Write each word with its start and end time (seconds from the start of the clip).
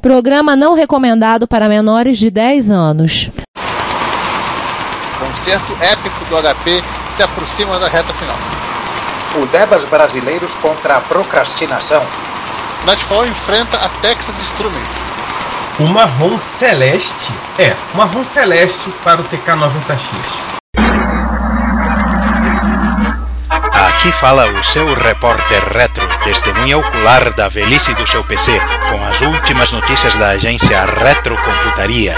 Programa 0.00 0.54
não 0.54 0.74
recomendado 0.74 1.48
para 1.48 1.68
menores 1.68 2.18
de 2.18 2.30
10 2.30 2.70
anos. 2.70 3.30
Concerto 5.18 5.72
épico 5.82 6.24
do 6.26 6.36
HP 6.36 6.82
se 7.08 7.22
aproxima 7.22 7.78
da 7.80 7.88
reta 7.88 8.14
final. 8.14 8.38
Fudebas 9.24 9.84
brasileiros 9.86 10.54
contra 10.56 10.96
a 10.96 11.00
procrastinação. 11.00 12.02
Nightfall 12.86 13.26
enfrenta 13.26 13.76
a 13.76 13.88
Texas 14.00 14.40
Instruments. 14.40 15.08
O 15.80 15.86
marrom 15.88 16.38
celeste 16.38 17.32
é 17.58 17.76
marrom 17.96 18.24
celeste 18.24 18.90
para 19.04 19.20
o 19.20 19.24
TK90X. 19.28 20.57
Aqui 23.98 24.12
fala 24.12 24.48
o 24.52 24.64
seu 24.64 24.86
repórter 24.94 25.60
retro, 25.72 26.06
testemunha 26.22 26.78
ocular 26.78 27.34
da 27.34 27.48
velhice 27.48 27.92
do 27.94 28.06
seu 28.06 28.22
PC, 28.22 28.52
com 28.88 29.04
as 29.04 29.20
últimas 29.22 29.72
notícias 29.72 30.14
da 30.14 30.28
agência 30.28 30.84
Retrocomputaria. 30.84 32.14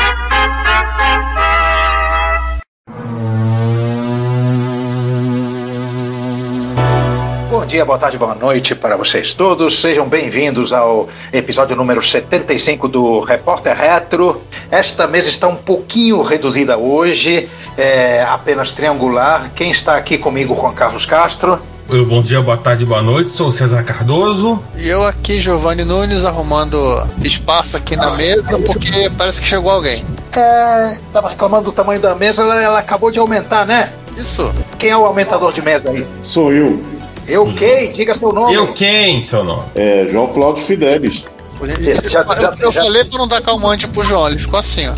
Bom 7.48 7.64
dia, 7.64 7.84
boa 7.84 7.98
tarde, 7.98 8.18
boa 8.18 8.34
noite 8.34 8.74
para 8.74 8.96
vocês 8.98 9.32
todos. 9.32 9.80
Sejam 9.80 10.06
bem-vindos 10.06 10.74
ao 10.74 11.08
episódio 11.32 11.74
número 11.74 12.02
75 12.02 12.88
do 12.88 13.20
Repórter 13.20 13.74
Retro. 13.74 14.38
Esta 14.70 15.06
mesa 15.06 15.30
está 15.30 15.48
um 15.48 15.56
pouquinho 15.56 16.20
reduzida 16.20 16.76
hoje, 16.76 17.48
é 17.80 18.22
apenas 18.28 18.72
triangular. 18.72 19.50
Quem 19.54 19.70
está 19.70 19.96
aqui 19.96 20.18
comigo, 20.18 20.54
Juan 20.54 20.72
Carlos 20.72 21.06
Castro. 21.06 21.60
Eu, 21.88 22.06
bom 22.06 22.22
dia, 22.22 22.40
boa 22.40 22.56
tarde, 22.56 22.84
boa 22.86 23.02
noite. 23.02 23.30
Sou 23.30 23.48
o 23.48 23.52
César 23.52 23.82
Cardoso. 23.82 24.62
E 24.76 24.88
eu 24.88 25.04
aqui, 25.04 25.40
Giovanni 25.40 25.84
Nunes, 25.84 26.24
arrumando 26.24 26.78
espaço 27.24 27.76
aqui 27.76 27.96
na 27.96 28.10
mesa, 28.12 28.58
porque 28.60 29.10
parece 29.18 29.40
que 29.40 29.46
chegou 29.46 29.72
alguém. 29.72 30.04
É, 30.36 30.96
tava 31.12 31.30
reclamando 31.30 31.64
do 31.64 31.72
tamanho 31.72 32.00
da 32.00 32.14
mesa, 32.14 32.42
ela, 32.42 32.62
ela 32.62 32.78
acabou 32.78 33.10
de 33.10 33.18
aumentar, 33.18 33.66
né? 33.66 33.90
Isso. 34.16 34.52
Quem 34.78 34.90
é 34.90 34.96
o 34.96 35.04
aumentador 35.04 35.52
de 35.52 35.62
mesa 35.62 35.90
aí? 35.90 36.06
Sou 36.22 36.52
eu. 36.52 36.80
Eu 37.26 37.52
quem? 37.54 37.92
Diga 37.92 38.14
seu 38.16 38.32
nome. 38.32 38.54
Eu 38.54 38.68
quem, 38.72 39.24
seu 39.24 39.42
nome? 39.42 39.64
É 39.74 40.06
João 40.08 40.28
Cláudio 40.28 40.62
Fidelis. 40.62 41.26
Já- 41.60 42.20
eu 42.20 42.40
já- 42.40 42.54
eu 42.60 42.72
já- 42.72 42.82
falei 42.82 43.04
pra 43.04 43.18
não 43.18 43.28
dar 43.28 43.40
calmante 43.42 43.86
pro 43.88 44.02
João, 44.02 44.28
ele 44.28 44.38
ficou 44.38 44.58
assim, 44.58 44.88
ó. 44.88 44.92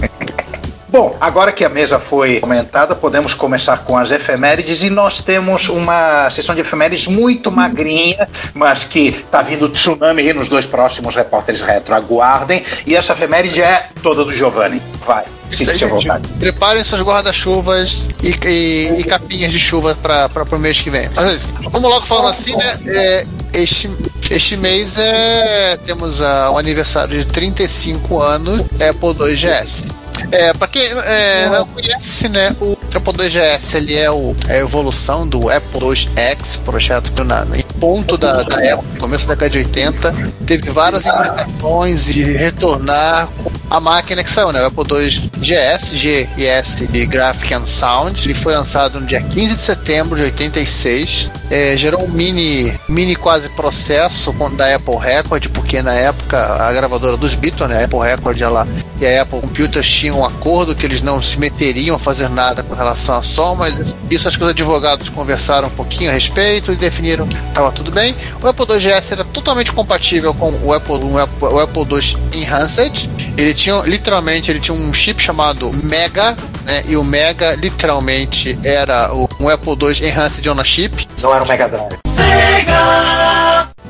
Bom, 0.92 1.16
agora 1.18 1.50
que 1.52 1.64
a 1.64 1.70
mesa 1.70 1.98
foi 1.98 2.38
aumentada, 2.42 2.94
podemos 2.94 3.32
começar 3.32 3.78
com 3.78 3.96
as 3.96 4.10
efemérides 4.12 4.82
e 4.82 4.90
nós 4.90 5.20
temos 5.22 5.70
uma 5.70 6.28
sessão 6.28 6.54
de 6.54 6.60
efemérides 6.60 7.06
muito 7.06 7.50
magrinha, 7.50 8.28
mas 8.52 8.84
que 8.84 9.12
tá 9.30 9.40
vindo 9.40 9.70
tsunami 9.70 10.20
aí 10.20 10.34
nos 10.34 10.50
dois 10.50 10.66
próximos 10.66 11.14
repórteres 11.14 11.62
retro. 11.62 11.94
Aguardem. 11.94 12.62
E 12.86 12.94
essa 12.94 13.14
efeméride 13.14 13.62
é 13.62 13.88
toda 14.02 14.22
do 14.22 14.34
Giovanni. 14.34 14.82
Vai, 15.06 15.24
Isso 15.50 15.70
aí, 15.70 15.78
gente. 15.78 15.88
vontade. 15.88 16.28
Preparem 16.38 16.84
seus 16.84 17.00
guarda-chuvas 17.00 18.06
e, 18.22 18.28
e- 18.46 19.00
e 19.00 19.04
capinhas 19.04 19.50
de 19.50 19.58
chuva 19.58 19.96
para 20.02 20.28
o 20.54 20.58
mês 20.58 20.78
que 20.82 20.90
vem. 20.90 21.08
Mas, 21.16 21.48
vamos 21.70 21.90
logo 21.90 22.04
falando 22.04 22.28
assim, 22.28 22.54
né? 22.54 22.78
É, 22.88 23.26
este, 23.54 23.90
este 24.30 24.58
mês 24.58 24.98
é, 24.98 25.78
temos 25.86 26.20
ah, 26.20 26.50
o 26.50 26.58
aniversário 26.58 27.16
de 27.18 27.24
35 27.24 28.20
anos 28.20 28.60
Apple 28.74 29.26
II 29.26 29.34
GS. 29.34 29.84
É, 30.30 30.52
para 30.52 30.68
quem 30.68 30.82
é, 30.82 31.48
não 31.48 31.66
conhece, 31.66 32.28
né, 32.28 32.54
o 32.60 32.76
Apple 32.94 33.24
II 33.24 33.30
GS 33.30 33.74
ele 33.74 33.96
é 33.96 34.10
o, 34.10 34.34
é 34.48 34.54
a 34.54 34.58
evolução 34.58 35.26
do 35.26 35.50
Apple 35.50 35.80
II 35.80 36.08
X, 36.16 36.56
projeto 36.56 37.24
na, 37.24 37.46
em 37.54 37.62
ponto 37.80 38.16
da, 38.16 38.42
da 38.42 38.76
no 38.76 38.98
começo 38.98 39.26
da 39.26 39.34
década 39.34 39.50
de 39.50 39.58
80. 39.58 40.14
Teve 40.46 40.70
várias 40.70 41.06
indicações 41.06 42.06
de 42.06 42.22
retornar 42.22 43.28
com 43.42 43.50
a 43.70 43.80
máquina 43.80 44.22
que 44.22 44.30
saiu, 44.30 44.52
né, 44.52 44.62
o 44.62 44.66
Apple 44.66 44.84
II 44.84 45.30
GS, 45.38 45.96
G 45.96 46.28
e 46.36 46.46
S 46.46 46.86
de 46.86 47.06
Graphic 47.06 47.54
and 47.54 47.66
Sound. 47.66 48.22
Ele 48.24 48.34
foi 48.34 48.54
lançado 48.54 49.00
no 49.00 49.06
dia 49.06 49.22
15 49.22 49.54
de 49.54 49.60
setembro 49.60 50.16
de 50.16 50.24
86. 50.24 51.30
É, 51.50 51.76
gerou 51.76 52.04
um 52.04 52.08
mini, 52.08 52.72
mini 52.88 53.16
quase 53.16 53.48
processo 53.50 54.32
da 54.56 54.74
Apple 54.74 54.96
Record, 54.96 55.48
porque 55.48 55.82
na 55.82 55.94
época 55.94 56.38
a 56.38 56.72
gravadora 56.72 57.16
dos 57.16 57.34
Beatles, 57.34 57.68
né, 57.68 57.82
a 57.82 57.84
Apple 57.84 58.00
Record, 58.00 58.40
ela 58.40 58.68
e 59.00 59.06
a 59.06 59.22
Apple 59.22 59.40
Computers 59.40 59.88
tinham 59.88 60.11
um 60.12 60.24
acordo 60.24 60.74
que 60.74 60.86
eles 60.86 61.02
não 61.02 61.20
se 61.22 61.38
meteriam 61.38 61.96
a 61.96 61.98
fazer 61.98 62.28
nada 62.28 62.62
com 62.62 62.74
relação 62.74 63.16
a 63.16 63.22
som, 63.22 63.54
mas 63.54 63.94
isso 64.10 64.28
acho 64.28 64.38
que 64.38 64.44
os 64.44 64.50
advogados 64.50 65.08
conversaram 65.08 65.68
um 65.68 65.70
pouquinho 65.70 66.10
a 66.10 66.12
respeito 66.12 66.72
e 66.72 66.76
definiram 66.76 67.26
que 67.26 67.36
estava 67.36 67.72
tudo 67.72 67.90
bem. 67.90 68.14
O 68.42 68.46
Apple 68.46 68.66
II 68.68 68.78
GS 68.78 69.12
era 69.12 69.24
totalmente 69.24 69.72
compatível 69.72 70.34
com 70.34 70.52
o 70.62 70.72
Apple, 70.72 70.96
o 70.96 71.18
Apple, 71.18 71.48
o 71.48 71.58
Apple 71.58 71.82
II 71.82 72.40
Enhanced. 72.40 73.10
Ele 73.36 73.54
tinha, 73.54 73.80
literalmente, 73.82 74.50
ele 74.50 74.60
tinha 74.60 74.76
um 74.76 74.92
chip 74.92 75.20
chamado 75.22 75.70
Mega, 75.82 76.36
né, 76.64 76.82
e 76.86 76.96
o 76.96 77.04
Mega 77.04 77.54
literalmente 77.54 78.58
era 78.62 79.12
o, 79.12 79.28
um 79.40 79.48
Apple 79.48 79.72
II 79.72 80.08
Enhanced 80.08 80.48
on 80.48 80.60
a 80.60 80.64
Chip. 80.64 81.08
Não 81.20 81.34
era 81.34 81.44
o 81.44 81.48
Mega 81.48 81.68
Drive. 81.68 83.21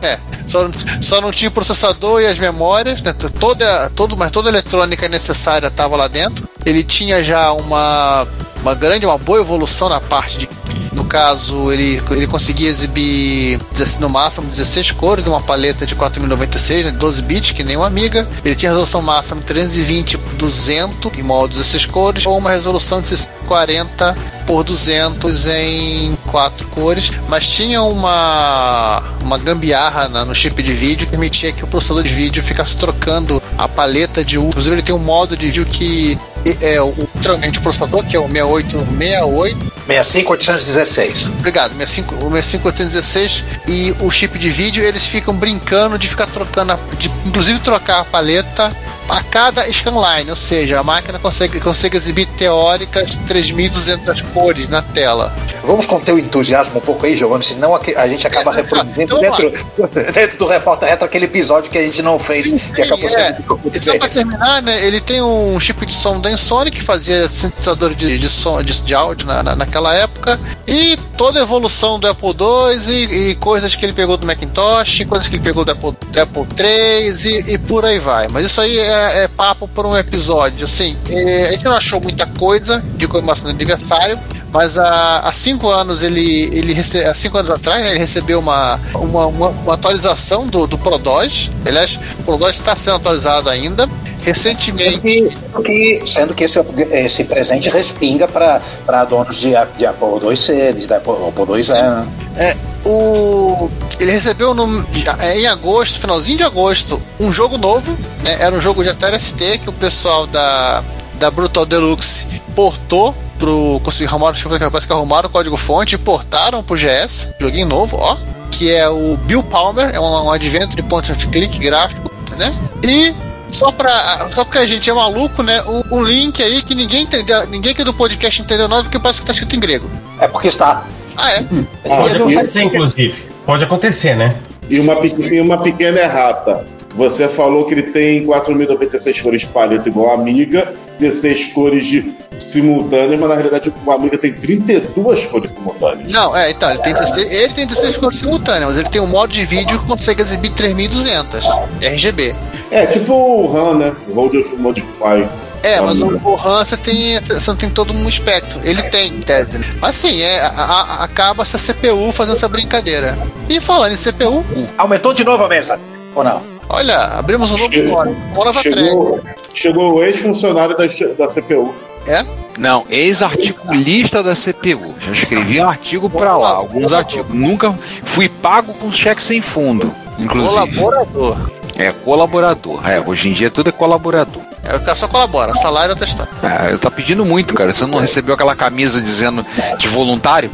É, 0.02 0.18
só, 0.48 0.68
só 1.00 1.20
não 1.20 1.30
tinha 1.30 1.48
o 1.48 1.52
processador 1.52 2.20
e 2.20 2.26
as 2.26 2.38
memórias, 2.38 3.00
né? 3.00 3.14
Toda, 3.38 3.88
todo, 3.90 4.16
mas 4.16 4.32
toda 4.32 4.48
a 4.48 4.52
eletrônica 4.52 5.08
necessária 5.08 5.68
estava 5.68 5.96
lá 5.96 6.08
dentro. 6.08 6.48
Ele 6.66 6.82
tinha 6.82 7.22
já 7.22 7.52
uma, 7.52 8.26
uma 8.60 8.74
grande, 8.74 9.06
uma 9.06 9.16
boa 9.16 9.41
evolução 9.41 9.88
na 9.88 10.00
parte 10.00 10.38
de. 10.38 10.48
No 10.92 11.04
caso, 11.04 11.72
ele, 11.72 12.00
ele 12.10 12.26
conseguia 12.26 12.69
exibir 12.69 13.58
16 13.72 13.98
no 13.98 14.08
máximo 14.10 14.47
16 14.48 14.91
cores 14.92 15.25
de 15.25 15.30
uma 15.30 15.41
paleta 15.41 15.86
de 15.86 15.94
4096, 15.94 16.84
né, 16.86 16.91
12 16.92 17.22
bits, 17.22 17.53
que 17.53 17.64
nem 17.64 17.76
uma 17.76 17.86
amiga. 17.86 18.28
Ele 18.44 18.54
tinha 18.54 18.70
resolução 18.70 19.00
máxima 19.00 19.41
320 19.41 20.19
por 20.19 20.34
200 20.34 21.19
em 21.19 21.22
modo 21.22 21.50
16 21.50 21.86
cores, 21.86 22.26
ou 22.26 22.36
uma 22.36 22.50
resolução 22.50 23.00
de 23.00 23.08
640 23.08 24.16
por 24.47 24.64
200 24.64 25.47
em 25.47 26.16
quatro 26.30 26.66
cores, 26.69 27.10
mas 27.28 27.47
tinha 27.48 27.82
uma 27.82 29.03
uma 29.22 29.38
gambiarra 29.38 30.09
na- 30.09 30.24
no 30.24 30.34
chip 30.34 30.60
de 30.62 30.72
vídeo 30.74 31.06
que 31.06 31.12
permitia 31.12 31.53
que 31.53 31.62
o 31.64 31.66
processador 31.66 32.03
de 32.03 32.12
vídeo 32.12 32.42
ficasse 32.42 32.76
trocando 32.76 33.41
a 33.56 33.69
paleta 33.69 34.24
de 34.24 34.36
uso. 34.36 34.48
Inclusive 34.48 34.74
ele 34.76 34.82
tem 34.82 34.94
um 34.94 34.98
modo 34.98 35.36
de 35.36 35.47
vídeo 35.47 35.64
que 35.64 36.19
é 36.60 36.82
o, 36.82 36.92
literalmente 37.14 37.60
o 37.60 37.62
processador, 37.62 38.04
que 38.04 38.16
é 38.16 38.20
o 38.20 38.26
6868, 38.28 39.72
65816. 39.87 41.26
Obrigado, 41.38 41.72
65, 41.76 42.15
o 42.15 42.31
6516 42.31 43.44
e 43.69 43.94
o 44.00 44.10
chip 44.10 44.38
de 44.38 44.50
vídeo, 44.50 44.82
eles 44.84 45.06
ficam 45.06 45.34
brincando 45.34 45.98
de 45.98 46.09
ficar 46.09 46.26
trocando, 46.26 46.72
a- 46.72 46.78
de 46.98 47.10
inclusive 47.26 47.59
trocar 47.60 48.00
a 48.00 48.04
paleta 48.04 48.75
a 49.08 49.22
cada 49.22 49.64
scanline, 49.72 50.30
ou 50.30 50.36
seja, 50.36 50.80
a 50.80 50.82
máquina 50.82 51.18
consegue, 51.18 51.60
consegue 51.60 51.96
exibir 51.96 52.26
teóricas 52.36 53.16
3200 53.26 54.22
cores 54.32 54.68
na 54.68 54.82
tela. 54.82 55.34
Vamos 55.64 55.86
conter 55.86 56.12
o 56.12 56.18
entusiasmo 56.18 56.78
um 56.78 56.80
pouco 56.80 57.04
aí, 57.06 57.16
Giovanni, 57.16 57.44
senão 57.44 57.74
a 57.74 58.08
gente 58.08 58.26
acaba 58.26 58.52
É, 58.52 58.56
reproduzindo 58.56 59.02
então 59.02 59.20
dentro, 59.20 59.50
dentro 60.12 60.38
do 60.38 60.46
Repórter 60.46 60.88
Retro 60.88 61.04
aquele 61.04 61.26
episódio 61.26 61.70
que 61.70 61.78
a 61.78 61.82
gente 61.84 62.02
não 62.02 62.18
fez 62.18 62.42
Sim, 62.44 62.56
que 62.72 62.82
acabou 62.82 63.08
sim, 63.08 63.14
é. 63.14 63.34
sendo 63.34 63.60
E 63.74 63.78
só 63.80 63.98
pra 63.98 64.08
terminar, 64.08 64.62
né, 64.62 64.84
ele 64.86 65.00
tem 65.00 65.20
um 65.22 65.58
chip 65.60 65.84
de 65.86 65.92
som 65.92 66.20
da 66.20 66.30
Ensony 66.30 66.70
que 66.70 66.82
fazia 66.82 67.28
sintetizador 67.28 67.94
de, 67.94 68.18
de 68.18 68.28
som 68.28 68.62
de, 68.62 68.80
de 68.82 68.94
áudio 68.94 69.26
na, 69.26 69.42
na- 69.42 69.56
naquela 69.56 69.94
época 69.94 70.38
e 70.66 70.96
toda 71.22 71.38
a 71.38 71.43
evolução 71.44 72.00
do 72.00 72.09
Apple 72.09 72.31
II 72.31 72.93
e, 72.93 73.31
e 73.31 73.34
coisas 73.37 73.77
que 73.77 73.87
ele 73.87 73.93
pegou 73.93 74.16
do 74.16 74.27
Macintosh, 74.27 75.05
coisas 75.09 75.28
que 75.28 75.37
ele 75.37 75.43
pegou 75.44 75.65
do 75.65 75.71
Apple, 75.71 75.93
do 76.10 76.21
Apple 76.21 76.43
III 76.59 77.12
e, 77.49 77.53
e 77.55 77.59
por 77.59 77.84
aí 77.84 78.00
vai. 78.00 78.27
Mas 78.27 78.47
isso 78.47 78.60
aí 78.60 78.77
é, 78.77 79.22
é 79.22 79.28
papo 79.28 79.69
por 79.69 79.87
um 79.87 79.97
episódio. 79.97 80.65
Assim, 80.65 80.97
é, 81.09 81.47
a 81.47 81.53
gente 81.53 81.65
não 81.65 81.77
achou 81.77 82.00
muita 82.00 82.27
coisa 82.27 82.83
de 82.97 83.06
comemoração 83.06 83.44
do 83.44 83.50
aniversário. 83.50 84.19
Mas 84.53 84.77
há, 84.77 85.21
há 85.21 85.31
cinco 85.33 85.71
anos 85.71 86.03
ele, 86.03 86.50
ele 86.53 86.77
há 87.09 87.15
cinco 87.15 87.39
anos 87.39 87.50
atrás 87.53 87.81
né, 87.83 87.91
ele 87.91 88.00
recebeu 88.00 88.41
uma, 88.41 88.78
uma, 88.94 89.27
uma- 89.27 89.49
uma 89.49 89.75
atualização 89.75 90.47
do, 90.49 90.66
do 90.66 90.77
ProDOS. 90.77 91.53
Aliás, 91.65 91.99
o 92.19 92.22
ProDOS 92.25 92.50
está 92.56 92.75
sendo 92.77 92.97
atualizado 92.97 93.49
ainda. 93.49 93.89
Recentemente, 94.22 95.30
Sendo 95.30 95.63
que, 95.63 96.03
sendo 96.07 96.34
que 96.34 96.45
esse, 96.45 96.59
esse 96.92 97.24
presente 97.24 97.69
respinga 97.69 98.28
para 98.28 99.04
donos 99.04 99.36
de, 99.36 99.51
de 99.77 99.86
Apple 99.86 100.09
IIc, 100.30 100.86
de 100.86 100.95
Apple, 100.95 101.13
Apple 101.28 101.60
IIe, 101.60 101.69
né? 101.69 102.09
é, 102.36 102.57
o, 102.84 103.71
ele 103.98 104.13
recebeu 104.13 104.54
no, 104.54 104.86
é, 105.19 105.41
em 105.41 105.47
agosto, 105.47 106.01
finalzinho 106.01 106.39
de 106.39 106.45
agosto, 106.45 107.01
um 107.21 107.33
jogo 107.33 107.59
novo. 107.59 107.92
né, 108.22 108.36
era 108.41 108.54
um 108.54 108.60
jogo 108.60 108.83
de 108.83 108.91
Atari 108.91 109.19
ST 109.19 109.59
que 109.59 109.69
o 109.69 109.72
pessoal 109.72 110.27
da, 110.27 110.83
da 111.15 111.30
Brutal 111.30 111.66
Deluxe 111.66 112.27
portou 112.54 113.15
pro. 113.39 113.80
Conseguiu 113.84 114.09
arrumar, 114.09 114.34
parece 114.71 114.86
que 114.86 114.92
arrumaram 114.92 115.28
o 115.28 115.33
código 115.33 115.57
fonte 115.57 115.95
e 115.95 115.98
portaram 115.98 116.63
pro 116.63 116.77
GS, 116.77 117.34
joguinho 117.41 117.66
novo, 117.66 117.97
ó. 117.97 118.16
Que 118.51 118.72
é 118.72 118.89
o 118.89 119.16
Bill 119.16 119.42
Palmer, 119.42 119.91
é 119.95 119.98
um, 119.98 120.27
um 120.27 120.30
advento 120.30 120.77
de 120.77 120.83
point 120.83 121.10
and 121.10 121.16
click 121.30 121.59
gráfico, 121.59 122.10
né? 122.36 122.53
E 122.83 123.15
só 123.53 123.71
pra. 123.71 124.28
Só 124.33 124.45
porque 124.45 124.59
a 124.59 124.66
gente 124.66 124.89
é 124.89 124.93
maluco, 124.93 125.43
né? 125.43 125.63
O, 125.63 125.97
o 125.97 126.03
link 126.03 126.43
aí 126.43 126.63
que 126.63 126.75
ninguém 126.75 127.03
entendeu, 127.03 127.47
ninguém 127.47 127.72
aqui 127.72 127.84
do 127.84 127.95
podcast 127.95 128.41
entendeu 128.41 128.66
nada, 128.66 128.83
porque 128.83 128.99
parece 128.99 129.21
que 129.21 129.27
tá 129.27 129.33
escrito 129.33 129.54
em 129.54 129.60
grego. 129.60 129.89
É 130.19 130.27
porque 130.27 130.49
está. 130.49 130.87
Ah, 131.16 131.33
é? 131.33 131.45
Pode 131.87 132.16
acontecer, 132.16 132.63
inclusive. 132.63 133.15
Pode 133.45 133.65
acontecer, 133.65 134.16
né? 134.16 134.37
E 134.71 134.81
uma, 134.81 134.95
e 135.04 135.41
uma 135.41 135.59
pequena 135.59 136.01
errata. 136.01 136.65
você 136.95 137.28
falou 137.28 137.65
que 137.65 137.75
ele 137.75 137.83
tem 137.84 138.27
4.096 138.27 139.22
cores 139.22 139.45
paleta 139.45 139.89
igual 139.89 140.10
a 140.10 140.15
Amiga, 140.15 140.72
16 140.99 141.49
cores 141.49 141.87
de 141.87 142.10
simultânea, 142.39 143.19
mas 143.19 143.28
na 143.28 143.34
realidade 143.34 143.72
o 143.84 143.91
Amiga 143.91 144.16
tem 144.16 144.33
32 144.33 145.27
cores 145.27 145.51
simultâneas. 145.51 146.10
Não, 146.10 146.34
é, 146.34 146.51
então, 146.51 146.71
ele 146.71 146.78
tem, 146.78 146.95
16, 146.95 147.31
ele 147.31 147.53
tem 147.53 147.66
16 147.66 147.97
cores 147.99 148.19
simultâneas, 148.19 148.71
mas 148.71 148.78
ele 148.78 148.89
tem 148.89 149.01
um 149.01 149.07
modo 149.07 149.33
de 149.33 149.45
vídeo 149.45 149.78
que 149.78 149.87
consegue 149.87 150.22
exibir 150.22 150.53
3200 150.53 151.45
RGB. 151.83 152.34
É, 152.72 152.86
tipo 152.86 153.13
o 153.15 153.53
RAM, 153.53 153.74
né? 153.74 153.95
O 154.09 154.15
Road 154.15 154.39
Modify. 154.59 155.28
É, 155.63 155.80
mas 155.80 156.03
o, 156.03 156.07
o 156.24 156.34
RAM 156.34 156.65
você, 156.65 156.77
tem, 156.77 157.21
você 157.21 157.51
não 157.51 157.57
tem 157.57 157.71
todo 157.71 157.92
um 157.92 158.09
espectro. 158.09 158.59
Ele 158.65 158.83
tem, 158.84 159.09
em 159.13 159.21
tese. 159.21 159.59
né? 159.59 159.65
Mas 159.80 159.95
sim, 159.95 160.21
é, 160.21 160.41
a- 160.41 160.48
a- 160.48 161.04
acaba 161.04 161.42
essa 161.42 161.57
CPU 161.59 162.10
fazendo 162.13 162.34
essa 162.36 162.48
brincadeira. 162.48 163.16
E 163.48 163.60
falando 163.60 163.92
em 163.92 163.97
CPU, 163.97 164.45
Aumentou 164.77 165.13
de 165.15 165.22
novo 165.22 165.45
a 165.45 165.48
mesa? 165.48 165.78
Ou 166.15 166.24
não? 166.24 166.42
olha, 166.69 166.97
abrimos 167.19 167.51
um 167.51 167.57
novo 167.59 167.71
Chegou-. 167.71 167.95
Uma 168.03 168.04
nova. 168.45 168.60
Chegou, 168.60 169.21
chegou 169.53 169.95
o 169.97 170.03
ex-funcionário 170.03 170.75
da, 170.77 170.84
da 170.86 171.28
CPU. 171.28 171.75
É? 172.09 172.25
Não, 172.59 172.84
ex-articulista 172.91 174.22
da 174.22 174.34
CPU. 174.34 174.95
Já 175.01 175.13
escrevi 175.13 175.60
um 175.60 175.68
artigo 175.68 176.09
pra 176.10 176.36
lá, 176.36 176.51
alguns 176.51 176.92
artigos. 176.92 177.27
Nunca 177.34 177.72
fui 178.04 178.28
pago 178.28 178.72
com 178.75 178.91
cheque 178.91 179.22
sem 179.22 179.41
fundo, 179.41 179.95
inclusive. 180.18 180.77
Colaborador. 180.77 181.36
É, 181.82 181.92
colaborador. 181.92 182.88
É, 182.88 183.00
hoje 183.00 183.28
em 183.28 183.32
dia 183.32 183.50
tudo 183.50 183.68
é 183.68 183.72
colaborador. 183.72 184.42
É, 184.62 184.76
o 184.76 184.80
cara 184.80 184.94
só 184.94 185.08
colabora, 185.08 185.52
salário 185.54 185.88
é 185.88 185.90
outra 185.90 186.06
história. 186.06 186.30
É, 186.42 186.76
tá 186.76 186.90
pedindo 186.90 187.24
muito, 187.24 187.54
cara. 187.54 187.72
Você 187.72 187.84
não 187.86 187.98
recebeu 187.98 188.34
aquela 188.34 188.54
camisa 188.54 189.00
dizendo 189.00 189.44
de 189.78 189.88
voluntário? 189.88 190.50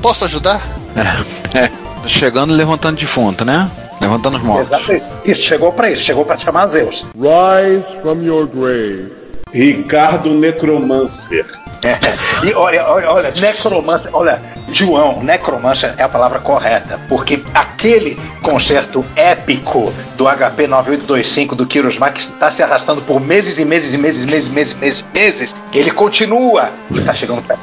Posso 0.00 0.24
ajudar? 0.24 0.60
É, 1.54 1.68
tá 1.68 2.08
chegando 2.08 2.54
e 2.54 2.56
levantando 2.56 2.96
defunto, 2.96 3.44
né? 3.44 3.70
Levantando 4.00 4.38
os 4.38 4.42
mortos. 4.42 4.72
Exato. 4.88 5.02
Isso, 5.22 5.42
chegou 5.42 5.70
pra 5.70 5.90
isso, 5.90 6.02
chegou 6.02 6.24
pra 6.24 6.38
chamar 6.38 6.66
Zeus. 6.68 7.04
Rise 7.14 7.84
from 8.00 8.22
your 8.22 8.46
grave. 8.46 9.12
Ricardo 9.52 10.30
Necromancer. 10.30 11.44
É. 11.84 11.98
E 12.44 12.54
olha, 12.54 12.84
olha, 12.88 13.10
olha, 13.10 13.32
necromancer, 13.40 14.10
olha, 14.12 14.42
João, 14.68 15.22
necromancer 15.22 15.94
é 15.98 16.02
a 16.02 16.08
palavra 16.08 16.38
correta, 16.38 17.00
porque 17.08 17.42
aquele 17.54 18.18
concerto 18.42 19.04
épico 19.14 19.92
do 20.16 20.24
HP 20.24 20.66
9825 20.66 21.54
do 21.54 21.66
Kyros 21.66 21.98
Mark 21.98 22.16
está 22.16 22.50
se 22.50 22.62
arrastando 22.62 23.02
por 23.02 23.20
meses 23.20 23.58
e 23.58 23.64
meses 23.64 23.92
e 23.92 23.98
meses, 23.98 24.24
meses, 24.24 24.50
meses, 24.50 24.74
meses, 24.74 25.04
meses. 25.12 25.56
Ele 25.74 25.90
continua 25.90 26.70
e 26.90 26.98
está 26.98 27.14
chegando 27.14 27.42
perto. 27.42 27.62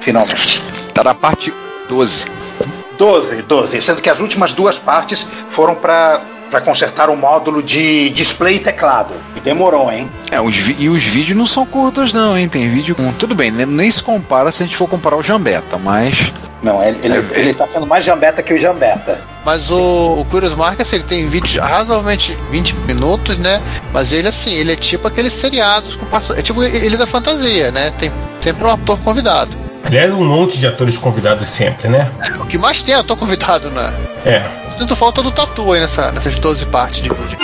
Finalmente. 0.00 0.62
Tá 0.94 1.04
na 1.04 1.14
parte 1.14 1.52
12. 1.88 2.26
12, 2.98 3.42
12, 3.42 3.80
sendo 3.80 4.02
que 4.02 4.10
as 4.10 4.20
últimas 4.20 4.52
duas 4.52 4.78
partes 4.78 5.26
foram 5.48 5.74
para 5.74 6.20
para 6.50 6.60
consertar 6.60 7.08
o 7.08 7.16
módulo 7.16 7.62
de 7.62 8.10
display 8.10 8.56
e 8.56 8.58
teclado. 8.58 9.14
E 9.36 9.40
demorou, 9.40 9.90
hein? 9.90 10.10
É, 10.30 10.40
os 10.40 10.56
e 10.78 10.88
os 10.88 11.02
vídeos 11.02 11.38
não 11.38 11.46
são 11.46 11.64
curtos, 11.64 12.12
não, 12.12 12.36
hein? 12.36 12.48
Tem 12.48 12.68
vídeo 12.68 12.94
com. 12.94 13.12
Tudo 13.12 13.34
bem, 13.34 13.50
né? 13.50 13.64
nem 13.64 13.90
se 13.90 14.02
compara 14.02 14.50
se 14.50 14.62
a 14.62 14.66
gente 14.66 14.76
for 14.76 14.88
comparar 14.88 15.16
o 15.16 15.22
Jambeta, 15.22 15.78
mas. 15.78 16.32
Não, 16.62 16.82
ele, 16.84 16.98
ele, 17.02 17.14
É, 17.16 17.40
ele 17.40 17.54
tá 17.54 17.66
sendo 17.72 17.86
mais 17.86 18.04
jambeta 18.04 18.42
que 18.42 18.52
o 18.52 18.58
jambeta. 18.58 19.18
Mas 19.46 19.70
o, 19.70 20.14
o 20.18 20.24
Curious 20.26 20.54
assim, 20.78 20.96
ele 20.96 21.04
tem 21.04 21.26
vídeo 21.26 21.58
razoavelmente 21.62 22.36
20 22.50 22.74
minutos, 22.86 23.38
né? 23.38 23.62
Mas 23.94 24.12
ele, 24.12 24.28
assim, 24.28 24.52
ele 24.52 24.72
é 24.72 24.76
tipo 24.76 25.08
aqueles 25.08 25.32
seriados 25.32 25.96
com 25.96 26.04
passo- 26.04 26.34
É 26.34 26.42
tipo 26.42 26.62
ele 26.62 26.98
da 26.98 27.06
fantasia, 27.06 27.70
né? 27.70 27.90
Tem 27.98 28.12
sempre 28.40 28.64
um 28.64 28.70
ator 28.70 28.98
convidado. 28.98 29.56
Aliás, 29.84 30.12
um 30.12 30.24
monte 30.24 30.58
de 30.58 30.66
atores 30.66 30.96
convidados 30.96 31.48
sempre, 31.48 31.88
né? 31.88 32.10
O 32.38 32.46
que 32.46 32.58
mais 32.58 32.82
tem 32.82 32.94
é 32.94 32.98
ator 32.98 33.16
convidado, 33.16 33.70
né? 33.70 33.92
É. 34.24 34.42
Sinto 34.78 34.94
falta 34.94 35.22
do 35.22 35.30
tatu 35.30 35.72
aí 35.72 35.80
nessa, 35.80 36.12
nessas 36.12 36.38
12 36.38 36.66
partes 36.66 37.02
de 37.02 37.08
vídeo. 37.08 37.38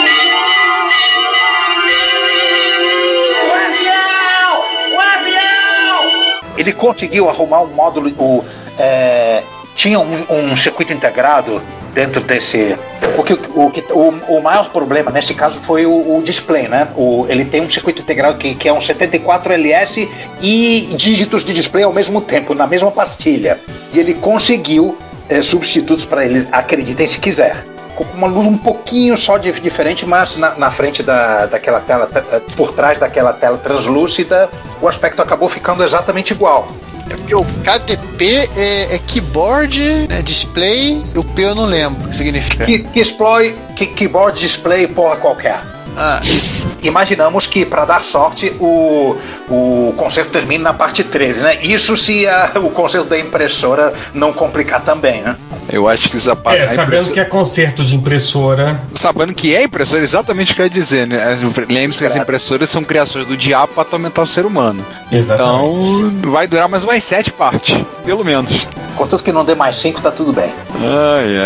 Ele 6.57 6.73
conseguiu 6.73 7.29
arrumar 7.29 7.61
um 7.61 7.69
módulo. 7.69 8.11
O, 8.19 8.45
é, 8.79 9.43
tinha 9.75 9.99
um, 10.01 10.25
um 10.31 10.57
circuito 10.57 10.93
integrado 10.93 11.63
dentro 11.97 12.21
desse. 12.21 12.77
Porque 13.17 13.33
o, 13.33 13.73
o, 13.95 14.37
o, 14.37 14.43
maior 14.43 14.69
problema 14.69 15.11
nesse 15.11 15.35
caso 15.35 15.59
foi 15.63 15.87
o, 15.87 16.19
o 16.19 16.23
display, 16.23 16.69
né? 16.69 16.87
O, 16.95 17.27
ele 17.29 17.47
tem 17.47 17.63
um 17.63 17.71
circuito 17.71 18.03
integrado 18.03 18.37
que, 18.37 18.55
que 18.55 18.69
é 18.69 18.73
um 18.73 18.79
74LS 18.79 20.07
e 20.43 20.95
dígitos 20.95 21.43
de 21.43 21.55
display 21.55 21.83
ao 21.85 21.93
mesmo 21.93 22.21
tempo, 22.21 22.55
na 22.55 22.67
mesma 22.67 22.91
pastilha. 22.93 23.59
E 23.95 23.99
ele 23.99 24.13
conseguiu 24.13 24.99
é, 25.29 25.41
substitutos 25.41 26.05
para 26.05 26.25
ele, 26.25 26.47
acreditem 26.53 27.07
se 27.07 27.19
quiser. 27.19 27.65
Com 27.97 28.05
uma 28.15 28.27
luz 28.27 28.47
um 28.47 28.59
pouquinho 28.59 29.17
só 29.17 29.39
de, 29.39 29.51
diferente, 29.59 30.05
mas 30.05 30.37
na, 30.37 30.55
na 30.57 30.71
frente 30.71 31.03
da, 31.03 31.47
daquela 31.47 31.81
tela, 31.81 32.07
te- 32.07 32.55
por 32.55 32.73
trás 32.73 32.99
daquela 32.99 33.33
tela 33.33 33.57
translúcida, 33.57 34.51
o 34.83 34.87
aspecto 34.87 35.23
acabou 35.23 35.49
ficando 35.49 35.83
exatamente 35.83 36.33
igual. 36.33 36.67
É 37.11 37.17
porque 37.17 37.35
o 37.35 37.45
KDP 37.45 38.51
é, 38.57 38.95
é 38.95 38.99
keyboard, 39.07 39.81
né, 40.09 40.23
display, 40.23 41.03
e 41.15 41.19
o 41.19 41.25
P 41.25 41.43
eu 41.43 41.55
não 41.55 41.67
lembro 41.67 42.05
o 42.05 42.09
que 42.09 42.17
significa. 42.17 42.65
Que, 42.65 42.81
que 42.81 43.01
exploit 43.01 43.57
que, 43.77 43.87
keyboard 43.87 44.39
display 44.39 44.87
porra 44.87 45.17
qualquer. 45.17 45.61
Ah, 45.97 46.21
isso. 46.23 46.67
Imaginamos 46.87 47.47
que, 47.47 47.65
para 47.65 47.85
dar 47.85 48.05
sorte, 48.05 48.53
o, 48.61 49.17
o 49.49 49.95
concerto 49.97 50.31
termine 50.31 50.63
na 50.63 50.73
parte 50.73 51.03
13, 51.05 51.41
né? 51.41 51.59
Isso 51.63 51.97
se 51.97 52.27
a- 52.27 52.53
o 52.57 52.71
concerto 52.71 53.09
da 53.09 53.19
impressora 53.19 53.93
não 54.15 54.33
complicar 54.33 54.81
também, 54.83 55.23
né? 55.23 55.37
Eu 55.69 55.89
acho 55.89 56.09
que 56.09 56.17
essa 56.17 56.31
É, 56.47 56.75
sabendo 56.77 57.13
que 57.13 57.19
é 57.21 57.25
conserto 57.25 57.85
de 57.85 57.97
impressora. 57.97 58.81
Sabendo 58.95 59.35
que 59.35 59.55
é 59.55 59.65
impressora, 59.65 60.03
exatamente 60.03 60.53
o 60.53 60.55
que 60.55 60.61
eu 60.63 60.67
ia 60.67 60.71
dizer, 60.71 61.07
né? 61.07 61.37
Lembre-se 61.69 61.99
que 62.01 62.07
as 62.07 62.15
impressoras 62.17 62.71
são 62.71 62.85
criações 62.85 63.27
do 63.27 63.37
diabo 63.37 63.73
para 63.75 63.83
atormentar 63.83 64.23
o 64.25 64.27
ser 64.29 64.47
humano. 64.47 64.85
Então, 65.11 66.13
vai 66.23 66.47
durar 66.47 66.69
mais 66.69 66.85
umas 66.85 67.03
sete 67.03 67.33
partes, 67.33 67.77
pelo 68.05 68.25
menos. 68.25 68.67
Contanto 68.97 69.23
que 69.23 69.31
não 69.33 69.45
dê 69.45 69.55
mais 69.55 69.77
5, 69.77 70.01
tá 70.01 70.11
tudo 70.11 70.33
bem. 70.33 70.51
Ai, 70.75 71.37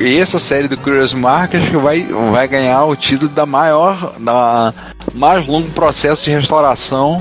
ai. 0.00 0.04
E 0.08 0.18
essa 0.18 0.38
série 0.38 0.66
do 0.66 0.76
Curious 0.76 1.12
Mark 1.14 1.54
acho 1.54 1.70
que 1.70 1.76
vai, 1.76 2.02
vai 2.32 2.48
ganhar 2.48 2.84
o 2.86 2.96
título 2.96 3.30
da 3.30 3.46
maior, 3.46 4.12
da 4.18 4.74
mais 5.14 5.46
longo 5.46 5.68
processo 5.70 6.22
de 6.24 6.30
restauração 6.30 7.20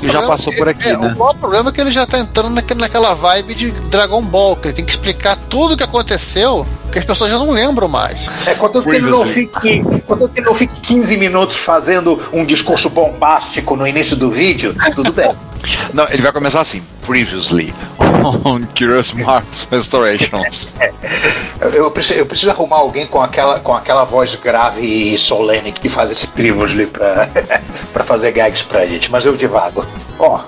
que 0.00 0.10
já 0.10 0.22
passou 0.22 0.52
é- 0.52 0.56
por 0.56 0.68
aqui, 0.68 0.88
é, 0.88 0.96
né? 0.96 1.12
O 1.14 1.18
maior 1.18 1.34
problema 1.34 1.70
é 1.70 1.72
que 1.72 1.80
ele 1.80 1.90
já 1.90 2.06
tá 2.06 2.18
entrando 2.18 2.50
naque- 2.50 2.74
naquela 2.74 3.14
vibe 3.14 3.54
de 3.54 3.70
Dragon 3.70 4.22
Ball, 4.22 4.56
que 4.56 4.68
ele 4.68 4.74
tem 4.74 4.84
que 4.84 4.90
explicar 4.90 5.36
tudo 5.48 5.74
o 5.74 5.76
que 5.76 5.82
aconteceu, 5.82 6.66
que 6.90 6.98
as 6.98 7.04
pessoas 7.04 7.30
já 7.30 7.38
não 7.38 7.50
lembram 7.50 7.88
mais. 7.88 8.28
É, 8.46 8.54
contanto 8.54 8.84
que 8.84 8.90
ele 8.96 9.10
não 9.10 9.20
Previously. 9.20 9.50
fique, 9.82 10.00
contanto 10.06 10.28
que 10.32 10.40
ele 10.40 10.46
não 10.46 10.54
fique 10.54 10.80
15 10.80 11.16
minutos 11.16 11.56
fazendo 11.56 12.20
um 12.32 12.44
discurso 12.44 12.88
bombástico 12.90 13.74
no 13.76 13.86
início 13.86 14.14
do 14.16 14.30
vídeo, 14.30 14.74
tudo 14.94 15.12
bem. 15.12 15.30
Não, 15.94 16.08
ele 16.08 16.20
vai 16.20 16.32
começar 16.32 16.60
assim, 16.60 16.82
previously, 17.06 17.72
on 18.44 18.62
Curious 18.76 19.12
Mark's 19.12 19.68
Restorations. 19.70 20.72
Eu, 21.62 21.70
eu 21.70 21.90
preciso, 21.90 22.18
eu 22.18 22.26
preciso 22.26 22.50
arrumar 22.50 22.76
alguém 22.76 23.06
com 23.06 23.22
aquela, 23.22 23.60
com 23.60 23.74
aquela 23.74 24.04
voz 24.04 24.34
grave 24.34 24.80
e 24.80 25.16
solene 25.18 25.70
que 25.72 25.88
faz 25.88 26.10
esse 26.10 26.26
previously 26.26 26.86
pra, 26.86 27.28
pra 27.92 28.04
fazer 28.04 28.32
gags 28.32 28.62
pra 28.62 28.84
gente, 28.86 29.10
mas 29.10 29.24
eu 29.24 29.36
divago. 29.36 29.84
Ó, 30.18 30.40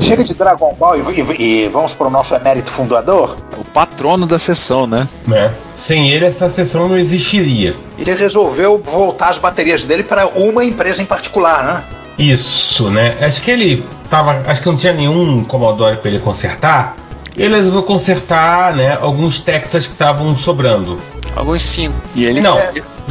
chega 0.00 0.24
de 0.24 0.32
Dragon 0.34 0.74
Ball 0.78 0.96
e, 0.98 1.20
e- 1.20 1.42
e 1.64 1.68
vamos 1.68 1.92
pro 1.94 2.08
nosso 2.10 2.34
emérito 2.34 2.70
fundador. 2.70 3.36
O 3.58 3.64
patrono 3.64 4.26
da 4.26 4.38
sessão, 4.38 4.86
né? 4.86 5.06
né? 5.26 5.52
Sem 5.86 6.08
ele, 6.10 6.24
essa 6.24 6.48
sessão 6.48 6.88
não 6.88 6.96
existiria. 6.96 7.76
Ele 7.98 8.14
resolveu 8.14 8.78
voltar 8.82 9.28
as 9.28 9.38
baterias 9.38 9.84
dele 9.84 10.02
para 10.02 10.26
uma 10.28 10.64
empresa 10.64 11.02
em 11.02 11.04
particular, 11.04 11.62
né? 11.64 11.84
Isso, 12.18 12.88
né? 12.90 13.18
Acho 13.20 13.42
que 13.42 13.50
ele 13.50 13.84
tava. 14.08 14.40
Acho 14.46 14.62
que 14.62 14.68
não 14.68 14.76
tinha 14.76 14.92
nenhum 14.94 15.44
Commodore 15.44 15.96
pra 15.96 16.10
ele 16.10 16.20
consertar. 16.20 16.96
Ele 17.36 17.56
resolveu 17.56 17.82
consertar, 17.82 18.74
né? 18.74 18.96
Alguns 19.00 19.40
Texas 19.40 19.86
que 19.86 19.92
estavam 19.92 20.36
sobrando. 20.36 20.98
Alguns 21.34 21.62
cinco. 21.62 21.94
E 22.14 22.24
ele 22.24 22.40
Não, 22.40 22.58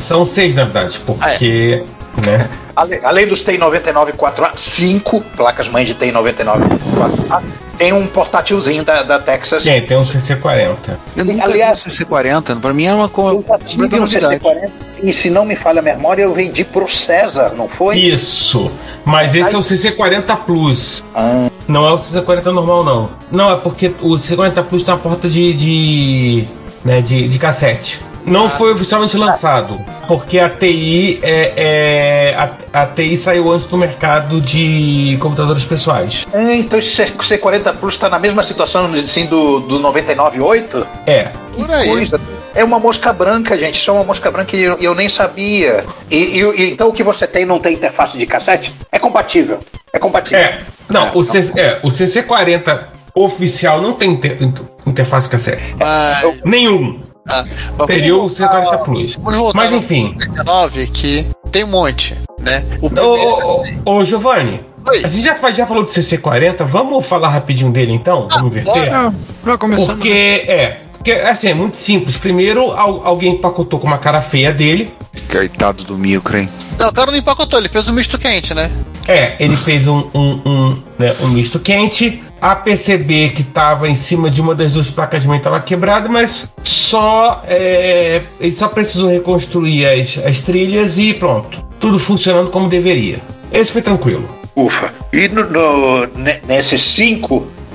são 0.08 0.26
seis 0.26 0.56
na 0.56 0.64
verdade, 0.64 1.00
porque. 1.06 1.84
Né? 2.18 2.48
Ale- 2.76 3.02
Além 3.04 3.28
dos 3.28 3.42
TI-99 3.42 4.14
4A, 4.14 4.52
cinco 4.56 5.22
placas 5.36 5.68
mães 5.68 5.88
de 5.88 5.94
TI-99 5.96 6.62
4A, 6.96 7.42
tem 7.78 7.92
um 7.92 8.06
portátilzinho 8.08 8.84
da, 8.84 9.04
da 9.04 9.20
Texas. 9.20 9.64
Tem, 9.64 9.82
tem 9.86 9.98
um 9.98 10.04
CC40. 10.06 10.76
Eu 11.18 11.26
nunca 11.26 11.44
Aliás- 11.46 11.84
vi 11.84 11.90
CC40, 11.90 12.60
pra 12.62 12.74
mim 12.74 12.86
era 12.86 12.96
uma 12.96 13.10
co- 13.10 13.30
Eu 13.30 13.46
já 13.48 13.58
tive 13.58 13.72
completa 13.74 13.96
um 13.96 14.00
novidade. 14.02 14.36
CC40 14.40 14.70
e 15.04 15.12
se 15.14 15.30
não 15.30 15.44
me 15.44 15.56
falha 15.56 15.80
a 15.80 15.84
memória, 15.84 16.24
eu 16.24 16.34
vendi 16.34 16.64
pro 16.64 16.90
César, 16.90 17.54
não 17.58 17.68
foi? 17.68 17.98
Isso. 17.98 18.72
Mas 19.04 19.36
esse 19.36 19.54
é 19.54 19.58
o 19.58 19.62
CC40 19.62 20.36
Plus. 20.46 21.04
Ah. 21.14 21.50
Não 21.68 21.86
é 21.88 21.94
o 21.94 21.98
CC40 21.98 22.46
normal, 22.46 22.84
não. 22.84 23.10
Não, 23.32 23.52
é 23.54 23.56
porque 23.58 23.94
o 24.02 24.12
CC40 24.12 24.64
Plus 24.64 24.84
tem 24.84 24.94
uma 24.94 25.00
porta 25.00 25.30
de. 25.30 25.54
de. 25.54 26.48
Né, 26.84 27.02
de, 27.02 27.30
de 27.30 27.40
cassete. 27.40 28.02
Não 28.26 28.50
foi 28.50 28.74
oficialmente 28.74 29.18
lançado, 29.18 29.78
porque 30.08 30.40
a 30.40 30.50
TI 30.50 31.20
é, 31.22 32.32
é- 32.32 32.36
a, 32.74 32.82
a 32.84 32.86
TI 32.86 33.18
saiu 33.18 33.52
antes 33.52 33.68
do 33.68 33.78
mercado 33.78 34.40
de 34.40 35.18
computadores 35.22 35.66
pessoais. 35.66 36.26
É, 36.34 36.56
então 36.56 36.80
esse 36.80 36.90
C- 36.96 37.12
C40 37.38 37.74
Plus 37.76 37.98
tá 37.98 38.08
na 38.10 38.18
mesma 38.20 38.42
situação 38.44 38.90
assim, 38.94 39.26
do, 39.26 39.60
do 39.62 39.78
99.8? 39.80 40.86
É. 41.06 41.32
Por 41.56 41.70
aí. 41.70 41.90
Coisa. 41.90 42.20
É 42.56 42.64
uma 42.64 42.80
mosca 42.80 43.12
branca, 43.14 43.58
gente. 43.58 43.80
Isso 43.80 43.90
é 43.90 43.94
uma 43.94 44.04
mosca 44.04 44.30
branca 44.32 44.56
e 44.56 44.62
eu, 44.62 44.78
eu 44.80 44.96
nem 44.96 45.10
sabia. 45.10 45.84
E, 46.10 46.16
e- 46.18 46.62
e 46.62 46.72
então 46.72 46.90
o 46.90 46.94
que 46.94 47.04
você 47.04 47.26
tem 47.28 47.46
não 47.46 47.60
tem 47.60 47.74
interface 47.74 48.18
de 48.18 48.26
cassete? 48.26 48.74
É 48.92 49.00
compatível. 49.00 49.60
É 49.92 50.00
compatível. 50.00 50.40
É, 50.40 50.60
não, 50.90 51.12
o, 51.16 51.24
C, 51.24 51.52
é, 51.56 51.80
o 51.84 51.90
CC40 51.90 52.84
oficial 53.16 53.82
não 53.82 53.94
tem 53.94 54.12
inter- 54.12 54.38
inter- 54.42 54.66
interface 54.86 55.30
cassete. 55.30 55.76
Mas, 55.80 56.42
Nenhum. 56.44 57.00
ah, 57.30 57.44
Teria 57.86 58.16
o 58.16 58.28
vamos 58.28 58.34
C40 58.40 58.50
voltar- 58.64 58.78
Plus. 58.80 59.16
Vamos 59.16 59.40
voltar 59.40 59.58
Mas 59.58 59.72
enfim. 59.72 60.14
99, 60.16 60.88
que 60.88 61.28
tem 61.52 61.64
um 61.64 61.68
monte, 61.68 62.18
né? 62.40 62.66
O 62.82 62.88
Ô, 63.00 63.64
ô, 63.86 63.98
ô, 64.00 64.04
Giovanni, 64.06 64.66
Oi. 64.88 64.98
a 65.06 65.08
gente 65.08 65.22
já, 65.24 65.38
já 65.52 65.66
falou 65.68 65.84
do 65.84 65.90
CC40, 65.90 66.66
vamos 66.66 67.06
falar 67.06 67.30
rapidinho 67.30 67.72
dele 67.72 67.94
então? 67.94 68.28
Vamos 68.32 68.48
inverter? 68.48 68.84
É, 68.92 69.12
vai 69.44 69.58
começando. 69.58 69.98
Porque, 69.98 70.44
é, 70.48 70.80
porque 71.04 71.12
assim, 71.12 71.50
é 71.50 71.54
muito 71.54 71.76
simples. 71.76 72.16
Primeiro, 72.16 72.72
al- 72.72 73.02
alguém 73.06 73.34
empacotou 73.34 73.78
com 73.78 73.86
uma 73.86 73.98
cara 73.98 74.22
feia 74.22 74.54
dele. 74.54 74.94
Coitado 75.30 75.84
do 75.84 75.98
micro, 75.98 76.38
hein? 76.38 76.48
Não, 76.80 76.88
o 76.88 76.94
cara 76.94 77.12
não 77.12 77.18
empacotou, 77.18 77.60
ele 77.60 77.68
fez 77.68 77.90
um 77.90 77.94
misto 77.94 78.18
quente, 78.18 78.54
né? 78.54 78.72
É, 79.06 79.36
ele 79.38 79.58
fez 79.58 79.86
um, 79.86 80.08
um, 80.14 80.40
um, 80.46 80.84
né, 80.98 81.14
um 81.22 81.28
misto 81.28 81.60
quente. 81.60 82.24
A 82.42 82.56
PCB 82.56 83.30
que 83.36 83.42
estava 83.42 83.88
em 83.90 83.96
cima 83.96 84.30
de 84.32 84.40
uma 84.40 84.56
das 84.56 84.74
duas 84.74 84.90
placas 84.90 85.22
de 85.24 85.28
mãe 85.28 85.38
estava 85.38 85.60
quebrada, 85.60 86.08
mas 86.08 86.48
só 86.64 87.44
é, 87.48 88.22
ele 88.40 88.52
só 88.54 88.70
precisou 88.70 89.10
reconstruir 89.10 89.86
as, 89.86 90.18
as 90.26 90.42
trilhas 90.42 90.98
e 90.98 91.14
pronto. 91.14 91.64
Tudo 91.82 92.00
funcionando 92.00 92.50
como 92.50 92.70
deveria. 92.70 93.20
Esse 93.52 93.72
foi 93.74 93.82
tranquilo. 93.82 94.28
Ufa. 94.56 94.94
E 95.12 95.28
no, 95.28 95.50
no, 95.50 96.06
ne- 96.16 96.40
nesse 96.48 96.78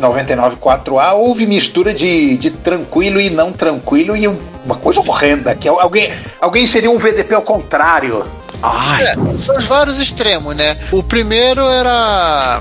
599-4A 0.00 1.12
houve 1.14 1.46
mistura 1.46 1.92
de, 1.92 2.36
de 2.36 2.50
tranquilo 2.50 3.20
e 3.20 3.30
não 3.30 3.52
tranquilo 3.52 4.16
e 4.16 4.26
um- 4.28 4.38
uma 4.64 4.76
coisa 4.76 5.00
horrenda, 5.00 5.54
que 5.54 5.66
alguém, 5.68 6.12
alguém 6.40 6.66
seria 6.66 6.90
um 6.90 6.98
VDP 6.98 7.34
ao 7.34 7.42
contrário. 7.42 8.24
Ai, 8.62 9.02
É, 9.04 9.14
são 9.34 9.56
os 9.56 9.64
vários 9.64 9.98
extremos, 10.00 10.54
né? 10.54 10.76
O 10.92 11.02
primeiro 11.02 11.62
era. 11.62 12.60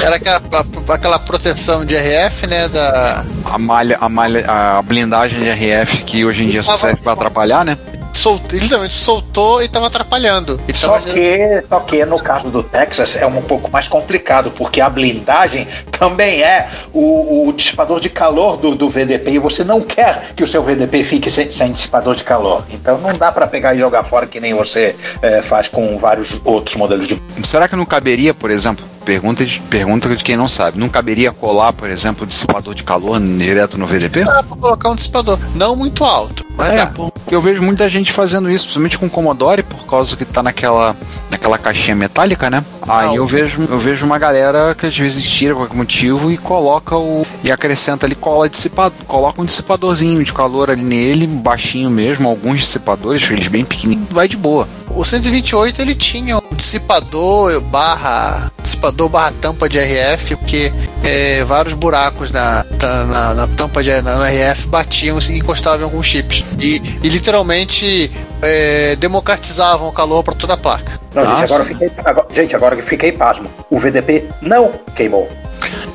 Era 0.00 0.16
aquela, 0.16 0.40
aquela 0.88 1.18
proteção 1.20 1.84
de 1.84 1.94
RF, 1.96 2.46
né? 2.48 2.68
Da. 2.68 3.24
a 3.44 3.58
malha, 3.58 3.96
a 4.00 4.08
malha, 4.08 4.44
a 4.48 4.82
blindagem 4.82 5.40
de 5.42 5.48
RF 5.50 6.02
que 6.04 6.24
hoje 6.24 6.44
em 6.44 6.48
dia 6.48 6.62
só 6.62 6.76
serve 6.76 7.00
pra 7.02 7.12
atrapalhar, 7.12 7.64
né? 7.64 7.76
Sol, 8.16 8.40
ele 8.50 8.60
literalmente 8.60 8.94
soltou 8.94 9.62
e 9.62 9.68
tava 9.68 9.86
atrapalhando. 9.88 10.60
E 10.68 10.74
Só 10.76 10.92
tava- 10.98 11.12
que, 11.12 11.62
só 11.68 11.80
que 11.80 12.04
no 12.04 12.16
caso 12.22 12.48
do 12.48 12.62
Texas 12.62 13.16
é 13.16 13.26
um 13.26 13.42
pouco 13.42 13.70
mais 13.70 13.86
complicado, 13.88 14.50
porque 14.52 14.80
a 14.80 14.88
blindagem 14.88 15.66
também 15.90 16.42
é 16.42 16.68
o, 16.92 17.48
o 17.48 17.52
dissipador 17.52 18.00
de 18.00 18.08
calor 18.08 18.56
do, 18.56 18.74
do 18.74 18.88
VDP 18.88 19.32
e 19.32 19.38
você 19.38 19.62
não 19.64 19.80
quer 19.80 20.32
que 20.36 20.42
o 20.42 20.46
seu 20.46 20.62
VDP 20.62 21.04
fique 21.04 21.30
sem, 21.30 21.50
sem 21.50 21.72
dissipador 21.72 22.14
de 22.14 22.24
calor. 22.24 22.64
Então 22.70 22.98
não 22.98 23.12
dá 23.16 23.30
para 23.32 23.46
pegar 23.46 23.74
e 23.74 23.78
jogar 23.78 24.04
fora 24.04 24.26
que 24.26 24.40
nem 24.40 24.54
você 24.54 24.94
eh, 25.20 25.42
faz 25.42 25.68
com 25.68 25.98
vários 25.98 26.40
outros 26.44 26.76
modelos 26.76 27.06
de. 27.08 27.20
Será 27.42 27.68
que 27.68 27.76
não 27.76 27.84
caberia, 27.84 28.32
por 28.32 28.50
exemplo, 28.50 28.84
pergunta 29.04 29.44
de, 29.44 29.60
pergunta 29.60 30.14
de 30.14 30.24
quem 30.24 30.36
não 30.36 30.48
sabe, 30.48 30.78
não 30.78 30.88
caberia 30.88 31.30
colar, 31.32 31.72
por 31.72 31.90
exemplo, 31.90 32.24
o 32.24 32.26
dissipador 32.26 32.74
de 32.74 32.82
calor 32.82 33.20
direto 33.20 33.76
no 33.78 33.86
VDP? 33.86 34.24
Dá 34.24 34.42
pra 34.42 34.56
colocar 34.56 34.90
um 34.90 34.94
dissipador. 34.94 35.38
Não 35.54 35.76
muito 35.76 36.04
alto, 36.04 36.44
mas 36.56 36.70
É, 36.70 36.76
dá. 36.76 36.86
pô, 36.86 37.12
eu 37.30 37.40
vejo 37.40 37.62
muita 37.62 37.88
gente 37.88 38.12
fazendo 38.12 38.50
isso, 38.50 38.64
principalmente 38.64 38.98
com 38.98 39.08
Commodore, 39.08 39.62
por 39.62 39.86
causa 39.86 40.16
que 40.16 40.24
tá 40.24 40.42
naquela, 40.42 40.96
naquela 41.30 41.58
caixinha 41.58 41.94
metálica, 41.96 42.48
né? 42.50 42.64
Aí 42.86 43.06
Não. 43.08 43.14
eu 43.16 43.26
vejo, 43.26 43.62
eu 43.68 43.78
vejo 43.78 44.04
uma 44.06 44.18
galera 44.18 44.74
que 44.74 44.86
às 44.86 44.96
vezes 44.96 45.22
tira 45.30 45.54
por 45.54 45.60
qualquer 45.62 45.76
motivo 45.76 46.30
e 46.30 46.36
coloca 46.38 46.96
o. 46.96 47.26
e 47.42 47.50
acrescenta 47.50 48.06
ali, 48.06 48.14
cola 48.14 48.48
dissipador, 48.48 48.92
coloca 49.06 49.40
um 49.40 49.44
dissipadorzinho 49.44 50.22
de 50.24 50.32
calor 50.32 50.70
ali 50.70 50.82
nele, 50.82 51.26
baixinho 51.26 51.90
mesmo, 51.90 52.28
alguns 52.28 52.60
dissipadores, 52.60 53.28
eles 53.30 53.48
bem 53.48 53.64
pequenininhos, 53.64 54.08
vai 54.12 54.28
de 54.28 54.36
boa. 54.36 54.66
O 54.94 55.04
128 55.04 55.82
ele 55.82 55.94
tinha 55.94 56.36
um 56.38 56.54
dissipador 56.56 57.60
barra 57.62 58.50
dissipador 58.62 59.08
barra 59.08 59.32
tampa 59.40 59.68
de 59.68 59.78
RF, 59.78 60.36
porque 60.36 60.72
é, 61.02 61.42
vários 61.44 61.74
buracos 61.74 62.30
na, 62.30 62.64
na, 62.80 63.34
na- 63.34 63.46
tampa 63.48 63.82
de 63.82 63.90
na, 64.02 64.28
RF 64.28 64.68
batiam 64.68 65.18
e 65.18 65.38
encostavam 65.38 65.80
em 65.80 65.84
alguns 65.84 66.06
chips. 66.06 66.44
E, 66.60 66.80
e 67.02 67.08
literalmente 67.08 68.10
é, 68.40 68.94
democratizavam 68.96 69.88
o 69.88 69.92
calor 69.92 70.22
para 70.22 70.34
toda 70.34 70.54
a 70.54 70.56
placa. 70.56 70.98
Não, 71.14 71.22
gente, 71.26 71.40
Nossa. 71.40 71.54
agora 71.54 71.64
fiquei, 71.68 71.90
agora- 72.04 72.26
gente, 72.34 72.56
agora 72.56 72.74
eu 72.76 72.82
fiquei 72.84 73.12
pasmo. 73.12 73.48
O 73.70 73.78
VDP 73.80 74.24
não 74.40 74.70
queimou. 74.94 75.28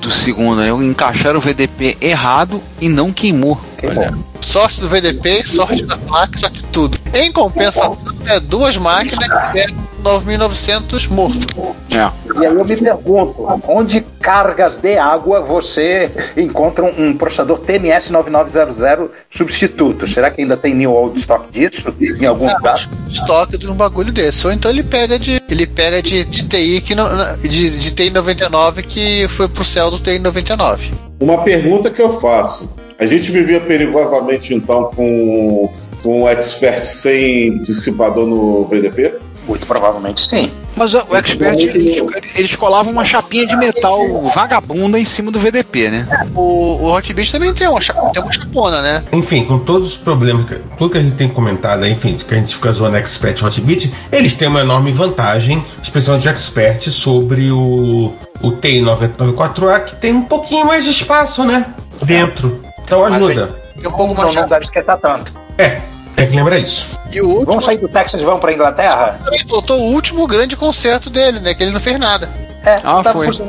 Do 0.01 0.09
segundo, 0.09 0.63
eu 0.63 0.81
encaixar 0.81 1.35
o 1.35 1.41
VDP 1.41 1.97
errado 1.99 2.61
e 2.79 2.87
não 2.87 3.11
queimou. 3.11 3.59
Queimou. 3.77 4.05
Sorte 4.39 4.79
do 4.79 4.87
VDP, 4.87 5.43
sorte 5.43 5.83
da 5.83 5.97
placa, 5.97 6.39
sorte 6.39 6.57
de 6.57 6.63
tudo. 6.63 6.97
Em 7.13 7.31
compensação, 7.31 7.97
é 8.25 8.39
duas 8.39 8.77
máquinas 8.77 9.27
que 9.51 9.59
9900 9.99 11.07
morto. 11.07 11.75
É. 11.91 12.09
E 12.39 12.45
aí 12.45 12.53
eu 12.53 12.65
me 12.65 12.77
pergunto, 12.77 13.61
onde 13.67 14.01
cargas 14.21 14.77
de 14.77 14.97
água 14.97 15.41
você 15.41 16.09
encontra 16.37 16.83
um, 16.83 17.07
um 17.09 17.17
processador 17.17 17.59
TMS 17.59 18.11
9900 18.11 19.09
substituto? 19.31 20.07
Será 20.07 20.29
que 20.31 20.41
ainda 20.41 20.55
tem 20.57 20.73
new 20.73 20.91
old 20.93 21.19
stock 21.19 21.45
disso 21.51 21.93
em 22.21 22.25
algum 22.25 22.47
Ah, 22.47 22.53
lugar? 22.55 22.89
estoque 23.09 23.57
de 23.57 23.69
um 23.69 23.75
bagulho 23.75 24.11
desse. 24.11 24.45
Ou 24.45 24.53
então 24.53 24.69
ele 24.69 24.83
pega 24.83 25.17
de. 25.17 25.41
Ele 25.49 25.65
pega 25.65 26.01
de, 26.01 26.23
de 26.25 26.47
TI 26.47 26.81
que 26.81 26.93
não, 26.95 27.07
de, 27.41 27.69
de 27.71 27.91
TI 27.91 28.09
99 28.09 28.83
que 28.83 29.27
foi 29.29 29.47
pro 29.47 29.63
céu 29.63 29.89
do 29.89 29.99
TI 29.99 30.19
99. 30.19 30.91
Uma 31.19 31.43
pergunta 31.43 31.89
que 31.89 32.01
eu 32.01 32.13
faço. 32.13 32.69
A 32.97 33.05
gente 33.05 33.31
vivia 33.31 33.59
perigosamente, 33.61 34.53
então, 34.53 34.91
com, 34.95 35.71
com 36.03 36.23
o 36.23 36.29
Expert 36.29 36.83
sem 36.83 37.57
dissipador 37.63 38.27
no 38.27 38.65
VDP? 38.65 39.13
Muito 39.49 39.65
provavelmente 39.65 40.21
sim. 40.25 40.51
Mas 40.75 40.93
o 40.93 41.03
o 41.09 41.15
Expert, 41.17 41.57
eles, 41.59 42.01
eles 42.35 42.55
colavam 42.55 42.93
uma 42.93 43.03
chapinha 43.03 43.45
de 43.47 43.55
metal 43.57 43.99
vagabunda 44.33 44.99
em 44.99 45.03
cima 45.03 45.31
do 45.31 45.39
VDP, 45.39 45.89
né? 45.89 46.07
O, 46.35 46.41
o 46.85 46.91
Rock 46.91 47.11
Beat 47.13 47.31
também 47.31 47.51
tem 47.53 47.67
uma, 47.67 47.79
tem 47.79 48.21
uma 48.21 48.31
chapona, 48.31 48.81
né? 48.81 49.03
Enfim, 49.11 49.43
com 49.45 49.57
todos 49.59 49.89
os 49.93 49.97
problemas, 49.97 50.47
que- 50.47 50.59
tudo 50.77 50.91
que 50.91 50.97
a 50.99 51.01
gente 51.01 51.15
tem 51.15 51.27
comentado, 51.27 51.83
aí, 51.83 51.91
enfim, 51.91 52.15
que 52.15 52.33
a 52.33 52.37
gente 52.37 52.53
fica 52.55 52.71
zoando 52.71 52.97
Expert 52.97 53.41
e 53.41 53.43
Hotbit, 53.45 53.93
eles 54.11 54.35
têm 54.35 54.47
uma 54.47 54.61
enorme 54.61 54.91
vantagem, 54.91 55.65
especialmente 55.81 56.27
o 56.27 56.29
Expert, 56.31 56.89
sobre 56.91 57.51
o, 57.51 58.13
o 58.41 58.51
TI-994A, 58.51 59.83
que 59.85 59.95
tem 59.95 60.13
um 60.13 60.21
pouquinho 60.23 60.65
mais 60.65 60.83
de 60.83 60.91
espaço, 60.91 61.43
né? 61.43 61.65
Dentro. 62.03 62.61
Então 62.83 63.03
ajuda. 63.03 63.55
Tem 63.79 63.87
um 63.87 63.91
pouco 63.95 64.15
mais 64.15 64.35
não 64.35 64.45
deve 64.45 64.65
esquentar 64.65 64.97
tanto. 64.97 65.33
É, 65.57 65.81
tem 66.19 66.29
que 66.29 66.35
lembrar 66.35 66.59
isso. 66.59 66.85
E 67.11 67.21
o 67.21 67.27
último. 67.27 67.45
Vamos 67.45 67.65
sair 67.65 67.77
do 67.77 67.87
Texas 67.87 68.19
e 68.21 68.23
vamos 68.25 68.39
pra 68.41 68.53
Inglaterra? 68.53 69.19
Também 69.23 69.39
faltou 69.47 69.79
o 69.79 69.91
último 69.93 70.27
grande 70.27 70.55
concerto 70.55 71.09
dele, 71.09 71.39
né? 71.39 71.53
Que 71.53 71.63
ele 71.63 71.71
não 71.71 71.79
fez 71.79 71.99
nada. 71.99 72.29
É, 72.63 72.75
Ah, 72.83 73.01
tá 73.03 73.13
foi. 73.13 73.27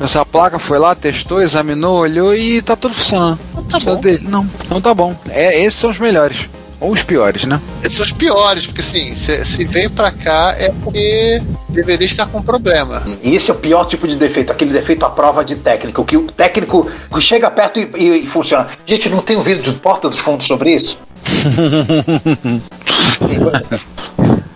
Essa 0.00 0.24
placa 0.24 0.58
foi 0.60 0.78
lá, 0.78 0.94
testou, 0.94 1.42
examinou, 1.42 1.98
olhou 1.98 2.32
e 2.34 2.62
tá 2.62 2.76
tudo 2.76 2.94
funcionando. 2.94 3.38
Não 3.54 3.64
tá 3.64 3.78
bom. 3.80 3.96
Dele. 3.96 4.28
Não, 4.28 4.48
não 4.68 4.80
tá 4.80 4.94
bom. 4.94 5.16
É, 5.28 5.60
esses 5.60 5.78
são 5.80 5.90
os 5.90 5.98
melhores. 5.98 6.48
Ou 6.80 6.92
os 6.92 7.02
piores, 7.02 7.44
né? 7.44 7.60
Esses 7.82 7.94
são 7.94 8.06
os 8.06 8.12
piores, 8.12 8.66
porque 8.66 8.80
assim, 8.80 9.14
se, 9.16 9.44
se 9.44 9.64
veio 9.64 9.90
pra 9.90 10.12
cá 10.12 10.54
é 10.58 10.70
porque 10.84 11.42
deveria 11.68 12.04
estar 12.06 12.26
com 12.26 12.40
problema. 12.40 13.02
E 13.22 13.34
esse 13.34 13.50
é 13.50 13.54
o 13.54 13.56
pior 13.56 13.84
tipo 13.86 14.06
de 14.06 14.14
defeito, 14.14 14.52
aquele 14.52 14.72
defeito 14.72 15.04
à 15.04 15.10
prova 15.10 15.44
de 15.44 15.56
técnico, 15.56 16.04
que 16.04 16.16
o 16.16 16.30
técnico 16.30 16.88
chega 17.20 17.50
perto 17.50 17.80
e, 17.80 17.90
e- 17.96 18.24
e 18.24 18.26
funciona. 18.28 18.68
Gente, 18.86 19.08
não 19.08 19.20
tem 19.22 19.36
um 19.36 19.42
vídeo 19.42 19.62
de 19.62 19.72
porta 19.72 20.08
dos 20.08 20.18
fundos 20.20 20.46
sobre 20.46 20.74
isso? 20.76 20.96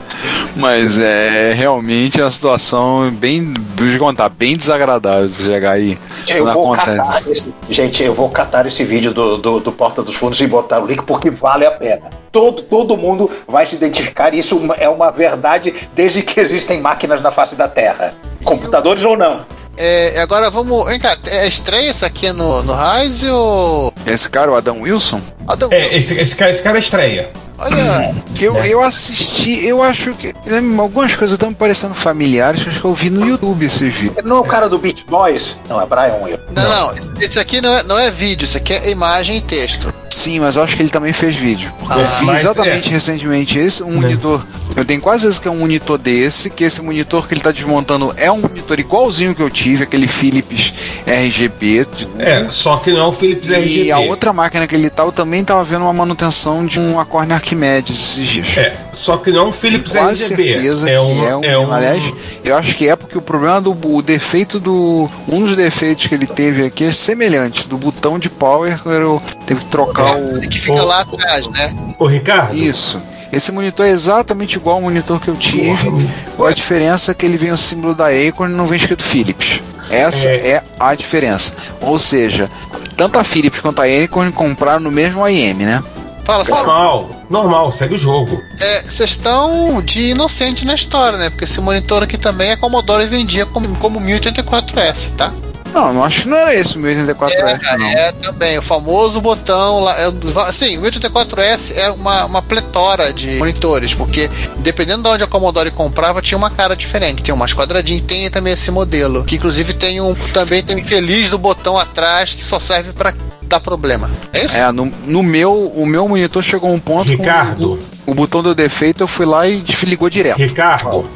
Mas 0.56 0.98
é 0.98 1.52
realmente 1.54 2.20
a 2.20 2.30
situação 2.30 3.10
bem, 3.10 3.54
vou 3.76 3.88
te 3.90 3.98
contar, 3.98 4.28
bem 4.28 4.56
desagradável 4.56 5.26
de 5.26 5.34
chegar 5.34 5.72
aí. 5.72 5.98
Eu 6.28 6.44
vou 6.52 6.74
acontece. 6.74 6.96
catar 6.98 7.30
esse, 7.30 7.54
gente, 7.70 8.02
eu 8.02 8.14
vou 8.14 8.28
catar 8.28 8.66
esse 8.66 8.84
vídeo 8.84 9.12
do, 9.14 9.38
do, 9.38 9.60
do 9.60 9.72
Porta 9.72 10.02
dos 10.02 10.14
Fundos 10.14 10.40
e 10.40 10.46
botar 10.46 10.80
o 10.80 10.86
link 10.86 11.02
porque 11.04 11.30
vale 11.30 11.64
a 11.66 11.70
pena. 11.70 12.10
Todo, 12.30 12.62
todo 12.62 12.96
mundo 12.96 13.30
vai 13.48 13.66
se 13.66 13.74
identificar. 13.74 14.32
Isso 14.34 14.60
é 14.78 14.88
uma 14.88 15.10
verdade 15.10 15.74
desde 15.94 16.22
que 16.22 16.38
existem 16.40 16.80
máquinas 16.80 17.20
na 17.22 17.30
face 17.30 17.54
da 17.56 17.68
Terra. 17.68 18.14
Computadores 18.44 19.02
ou 19.04 19.16
não. 19.16 19.44
É, 19.76 20.20
agora 20.20 20.50
vamos. 20.50 20.84
Vem 20.86 21.00
cá, 21.00 21.16
é 21.26 21.46
estreia 21.46 21.90
isso 21.90 22.04
aqui 22.04 22.30
no, 22.30 22.62
no 22.62 22.74
Rise 22.74 23.30
ou. 23.30 23.92
Esse 24.06 24.28
cara, 24.28 24.50
o 24.50 24.54
Adam 24.54 24.80
Wilson, 24.82 25.20
Adam 25.48 25.70
É, 25.72 25.84
Wilson? 25.86 25.98
esse, 25.98 26.20
esse, 26.20 26.36
cara, 26.36 26.50
esse 26.50 26.62
cara 26.62 26.78
estreia. 26.78 27.30
Olha. 27.62 28.14
eu, 28.40 28.57
eu 28.64 28.83
assisti, 28.83 29.64
eu 29.66 29.83
acho 29.83 30.12
que. 30.14 30.35
Algumas 30.78 31.14
coisas 31.14 31.35
estão 31.35 31.50
me 31.50 31.54
parecendo 31.54 31.95
familiares, 31.95 32.66
acho 32.66 32.81
que 32.81 32.85
eu 32.87 32.95
vi 32.95 33.09
no 33.11 33.26
YouTube 33.26 33.64
esses 33.66 33.95
vídeos. 33.95 34.25
Não 34.25 34.37
é 34.37 34.40
o 34.40 34.45
cara 34.45 34.69
do 34.69 34.78
Beach 34.78 35.04
Boys? 35.09 35.57
Não, 35.69 35.81
é 35.81 35.87
Brian 35.87 36.16
Wilson. 36.23 36.42
Não, 36.50 36.69
não, 36.69 36.95
esse 37.21 37.38
aqui 37.38 37.61
não 37.61 37.73
é, 37.73 37.83
não 37.85 37.99
é 37.99 38.11
vídeo, 38.11 38.45
isso 38.45 38.57
aqui 38.57 38.73
é 38.73 38.90
imagem 38.90 39.37
e 39.37 39.40
texto. 39.40 39.92
Sim, 40.11 40.40
mas 40.40 40.57
eu 40.57 40.62
acho 40.62 40.76
que 40.76 40.83
ele 40.83 40.90
também 40.90 41.12
fez 41.12 41.35
vídeo. 41.37 41.73
Porque 41.78 41.95
Ah, 41.99 42.02
eu 42.02 42.09
vi 42.19 42.25
mas 42.26 42.40
exatamente 42.40 42.88
é. 42.88 42.92
recentemente 42.92 43.59
esse, 43.59 43.83
um 43.83 43.92
monitor, 44.00 44.45
Eu 44.74 44.84
tenho 44.84 45.00
quase 45.00 45.22
certeza 45.22 45.40
que 45.42 45.48
é 45.48 45.50
um 45.50 45.58
monitor 45.58 45.98
desse, 45.98 46.48
que 46.48 46.64
esse 46.64 46.80
monitor 46.80 47.28
que 47.28 47.34
ele 47.34 47.40
tá 47.42 47.50
desmontando 47.52 48.12
é 48.16 48.30
um 48.32 48.38
monitor 48.40 48.80
igualzinho 48.80 49.34
que 49.34 49.42
eu 49.42 49.50
tive, 49.50 49.82
aquele 49.84 50.08
Philips 50.08 50.72
RGB. 51.06 51.84
de- 51.84 52.08
É, 52.18 52.48
só 52.50 52.76
que 52.78 52.90
não 52.90 53.00
é 53.00 53.04
o 53.06 53.12
Philips 53.12 53.48
E 53.48 53.54
RGB. 53.54 53.90
a 53.92 53.98
outra 53.98 54.32
máquina 54.32 54.66
que 54.66 54.74
ele 54.74 54.88
tá, 54.88 55.02
eu 55.02 55.12
também 55.12 55.44
tava 55.44 55.62
vendo 55.64 55.82
uma 55.82 55.92
manutenção 55.92 56.64
de 56.64 56.80
um 56.80 56.98
Acorn 56.98 57.32
Arquimedes 57.32 57.98
esses 57.98 58.28
dias. 58.28 58.56
É, 58.56 58.74
só 58.94 59.16
que 59.18 59.30
não 59.30 59.40
é 59.40 59.44
um 59.48 59.52
Philips 59.52 59.92
Tenho 59.92 60.04
quase 60.04 60.22
RGB. 60.32 60.52
certeza 60.52 60.90
é 60.90 60.96
que 60.96 61.02
um, 61.04 61.26
é 61.28 61.36
um, 61.36 61.44
é 61.44 61.58
um- 61.58 61.72
Aliás, 61.72 62.10
eu 62.44 62.56
acho 62.56 62.74
que 62.74 62.88
é 62.88 62.96
porque 62.96 63.16
o 63.18 63.22
problema 63.22 63.60
do 63.60 63.72
o 63.82 64.00
defeito 64.02 64.58
do. 64.58 65.08
Um 65.28 65.40
dos 65.40 65.54
defeitos 65.56 66.06
que 66.06 66.14
ele 66.14 66.26
teve 66.26 66.64
aqui 66.64 66.84
é 66.84 66.92
semelhante. 66.92 67.66
Do 67.68 67.76
botão 67.76 68.18
de 68.18 68.30
power, 68.30 68.80
eu 68.86 69.20
teve 69.46 69.60
que 69.60 69.66
trocar 69.70 70.16
o. 70.16 70.40
Que 70.40 70.58
fica 70.58 70.82
lá 70.82 71.00
atrás, 71.00 71.46
né? 71.48 71.74
Ô, 71.98 72.06
Ricardo, 72.06 72.56
Isso. 72.56 73.00
Esse 73.32 73.50
monitor 73.50 73.86
é 73.86 73.90
exatamente 73.90 74.56
igual 74.56 74.76
ao 74.76 74.82
monitor 74.82 75.18
que 75.18 75.28
eu 75.28 75.36
tive. 75.36 75.90
Com 76.36 76.44
a 76.44 76.52
diferença 76.52 77.12
é 77.12 77.14
que 77.14 77.24
ele 77.24 77.38
vem 77.38 77.50
o 77.50 77.56
símbolo 77.56 77.94
da 77.94 78.08
Acorn 78.08 78.52
e 78.52 78.56
não 78.56 78.66
vem 78.66 78.76
escrito 78.76 79.02
Philips. 79.02 79.62
Essa 79.88 80.28
É. 80.28 80.50
é. 80.50 80.62
a 80.78 80.94
diferença. 80.94 81.54
Ou 81.80 81.98
seja, 81.98 82.50
tanto 82.96 83.18
a 83.18 83.24
Philips 83.24 83.60
quanto 83.60 83.80
a 83.80 83.84
Acorn 83.86 84.30
compraram 84.32 84.80
no 84.80 84.90
mesmo 84.90 85.24
AIM, 85.24 85.54
né? 85.54 85.82
Fala, 86.24 86.44
fala. 86.44 86.66
normal, 86.66 87.10
normal, 87.28 87.72
segue 87.72 87.96
o 87.96 87.98
jogo. 87.98 88.40
É, 88.60 88.82
vocês 88.82 89.10
estão 89.10 89.82
de 89.82 90.10
inocente 90.10 90.64
na 90.64 90.74
história, 90.74 91.18
né? 91.18 91.30
Porque 91.30 91.44
esse 91.44 91.60
monitor 91.60 92.02
aqui 92.02 92.16
também 92.16 92.50
é 92.50 92.56
Commodore 92.56 93.06
vendia 93.06 93.44
como, 93.44 93.74
como 93.76 94.00
1084S, 94.00 95.10
tá? 95.16 95.32
Não, 95.72 95.92
não 95.92 96.04
acho 96.04 96.22
que 96.22 96.28
não 96.28 96.36
era 96.36 96.54
esse 96.54 96.76
o 96.76 96.80
1084S, 96.80 97.60
é, 97.62 97.78
não. 97.78 97.86
é 97.86 98.12
também, 98.12 98.58
o 98.58 98.62
famoso 98.62 99.20
botão 99.20 99.80
lá. 99.80 99.96
É, 99.98 100.12
assim, 100.46 100.78
o 100.78 100.82
1084S 100.82 101.76
é 101.76 101.90
uma, 101.90 102.26
uma 102.26 102.42
pletora 102.42 103.12
de 103.12 103.38
monitores, 103.38 103.94
porque 103.94 104.30
dependendo 104.58 105.02
de 105.02 105.08
onde 105.08 105.24
a 105.24 105.26
Commodore 105.26 105.70
comprava, 105.70 106.20
tinha 106.20 106.36
uma 106.36 106.50
cara 106.50 106.76
diferente. 106.76 107.22
Tem 107.22 107.34
umas 107.34 107.54
quadradinhas, 107.54 108.04
tem 108.06 108.30
também 108.30 108.52
esse 108.52 108.70
modelo. 108.70 109.24
Que 109.24 109.36
inclusive 109.36 109.72
tem 109.74 110.00
um. 110.00 110.14
Também 110.32 110.62
tem 110.62 110.78
infeliz 110.78 111.30
do 111.30 111.38
botão 111.38 111.78
atrás 111.78 112.34
que 112.34 112.44
só 112.44 112.58
serve 112.58 112.92
pra 112.92 113.12
dar 113.42 113.60
problema. 113.60 114.10
É 114.32 114.44
isso? 114.44 114.56
É, 114.56 114.70
no, 114.72 114.86
no 115.06 115.22
meu, 115.22 115.52
o 115.52 115.86
meu 115.86 116.08
monitor 116.08 116.42
chegou 116.42 116.70
a 116.70 116.72
um 116.72 116.80
ponto 116.80 117.08
Ricardo. 117.10 117.78
com 118.04 118.10
o, 118.10 118.12
o 118.12 118.14
botão 118.14 118.42
deu 118.42 118.54
defeito, 118.54 119.02
eu 119.02 119.08
fui 119.08 119.26
lá 119.26 119.46
e 119.46 119.60
desligou 119.60 120.08
direto. 120.08 120.38
Ricardo. 120.38 121.06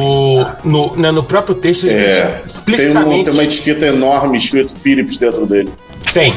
No, 0.00 0.46
no, 0.64 0.96
né, 0.96 1.10
no 1.10 1.22
próprio 1.22 1.54
texto 1.54 1.86
É, 1.86 2.42
Tem, 2.76 2.96
um, 2.96 3.24
tem 3.24 3.32
uma 3.34 3.44
etiqueta 3.44 3.86
enorme 3.86 4.36
escrito 4.38 4.74
Philips 4.74 5.16
dentro 5.18 5.46
dele. 5.46 5.72
tem. 6.12 6.34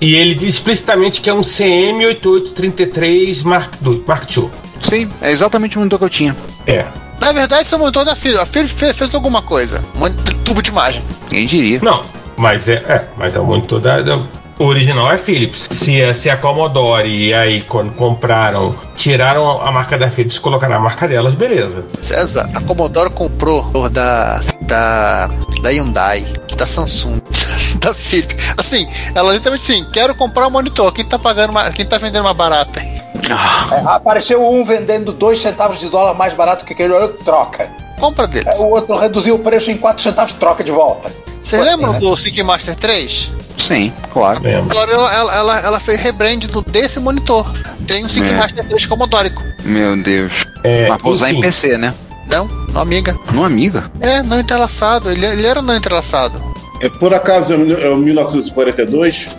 E 0.00 0.14
ele 0.14 0.34
diz 0.34 0.54
explicitamente 0.54 1.20
que 1.20 1.28
é 1.30 1.34
um 1.34 1.40
CM8833 1.42 3.42
Mark 3.44 3.74
II. 3.84 4.02
Mark 4.06 4.36
II. 4.36 4.48
Sim, 4.82 5.08
é 5.22 5.30
exatamente 5.30 5.76
o 5.76 5.80
monitor 5.80 5.98
que 5.98 6.04
eu 6.04 6.10
tinha. 6.10 6.36
É. 6.66 6.84
Na 7.20 7.32
verdade, 7.32 7.62
esse 7.62 7.74
é 7.74 7.76
o 7.76 7.80
monitor 7.80 8.04
da 8.04 8.14
Philips. 8.14 8.40
A 8.42 8.46
Philips 8.46 8.72
fe- 8.72 8.92
fez 8.92 9.14
alguma 9.14 9.40
coisa. 9.42 9.82
Um 9.96 10.12
tubo 10.44 10.62
de 10.62 10.70
imagem. 10.70 11.02
Quem 11.30 11.46
diria? 11.46 11.80
Não, 11.82 12.02
mas 12.36 12.68
é, 12.68 12.74
é 12.74 13.08
mas 13.16 13.34
é 13.34 13.40
o 13.40 13.46
monitor 13.46 13.80
da, 13.80 14.02
da- 14.02 14.26
o 14.58 14.64
original 14.64 15.10
é 15.12 15.18
Philips. 15.18 15.68
Se, 15.72 16.02
a- 16.02 16.14
se 16.14 16.30
a 16.30 16.36
Commodore 16.36 17.08
e 17.08 17.34
aí 17.34 17.60
quando 17.62 17.92
compraram, 17.94 18.74
tiraram 18.96 19.60
a 19.62 19.70
marca 19.70 19.98
da 19.98 20.10
Philips 20.10 20.36
e 20.36 20.40
colocaram 20.40 20.76
a 20.76 20.80
marca 20.80 21.06
delas, 21.06 21.34
beleza. 21.34 21.84
César, 22.00 22.48
a 22.54 22.60
Commodore 22.60 23.10
comprou 23.10 23.88
da, 23.90 24.40
da, 24.62 25.28
da 25.62 25.70
Hyundai, 25.70 26.26
da 26.56 26.66
Samsung, 26.66 27.20
da 27.80 27.92
Philips. 27.92 28.36
Assim, 28.56 28.86
ela 29.14 29.32
literalmente 29.32 29.70
assim, 29.72 29.84
quero 29.92 30.14
comprar 30.14 30.46
um 30.46 30.50
monitor. 30.50 30.92
Quem 30.92 31.04
tá 31.04 31.18
pagando 31.18 31.52
mais, 31.52 31.74
quem 31.74 31.84
tá 31.84 31.98
vendendo 31.98 32.24
mais 32.24 32.36
barato? 32.36 32.78
Ah, 33.30 33.68
É, 33.72 33.80
apareceu 33.94 34.42
um 34.42 34.64
vendendo 34.64 35.12
dois 35.12 35.40
centavos 35.40 35.80
de 35.80 35.88
dólar 35.88 36.14
mais 36.14 36.32
barato 36.34 36.64
que 36.64 36.72
aquele 36.72 36.92
outro, 36.92 37.22
troca. 37.24 37.68
Compra 37.98 38.26
deles. 38.26 38.46
É, 38.46 38.58
O 38.58 38.68
outro 38.70 38.96
reduziu 38.98 39.34
o 39.36 39.38
preço 39.38 39.70
em 39.70 39.76
4 39.78 40.02
centavos, 40.02 40.32
troca 40.34 40.62
de 40.62 40.70
volta. 40.70 41.10
Vocês 41.46 41.62
lembram 41.62 41.96
do 42.00 42.16
Sync 42.16 42.42
Master 42.42 42.74
3? 42.74 43.30
sim, 43.56 43.92
claro. 44.12 44.42
Lembra? 44.42 44.72
Agora 44.72 44.92
ela, 44.92 45.14
ela, 45.14 45.36
ela, 45.36 45.60
ela 45.60 45.80
fez 45.80 46.00
rebrand 46.00 46.40
do, 46.40 46.60
desse 46.60 46.98
monitor. 46.98 47.46
Tem 47.86 48.04
um 48.04 48.08
Sync 48.08 48.28
É. 48.28 48.32
Master 48.32 48.66
3 48.66 48.86
Commodórico. 48.86 49.40
Meu 49.64 49.96
Deus. 49.96 50.32
É, 50.64 50.88
Mas 50.88 51.00
pra 51.00 51.08
usar 51.08 51.30
em 51.30 51.40
PC, 51.40 51.78
né? 51.78 51.94
Não, 52.26 52.48
não 52.72 52.80
amiga. 52.80 53.16
Não, 53.32 53.44
amiga. 53.44 53.88
É, 54.00 54.24
não 54.24 54.40
entrelaçado. 54.40 55.08
Ele, 55.08 55.24
ele 55.24 55.46
era 55.46 55.62
não 55.62 55.76
entrelaçado. 55.76 56.42
É, 56.82 56.88
por 56.88 57.14
acaso 57.14 57.54
é 57.54 57.56
o 57.56 57.80
é 57.80 57.90
o 57.90 57.96
1942? 57.96 59.30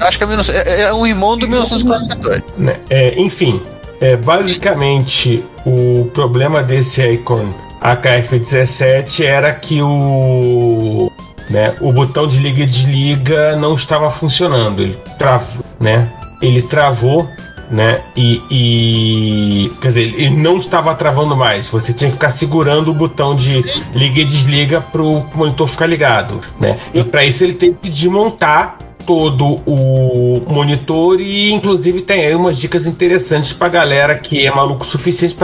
Acho 0.00 0.18
que 0.18 0.24
é, 0.24 0.26
19 0.26 0.52
é, 0.52 0.80
é 0.82 0.92
um 0.92 1.06
irmão 1.06 1.38
do 1.38 1.48
1942. 1.48 2.42
né, 2.58 2.80
é, 2.90 3.14
enfim, 3.16 3.62
é, 4.00 4.16
basicamente 4.16 5.44
o 5.64 6.10
problema 6.12 6.64
desse 6.64 7.00
Icon 7.00 7.54
AKF17 7.80 9.24
era 9.24 9.52
que 9.54 9.80
o 9.80 11.07
né, 11.50 11.74
o 11.80 11.92
botão 11.92 12.26
de 12.28 12.38
liga 12.38 12.62
e 12.62 12.66
desliga 12.66 13.56
não 13.56 13.74
estava 13.74 14.10
funcionando. 14.10 14.82
Ele 14.82 14.98
travou, 15.18 15.64
né? 15.80 16.08
Ele 16.42 16.62
travou, 16.62 17.28
né? 17.70 18.00
E, 18.16 18.40
e- 18.50 19.70
quer 19.80 19.88
dizer, 19.88 20.14
ele 20.16 20.36
não 20.36 20.58
estava 20.58 20.94
travando 20.94 21.36
mais. 21.36 21.66
Você 21.68 21.92
tinha 21.92 22.08
que 22.10 22.16
ficar 22.16 22.30
segurando 22.30 22.90
o 22.90 22.94
botão 22.94 23.34
de 23.34 23.62
liga 23.94 24.20
e 24.20 24.24
desliga 24.24 24.80
para 24.80 25.02
o 25.02 25.26
monitor 25.34 25.66
ficar 25.66 25.86
ligado, 25.86 26.40
né? 26.60 26.78
E 26.94 27.02
para 27.02 27.24
isso 27.24 27.42
ele 27.44 27.54
teve 27.54 27.76
que 27.82 27.88
desmontar 27.88 28.78
todo 29.06 29.56
o 29.66 30.42
monitor 30.46 31.18
e 31.18 31.50
inclusive 31.50 32.02
tem 32.02 32.26
aí 32.26 32.34
umas 32.34 32.58
dicas 32.58 32.84
interessantes 32.84 33.54
pra 33.54 33.66
galera 33.68 34.18
que 34.18 34.46
é 34.46 34.50
maluco 34.50 34.84
o 34.84 34.86
suficiente 34.86 35.34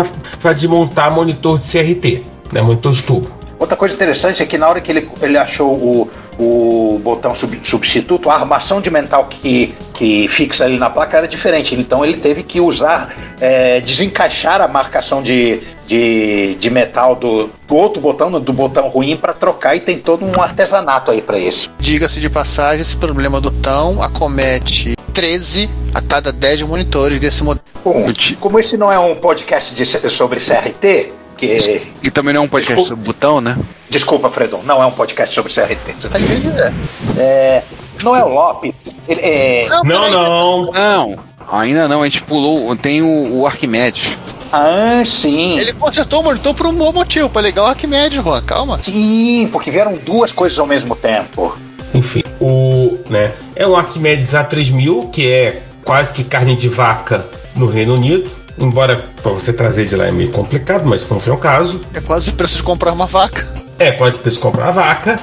pra 0.40 0.52
desmontar 0.52 1.10
monitor 1.10 1.58
de 1.58 1.64
CRT, 1.66 2.22
né? 2.52 2.60
Monitor 2.60 2.92
de 2.92 3.02
tubo. 3.02 3.28
Outra 3.58 3.76
coisa 3.76 3.94
interessante 3.94 4.42
é 4.42 4.46
que 4.46 4.58
na 4.58 4.68
hora 4.68 4.80
que 4.80 4.90
ele, 4.90 5.08
ele 5.22 5.38
achou 5.38 5.72
o, 5.72 6.10
o 6.38 6.98
botão 7.02 7.34
sub- 7.34 7.60
substituto, 7.62 8.28
a 8.30 8.34
armação 8.34 8.80
de 8.80 8.90
mental 8.90 9.26
que, 9.26 9.74
que 9.92 10.28
fixa 10.28 10.64
ali 10.64 10.78
na 10.78 10.90
placa 10.90 11.18
era 11.18 11.28
diferente. 11.28 11.74
Então 11.74 12.04
ele 12.04 12.16
teve 12.16 12.42
que 12.42 12.60
usar, 12.60 13.14
é, 13.40 13.80
desencaixar 13.80 14.60
a 14.60 14.68
marcação 14.68 15.22
de, 15.22 15.60
de, 15.86 16.56
de 16.56 16.70
metal 16.70 17.14
do, 17.14 17.50
do 17.68 17.76
outro 17.76 18.00
botão, 18.00 18.30
do 18.40 18.52
botão 18.52 18.88
ruim, 18.88 19.16
para 19.16 19.32
trocar. 19.32 19.76
E 19.76 19.80
tem 19.80 19.98
todo 19.98 20.24
um 20.24 20.42
artesanato 20.42 21.10
aí 21.10 21.22
para 21.22 21.38
isso. 21.38 21.70
Diga-se 21.78 22.20
de 22.20 22.28
passagem, 22.28 22.80
esse 22.80 22.96
problema 22.96 23.40
do 23.40 23.50
tão 23.50 24.02
acomete 24.02 24.94
13 25.12 25.70
a 25.94 26.02
cada 26.02 26.32
10 26.32 26.62
monitores 26.62 27.20
desse 27.20 27.44
modelo. 27.44 27.64
Bom, 27.84 28.04
como 28.40 28.58
esse 28.58 28.76
não 28.76 28.90
é 28.90 28.98
um 28.98 29.14
podcast 29.14 29.74
de 29.74 29.84
sobre 30.10 30.40
CRT, 30.40 31.12
que. 31.48 31.82
E 32.02 32.10
também 32.10 32.34
não 32.34 32.42
é 32.42 32.44
um 32.44 32.48
podcast 32.48 32.74
Desculpa. 32.82 32.88
sobre 33.00 33.04
botão, 33.12 33.40
né? 33.40 33.56
Desculpa, 33.90 34.30
Fredon, 34.30 34.62
não 34.64 34.82
é 34.82 34.86
um 34.86 34.90
podcast 34.90 35.34
sobre 35.34 35.52
CRT. 35.52 35.94
Às 36.12 36.22
vezes 36.22 36.56
é. 36.56 36.72
É, 37.18 37.62
não 38.02 38.14
é 38.16 38.24
o 38.24 38.28
Lopes. 38.28 38.72
Ele, 39.08 39.20
é, 39.20 39.66
Não, 39.68 39.82
peraí. 39.82 40.10
não. 40.12 40.70
Não, 40.72 41.18
ainda 41.52 41.86
não. 41.88 42.02
A 42.02 42.04
gente 42.04 42.22
pulou. 42.22 42.74
Tem 42.76 43.02
o, 43.02 43.40
o 43.40 43.46
Arquimedes. 43.46 44.16
ah, 44.52 45.02
sim. 45.04 45.58
Ele 45.58 45.72
consertou 45.74 46.20
o 46.20 46.24
monitor 46.24 46.54
por 46.54 46.66
um 46.66 46.72
bom 46.74 46.92
motivo, 46.92 47.28
pra 47.28 47.42
ligar 47.42 47.62
o 47.62 47.66
Arquimedes, 47.66 48.22
Juan. 48.22 48.42
Calma. 48.42 48.80
Sim, 48.82 49.48
porque 49.52 49.70
vieram 49.70 49.94
duas 50.04 50.32
coisas 50.32 50.58
ao 50.58 50.66
mesmo 50.66 50.96
tempo. 50.96 51.56
Enfim, 51.92 52.24
o, 52.40 52.98
né, 53.08 53.32
é 53.54 53.66
um 53.66 53.76
Arquimedes 53.76 54.30
A3000, 54.30 55.10
que 55.10 55.30
é 55.30 55.62
quase 55.84 56.12
que 56.12 56.24
carne 56.24 56.56
de 56.56 56.68
vaca 56.68 57.24
no 57.54 57.66
Reino 57.66 57.94
Unido. 57.94 58.28
Embora 58.58 59.04
pra 59.22 59.32
você 59.32 59.52
trazer 59.52 59.86
de 59.86 59.96
lá 59.96 60.06
é 60.06 60.10
meio 60.12 60.30
complicado, 60.30 60.84
mas 60.86 61.08
não 61.08 61.18
foi 61.18 61.32
o 61.32 61.36
caso. 61.36 61.80
É 61.92 62.00
quase 62.00 62.30
o 62.30 62.34
preço 62.34 62.58
de 62.58 62.62
comprar 62.62 62.92
uma 62.92 63.06
vaca. 63.06 63.46
É 63.78 63.90
quase 63.92 64.16
que 64.18 64.36
comprar 64.38 64.68
a 64.68 64.70
vaca. 64.70 65.18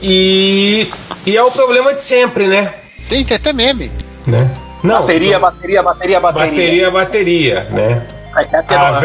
E, 0.00 0.88
e 1.24 1.36
é 1.36 1.42
o 1.42 1.50
problema 1.50 1.92
de 1.94 2.02
sempre, 2.02 2.46
né? 2.46 2.72
Sim, 2.96 3.24
tem 3.24 3.36
até 3.36 3.52
meme. 3.52 3.90
né? 4.26 4.50
Não, 4.82 5.00
Bateria, 5.00 5.38
bateria, 5.38 5.82
bateria, 5.82 6.20
bateria. 6.20 6.50
bateria, 6.50 6.90
bateria, 6.90 7.60
né? 7.70 8.06
Uma- 8.70 8.98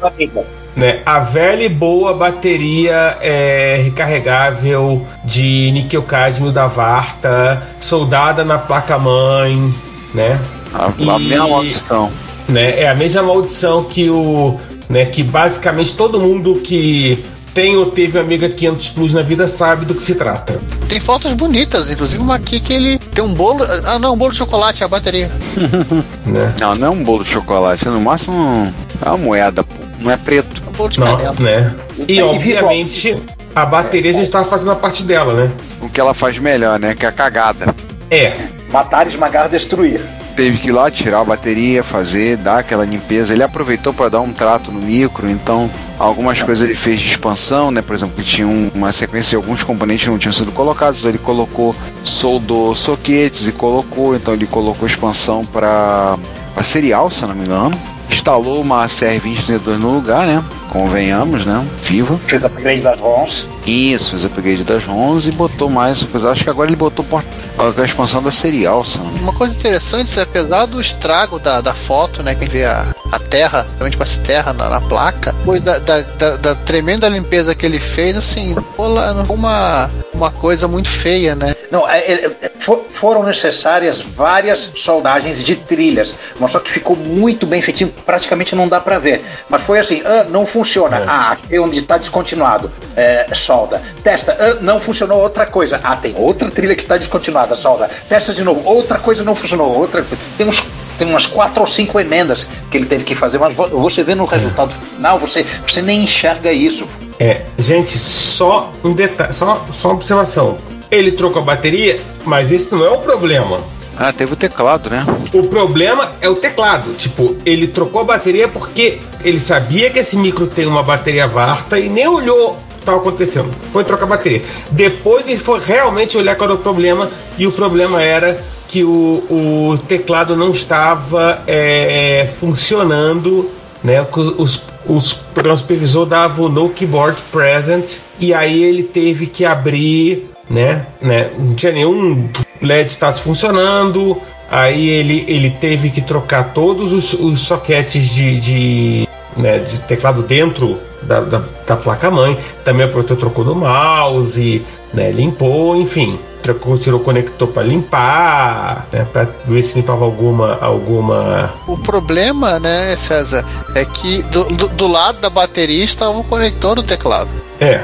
uma 0.00 0.08
amiga. 0.08 0.44
né? 0.76 1.00
A 1.06 1.20
velha 1.20 1.64
e 1.64 1.68
boa 1.68 2.12
bateria 2.14 3.16
é, 3.20 3.80
recarregável 3.84 5.04
de 5.24 5.70
níquel 5.72 6.02
cadmio 6.02 6.52
da 6.52 6.66
Varta, 6.66 7.62
soldada 7.80 8.44
na 8.44 8.58
placa-mãe, 8.58 9.74
né? 10.14 10.38
A, 10.74 10.86
a 10.86 10.92
E- 11.18 11.20
mesma 11.28 11.48
maldição. 11.48 12.12
Né? 12.48 12.80
É 12.80 12.88
a 12.88 12.94
mesma 12.94 13.22
maldição 13.22 13.84
que 13.84 14.08
o. 14.10 14.56
Né, 14.88 15.04
que 15.06 15.24
basicamente 15.24 15.94
todo 15.94 16.20
mundo 16.20 16.60
que 16.62 17.24
tem 17.52 17.76
ou 17.76 17.86
teve 17.86 18.18
amiga 18.20 18.48
500 18.48 18.88
Plus 18.90 19.12
na 19.12 19.20
vida 19.22 19.48
sabe 19.48 19.84
do 19.84 19.94
que 19.96 20.02
se 20.04 20.14
trata. 20.14 20.60
Tem 20.88 21.00
fotos 21.00 21.32
bonitas, 21.34 21.90
inclusive 21.90 22.22
uma 22.22 22.36
aqui 22.36 22.60
que 22.60 22.72
ele 22.72 22.98
tem 22.98 23.24
um 23.24 23.34
bolo. 23.34 23.64
Ah, 23.84 23.98
não, 23.98 24.14
um 24.14 24.16
bolo 24.16 24.30
de 24.30 24.36
chocolate, 24.36 24.84
a 24.84 24.88
bateria. 24.88 25.28
Né? 26.24 26.54
Não, 26.60 26.74
não 26.74 26.86
é 26.86 26.90
um 26.90 27.02
bolo 27.02 27.24
de 27.24 27.30
chocolate. 27.30 27.88
É 27.88 27.90
no 27.90 28.00
máximo 28.00 28.72
é 29.04 29.08
uma 29.08 29.16
moeda, 29.16 29.64
pô. 29.64 29.74
Não 29.98 30.10
é 30.10 30.16
preto. 30.16 30.62
Um 30.68 30.72
bolo 30.72 30.88
de 30.90 31.00
Não, 31.00 31.16
canela. 31.16 31.34
né? 31.40 31.74
E 32.06 32.14
E 32.16 32.22
obviamente 32.22 33.16
a 33.54 33.64
bateria 33.66 34.12
já 34.12 34.22
estava 34.22 34.44
fazendo 34.48 34.70
a 34.70 34.76
parte 34.76 35.02
dela, 35.02 35.32
né? 35.34 35.50
O 35.80 35.88
que 35.88 35.98
ela 36.00 36.12
faz 36.14 36.38
melhor, 36.38 36.78
né? 36.78 36.94
Que 36.94 37.06
é 37.06 37.08
a 37.08 37.12
cagada. 37.12 37.74
É, 38.10 38.36
Matar, 38.70 39.06
esmagar, 39.06 39.48
destruir. 39.48 40.00
Teve 40.36 40.58
que 40.58 40.68
ir 40.68 40.72
lá 40.72 40.90
tirar 40.90 41.20
a 41.20 41.24
bateria, 41.24 41.82
fazer, 41.82 42.36
dar 42.36 42.58
aquela 42.58 42.84
limpeza. 42.84 43.32
Ele 43.32 43.42
aproveitou 43.42 43.92
para 43.94 44.10
dar 44.10 44.20
um 44.20 44.32
trato 44.32 44.70
no 44.70 44.80
micro, 44.80 45.28
então 45.28 45.70
algumas 45.98 46.42
coisas 46.42 46.68
ele 46.68 46.76
fez 46.76 47.00
de 47.00 47.08
expansão, 47.08 47.70
né? 47.70 47.80
Por 47.82 47.94
exemplo, 47.96 48.22
tinha 48.22 48.46
um- 48.46 48.70
uma 48.74 48.92
sequência 48.92 49.30
de 49.30 49.36
alguns 49.36 49.64
componentes 49.64 50.04
que 50.04 50.10
não 50.10 50.18
tinham 50.18 50.32
sido 50.32 50.52
colocados, 50.52 51.04
ele 51.04 51.18
colocou, 51.18 51.74
soldou 52.04 52.74
soquetes 52.76 53.48
e 53.48 53.52
colocou, 53.52 54.14
então 54.14 54.34
ele 54.34 54.46
colocou 54.46 54.86
expansão 54.86 55.44
para 55.44 56.16
serial, 56.62 57.10
se 57.10 57.24
não 57.26 57.34
me 57.34 57.44
engano. 57.44 57.78
Instalou 58.10 58.60
uma 58.60 58.86
CR2032 58.86 59.78
no 59.78 59.90
lugar, 59.90 60.26
né? 60.26 60.42
Convenhamos, 60.80 61.46
né? 61.46 61.64
Viva. 61.84 62.20
Fez 62.26 62.44
upgrade 62.44 62.82
das 62.82 62.98
ROMs. 63.00 63.46
Isso, 63.66 64.10
fez 64.10 64.26
upgrade 64.26 64.62
das 64.62 64.84
ROMs 64.84 65.26
e 65.26 65.32
botou 65.32 65.70
mais 65.70 66.02
coisa. 66.02 66.30
Acho 66.30 66.44
que 66.44 66.50
agora 66.50 66.68
ele 66.68 66.76
botou 66.76 67.02
por- 67.02 67.24
a 67.58 67.82
expansão 67.82 68.22
da 68.22 68.30
serial, 68.30 68.82
me 69.14 69.20
Uma 69.22 69.32
coisa 69.32 69.54
interessante, 69.54 70.18
é, 70.18 70.22
apesar 70.22 70.66
do 70.66 70.78
estrago 70.78 71.38
da, 71.38 71.62
da 71.62 71.72
foto, 71.72 72.22
né? 72.22 72.34
Que 72.34 72.40
a 72.40 72.46
gente 72.46 72.52
vê 72.52 72.64
a, 72.66 72.86
a 73.10 73.18
terra, 73.18 73.66
realmente 73.76 73.96
parece 73.96 74.20
terra 74.20 74.52
na, 74.52 74.68
na 74.68 74.80
placa, 74.82 75.32
depois 75.32 75.62
da, 75.62 75.78
da, 75.78 76.02
da- 76.02 76.36
da 76.36 76.54
tremenda 76.54 77.08
limpeza 77.08 77.54
que 77.54 77.64
ele 77.64 77.80
fez, 77.80 78.14
assim, 78.18 78.54
pô, 78.76 78.86
uma, 79.30 79.90
uma 80.12 80.30
coisa 80.30 80.68
muito 80.68 80.90
feia, 80.90 81.34
né? 81.34 81.56
Não, 81.70 81.88
é, 81.88 81.98
é, 82.00 82.26
é, 82.42 82.50
fo- 82.58 82.84
foram 82.92 83.22
necessárias 83.24 84.00
várias 84.02 84.70
soldagens 84.76 85.42
de 85.42 85.56
trilhas, 85.56 86.14
mas 86.38 86.52
só 86.52 86.60
que 86.60 86.70
ficou 86.70 86.94
muito 86.94 87.46
bem 87.46 87.62
feitinho, 87.62 87.92
praticamente 88.04 88.54
não 88.54 88.68
dá 88.68 88.78
pra 88.80 88.98
ver. 88.98 89.24
Mas 89.48 89.62
foi 89.62 89.78
assim, 89.78 90.02
ah, 90.04 90.26
não 90.28 90.44
funciona. 90.66 91.04
Ah, 91.06 91.30
aqui 91.32 91.54
é 91.54 91.60
onde 91.60 91.78
está 91.78 91.96
descontinuado, 91.96 92.70
é, 92.96 93.26
solda. 93.34 93.80
Testa, 94.02 94.36
ah, 94.38 94.58
não 94.60 94.80
funcionou 94.80 95.20
outra 95.22 95.46
coisa. 95.46 95.80
Ah, 95.82 95.96
tem 95.96 96.14
outra 96.16 96.50
trilha 96.50 96.74
que 96.74 96.82
está 96.82 96.96
descontinuada, 96.96 97.54
solda. 97.54 97.88
Testa 98.08 98.34
de 98.34 98.42
novo, 98.42 98.62
outra 98.68 98.98
coisa 98.98 99.22
não 99.22 99.34
funcionou, 99.34 99.72
outra. 99.74 100.04
Tem 100.36 100.46
uns 100.46 100.62
tem 100.98 101.06
umas 101.06 101.26
quatro 101.26 101.60
ou 101.60 101.66
cinco 101.66 102.00
emendas 102.00 102.46
que 102.70 102.78
ele 102.78 102.86
teve 102.86 103.04
que 103.04 103.14
fazer, 103.14 103.36
mas 103.38 103.54
vo- 103.54 103.68
você 103.68 104.02
vê 104.02 104.14
no 104.14 104.24
resultado 104.24 104.74
final, 104.94 105.18
você, 105.18 105.44
você 105.68 105.82
nem 105.82 106.04
enxerga 106.04 106.50
isso. 106.50 106.88
É, 107.20 107.42
gente, 107.58 107.98
só 107.98 108.72
um 108.82 108.94
detalhe, 108.94 109.34
só, 109.34 109.62
só 109.78 109.88
uma 109.88 109.94
observação. 109.96 110.56
Ele 110.90 111.12
trocou 111.12 111.42
a 111.42 111.44
bateria, 111.44 112.00
mas 112.24 112.50
esse 112.50 112.72
não 112.72 112.82
é 112.82 112.88
o 112.88 112.96
problema. 112.96 113.60
Ah, 113.96 114.12
teve 114.12 114.34
o 114.34 114.36
teclado, 114.36 114.90
né? 114.90 115.04
O 115.32 115.44
problema 115.44 116.12
é 116.20 116.28
o 116.28 116.34
teclado. 116.34 116.92
Tipo, 116.94 117.36
ele 117.46 117.66
trocou 117.66 118.02
a 118.02 118.04
bateria 118.04 118.46
porque 118.46 118.98
ele 119.24 119.40
sabia 119.40 119.90
que 119.90 119.98
esse 119.98 120.16
micro 120.16 120.46
tem 120.46 120.66
uma 120.66 120.82
bateria 120.82 121.26
Varta 121.26 121.78
e 121.78 121.88
nem 121.88 122.06
olhou 122.06 122.58
estava 122.86 122.98
acontecendo. 122.98 123.50
Foi 123.72 123.82
trocar 123.82 124.04
a 124.04 124.08
bateria. 124.08 124.42
Depois 124.70 125.28
ele 125.28 125.40
foi 125.40 125.58
realmente 125.58 126.16
olhar 126.16 126.36
qual 126.36 126.50
era 126.50 126.58
o 126.58 126.62
problema 126.62 127.10
e 127.36 127.46
o 127.46 127.52
problema 127.52 128.00
era 128.00 128.40
que 128.68 128.84
o, 128.84 129.24
o 129.28 129.78
teclado 129.88 130.36
não 130.36 130.50
estava 130.50 131.42
é, 131.46 132.30
funcionando, 132.38 133.50
né? 133.82 134.06
Os, 134.38 134.62
os 134.86 135.12
programas 135.12 135.60
supervisor 135.60 136.06
davam 136.06 136.48
no 136.48 136.68
keyboard 136.70 137.20
present 137.32 137.84
e 138.18 138.32
aí 138.32 138.62
ele 138.62 138.82
teve 138.82 139.26
que 139.26 139.44
abrir, 139.44 140.30
né? 140.48 140.86
né? 141.00 141.30
Não 141.38 141.54
tinha 141.54 141.72
nenhum 141.72 142.28
LED 142.66 142.90
status 142.90 143.20
funcionando. 143.20 144.20
Aí 144.50 144.88
ele, 144.88 145.24
ele 145.26 145.50
teve 145.50 145.90
que 145.90 146.00
trocar 146.00 146.52
todos 146.52 146.92
os, 146.92 147.12
os 147.14 147.40
soquetes 147.40 148.08
de, 148.08 148.38
de, 148.38 149.08
né, 149.36 149.58
de 149.58 149.80
teclado 149.80 150.22
dentro 150.22 150.78
da, 151.02 151.20
da, 151.20 151.42
da 151.66 151.76
placa-mãe. 151.76 152.38
Também 152.64 152.86
aproveitou, 152.86 153.16
trocou 153.16 153.44
do 153.44 153.56
mouse, 153.56 154.64
né, 154.94 155.10
limpou, 155.10 155.76
enfim. 155.76 156.18
Trocou, 156.42 156.78
tirou 156.78 157.00
o 157.00 157.02
conector 157.02 157.48
para 157.48 157.64
limpar, 157.64 158.86
né, 158.92 159.04
para 159.12 159.26
ver 159.46 159.64
se 159.64 159.74
limpava 159.74 160.04
alguma, 160.04 160.58
alguma 160.60 161.52
O 161.66 161.76
problema, 161.78 162.60
né, 162.60 162.96
César, 162.96 163.44
é 163.74 163.84
que 163.84 164.22
do, 164.24 164.44
do, 164.44 164.68
do 164.68 164.86
lado 164.86 165.18
da 165.20 165.28
bateria 165.28 165.82
estava 165.82 166.16
o 166.16 166.22
conector 166.22 166.76
do 166.76 166.84
teclado. 166.84 167.30
É. 167.60 167.82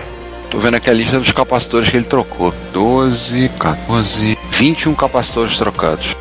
Tô 0.53 0.59
vendo 0.59 0.75
aqui 0.75 0.91
a 0.91 0.93
lista 0.93 1.19
dos 1.19 1.33
capacitores 1.33 1.89
que 1.89 1.97
ele 1.97 2.05
trocou. 2.05 2.53
12, 2.75 3.49
14, 3.59 4.39
21 4.51 4.95
capacitores 4.95 5.57
trocados. 5.57 6.15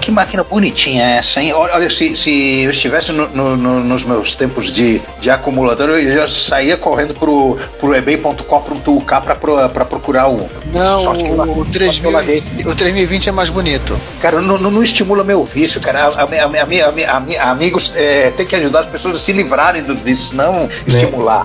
Que 0.00 0.10
máquina 0.10 0.42
bonitinha 0.42 1.04
é 1.04 1.18
essa, 1.18 1.40
hein? 1.40 1.52
Olha, 1.52 1.72
olha, 1.74 1.88
se, 1.88 2.16
se 2.16 2.62
eu 2.62 2.72
estivesse 2.72 3.12
no- 3.12 3.28
no- 3.28 3.56
no- 3.56 3.78
nos 3.84 4.02
meus 4.02 4.34
tempos 4.34 4.72
de, 4.72 5.00
de 5.20 5.30
acumulador, 5.30 5.90
eu 5.90 6.12
já 6.12 6.28
saía 6.28 6.76
correndo 6.76 7.14
pro, 7.14 7.56
pro 7.78 7.94
ebay.com, 7.94 8.60
pro 8.62 8.74
Tucar 8.80 9.22
pra, 9.22 9.36
pra 9.68 9.84
procurar 9.84 10.28
um. 10.28 10.44
Não, 10.66 11.02
Sorte 11.04 11.22
que 11.22 11.30
eu 11.30 11.34
o, 11.40 11.60
o, 11.60 11.64
3000, 11.64 12.10
larguei. 12.10 12.42
o 12.66 12.74
3020 12.74 13.28
é 13.28 13.32
mais 13.32 13.48
bonito. 13.48 13.96
Cara, 14.20 14.40
não, 14.40 14.58
não- 14.58 14.72
não 14.72 14.82
estimula 14.82 15.22
meu 15.22 15.44
vício, 15.44 15.80
cara. 15.80 16.00
A- 16.00 16.08
a- 16.08 16.08
a- 16.08 16.24
a- 16.24 16.24
a- 16.24 17.16
a- 17.16 17.42
a- 17.46 17.50
amigos, 17.52 17.92
é, 17.94 18.32
tem 18.36 18.44
que 18.44 18.56
ajudar 18.56 18.80
as 18.80 18.86
pessoas 18.86 19.18
a 19.18 19.20
se 19.20 19.32
livrarem 19.32 19.84
do- 19.84 19.94
disso, 19.94 20.34
não 20.34 20.68
estimular. 20.84 21.44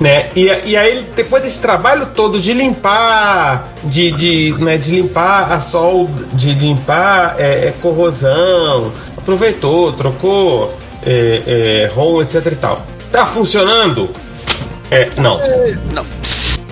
Né? 0.00 0.28
E, 0.34 0.46
e 0.64 0.76
aí, 0.76 1.06
depois 1.14 1.42
desse 1.42 1.58
trabalho 1.58 2.06
todo 2.14 2.40
de 2.40 2.52
limpar, 2.52 3.68
de, 3.84 4.10
de, 4.12 4.54
né, 4.58 4.76
de 4.76 4.90
limpar 4.90 5.52
a 5.52 5.60
sol, 5.60 6.10
de 6.32 6.52
limpar 6.52 7.36
é, 7.38 7.68
é, 7.68 7.74
corrosão, 7.80 8.92
aproveitou, 9.16 9.92
trocou 9.92 10.76
é, 11.04 11.42
é, 11.46 11.92
ROM, 11.94 12.22
etc 12.22 12.46
e 12.46 12.56
tal. 12.56 12.86
Tá 13.10 13.26
funcionando? 13.26 14.10
É, 14.90 15.08
não. 15.16 15.38
Não. 15.92 16.06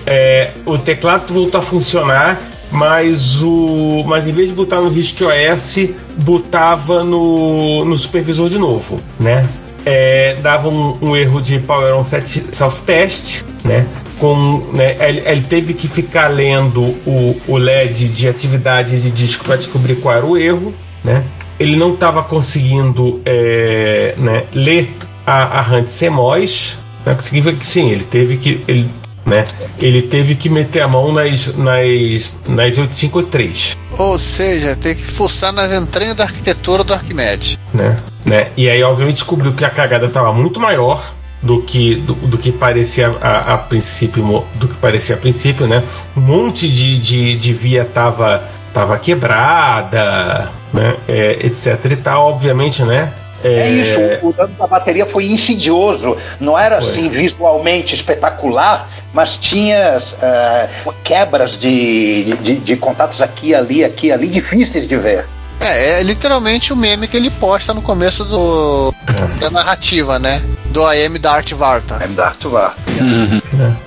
É, 0.05 0.51
o 0.65 0.77
teclado 0.77 1.33
voltou 1.33 1.61
a 1.61 1.63
funcionar, 1.63 2.41
mas 2.69 3.41
o. 3.41 4.03
Mas 4.05 4.27
em 4.27 4.33
vez 4.33 4.49
de 4.49 4.55
botar 4.55 4.81
no 4.81 4.89
RISC 4.89 5.21
OS, 5.21 5.89
botava 6.17 7.03
no, 7.03 7.85
no 7.85 7.97
supervisor 7.97 8.49
de 8.49 8.57
novo, 8.57 8.99
né? 9.17 9.47
É, 9.85 10.37
dava 10.41 10.69
um, 10.69 10.97
um 11.01 11.15
erro 11.15 11.41
de 11.41 11.59
Power 11.59 11.95
On 11.95 12.05
Set 12.05 12.43
Self-Test, 12.53 13.43
né? 13.63 13.85
Com, 14.19 14.69
né 14.73 14.95
ele, 14.99 15.21
ele 15.25 15.41
teve 15.41 15.73
que 15.73 15.87
ficar 15.87 16.27
lendo 16.27 16.81
o, 17.05 17.39
o 17.47 17.57
LED 17.57 18.07
de 18.09 18.27
atividade 18.27 18.99
de 19.01 19.11
disco 19.11 19.43
para 19.43 19.57
descobrir 19.57 19.95
qual 19.95 20.15
era 20.15 20.25
o 20.25 20.37
erro, 20.37 20.73
né? 21.03 21.23
Ele 21.59 21.75
não 21.75 21.93
estava 21.93 22.23
conseguindo 22.23 23.21
é, 23.25 24.15
né, 24.17 24.43
ler 24.53 24.89
a, 25.25 25.59
a 25.59 25.61
Hunt 25.61 25.87
CMOS, 25.87 26.77
né? 27.05 27.17
Significa 27.21 27.57
que 27.57 27.65
sim, 27.65 27.89
ele 27.89 28.03
teve 28.03 28.37
que. 28.37 28.63
Ele, 28.67 28.89
né? 29.25 29.47
Ele 29.79 30.01
teve 30.01 30.35
que 30.35 30.49
meter 30.49 30.81
a 30.81 30.87
mão 30.87 31.13
nas, 31.13 31.55
nas, 31.55 32.35
nas 32.47 32.77
853. 32.77 33.77
Ou 33.97 34.17
seja, 34.17 34.75
tem 34.75 34.95
que 34.95 35.03
fuçar 35.03 35.53
nas 35.53 35.71
entranhas 35.71 36.15
da 36.15 36.23
arquitetura 36.23 36.83
do 36.83 36.93
Arquimedes. 36.93 37.57
né? 37.73 37.97
Né? 38.25 38.47
E 38.55 38.69
aí, 38.69 38.81
obviamente, 38.83 39.15
descobriu 39.15 39.53
que 39.53 39.65
a 39.65 39.69
cagada 39.69 40.05
estava 40.05 40.31
muito 40.33 40.59
maior 40.59 41.13
do 41.41 41.61
que 41.61 41.95
do, 41.95 42.13
do 42.13 42.37
que 42.37 42.51
parecia 42.51 43.11
a, 43.21 43.53
a 43.53 43.57
princípio, 43.57 44.45
do 44.55 44.67
que 44.67 44.75
parecia 44.75 45.15
a 45.15 45.17
princípio, 45.17 45.67
né? 45.67 45.83
Um 46.15 46.21
monte 46.21 46.69
de, 46.69 46.97
de, 46.97 47.35
de 47.37 47.53
via 47.53 47.83
tava 47.85 48.43
tava 48.73 48.97
quebrada, 48.97 50.49
né? 50.73 50.95
É, 51.07 51.31
etc 51.45 51.91
e 51.91 51.95
tal, 51.97 52.29
obviamente, 52.29 52.83
né? 52.83 53.11
É 53.43 53.67
isso, 53.67 53.99
o 54.21 54.31
dano 54.31 54.53
da 54.57 54.65
bateria 54.65 55.05
foi 55.05 55.25
insidioso. 55.25 56.15
Não 56.39 56.57
era 56.57 56.79
Foi. 56.81 56.89
assim 56.89 57.09
visualmente 57.09 57.93
espetacular, 57.93 58.87
mas 59.13 59.35
tinha 59.35 59.97
eh, 60.21 60.69
quebras 61.03 61.57
de- 61.57 62.23
de, 62.41 62.55
de 62.55 62.77
contatos 62.77 63.21
aqui, 63.21 63.53
ali, 63.53 63.83
aqui, 63.83 64.13
ali, 64.13 64.29
difíceis 64.29 64.87
de 64.87 64.95
ver. 64.95 65.25
É, 65.59 65.99
é 65.99 66.03
literalmente 66.03 66.73
o 66.73 66.75
meme 66.75 67.07
que 67.07 67.15
ele 67.15 67.29
posta 67.29 67.73
no 67.73 67.81
começo 67.81 68.25
do, 68.25 68.93
da 69.39 69.49
narrativa, 69.49 70.19
né? 70.19 70.41
Do 70.71 70.85
AM 70.85 71.17
da 71.19 71.33
Art 71.33 71.53
Varta. 71.53 71.99
É 72.03 72.07
Darth 72.07 72.43
Vader. 72.43 72.73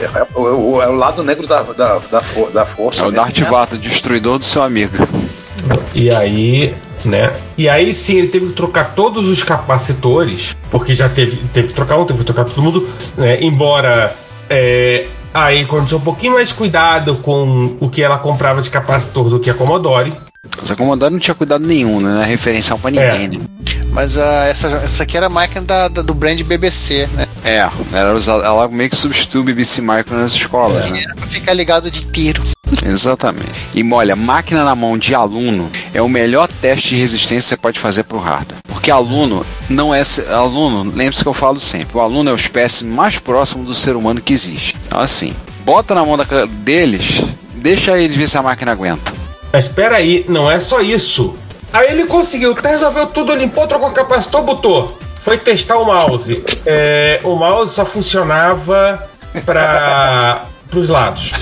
É, 0.00 0.26
o, 0.38 0.74
o- 0.76 0.83
é 0.83 0.88
o 0.88 0.94
lado 0.94 1.22
negro 1.22 1.46
da, 1.46 1.62
da, 1.62 1.98
da, 2.11 2.20
for- 2.20 2.50
da 2.50 2.64
força. 2.64 3.02
É 3.02 3.07
o 3.07 3.11
né? 3.11 3.16
Darth 3.16 3.38
Vader, 3.40 3.79
destruidor 3.79 4.38
do 4.38 4.44
seu 4.44 4.62
amigo. 4.62 5.07
E 5.94 6.14
aí, 6.14 6.74
né? 7.05 7.33
E 7.59 7.68
aí 7.68 7.92
sim, 7.92 8.16
ele 8.16 8.29
teve 8.29 8.46
que 8.46 8.52
trocar 8.52 8.94
todos 8.94 9.29
os 9.29 9.42
capacitores, 9.42 10.57
porque 10.70 10.94
já 10.94 11.09
teve, 11.09 11.37
teve 11.52 11.68
que 11.68 11.74
trocar 11.74 11.96
um, 11.98 12.05
teve 12.07 12.20
que 12.20 12.24
trocar 12.24 12.44
todo 12.44 12.62
mundo, 12.62 12.88
né? 13.16 13.38
Embora 13.42 14.14
é, 14.48 15.07
aí 15.35 15.64
quando 15.66 15.88
tinha 15.88 15.98
um 15.98 16.02
pouquinho 16.02 16.35
mais 16.35 16.52
cuidado 16.52 17.16
com 17.16 17.76
o 17.81 17.90
que 17.90 18.02
ela 18.02 18.18
comprava 18.18 18.62
de 18.62 18.70
capacitor 18.70 19.29
do 19.29 19.40
que 19.40 19.50
a 19.50 19.55
Commodore. 19.55 20.14
Mas 20.61 20.70
a 20.70 20.76
Commodore 20.76 21.12
não 21.12 21.18
tinha 21.20 21.35
cuidado 21.35 21.64
nenhum, 21.66 22.00
né? 22.00 22.11
Não 22.12 22.22
é 22.22 22.26
referencial 22.26 22.78
pra 22.78 22.90
ninguém, 22.90 23.28
né? 23.28 23.44
Mas 23.92 24.18
ah, 24.18 24.44
essa, 24.46 24.68
essa 24.85 25.02
aqui 25.04 25.16
era 25.16 25.26
a 25.26 25.30
máquina 25.30 25.62
da, 25.62 25.88
da- 25.88 26.02
do 26.02 26.12
brand 26.14 26.40
BBC, 26.42 27.09
né? 27.14 27.26
É, 27.44 27.66
ela, 27.92 28.12
usa- 28.14 28.32
ela 28.44 28.68
meio 28.68 28.90
que 28.90 28.96
substitui 28.96 29.40
o 29.40 29.44
BBC 29.44 29.80
Micro 29.80 30.14
nas 30.16 30.32
escolas, 30.32 30.90
né? 30.90 30.98
E 30.98 31.04
era 31.04 31.14
pra 31.14 31.26
ficar 31.26 31.52
ligado 31.54 31.87
o 31.87 31.90
dia 31.90 32.02
inteiro. 32.04 32.42
Exatamente. 32.85 33.50
E 33.74 33.82
olha, 33.92 34.14
máquina 34.16 34.64
na 34.64 34.74
mão 34.74 34.98
de 34.98 35.14
aluno 35.14 35.70
é 35.94 36.02
o 36.02 36.09
melhor 36.09 36.48
teste 36.61 36.90
de 36.90 36.96
resistência 37.00 37.40
que 37.40 37.48
você 37.48 37.56
pode 37.56 37.78
fazer 37.78 38.04
pro 38.04 38.18
hardware. 38.18 38.59
Porque 38.68 38.90
aluno 38.90 39.44
não 39.68 39.94
é. 39.94 40.02
Aluno, 40.30 40.92
lembre-se 40.94 41.22
que 41.22 41.28
eu 41.28 41.35
falo 41.35 41.59
sempre: 41.61 41.96
o 41.96 42.00
aluno 42.00 42.28
é 42.30 42.32
o 42.32 42.37
espécie 42.37 42.85
mais 42.85 43.18
próximo 43.18 43.64
do 43.64 43.74
ser 43.74 43.96
humano 43.96 44.20
que 44.20 44.32
existe. 44.32 44.76
Então, 44.87 45.00
assim, 45.00 45.32
bota 45.64 45.94
na 45.94 46.04
mão 46.04 46.16
da- 46.16 46.24
deles, 46.46 47.22
deixa 47.54 47.98
eles 47.98 48.16
ver 48.16 48.28
se 48.28 48.37
a 48.37 48.42
máquina 48.42 48.72
aguenta. 48.72 49.12
Mas 49.57 49.64
espera 49.64 49.97
aí, 49.97 50.23
não 50.29 50.51
é 50.51 50.61
só 50.61 50.83
isso. 50.83 51.35
Aí 51.73 51.88
ele 51.90 52.05
conseguiu, 52.05 52.55
tá, 52.55 52.69
resolveu 52.69 53.07
tudo, 53.07 53.35
limpou, 53.35 53.66
trocou 53.66 53.88
o 53.88 53.92
capacitor, 53.92 54.42
botou. 54.42 54.99
Foi 55.25 55.38
testar 55.38 55.79
o 55.79 55.87
mouse. 55.87 56.45
É, 56.66 57.21
o 57.25 57.35
mouse 57.37 57.73
só 57.75 57.87
funcionava 57.87 59.09
para 59.47 60.45
os 60.75 60.90
lados. 60.90 61.33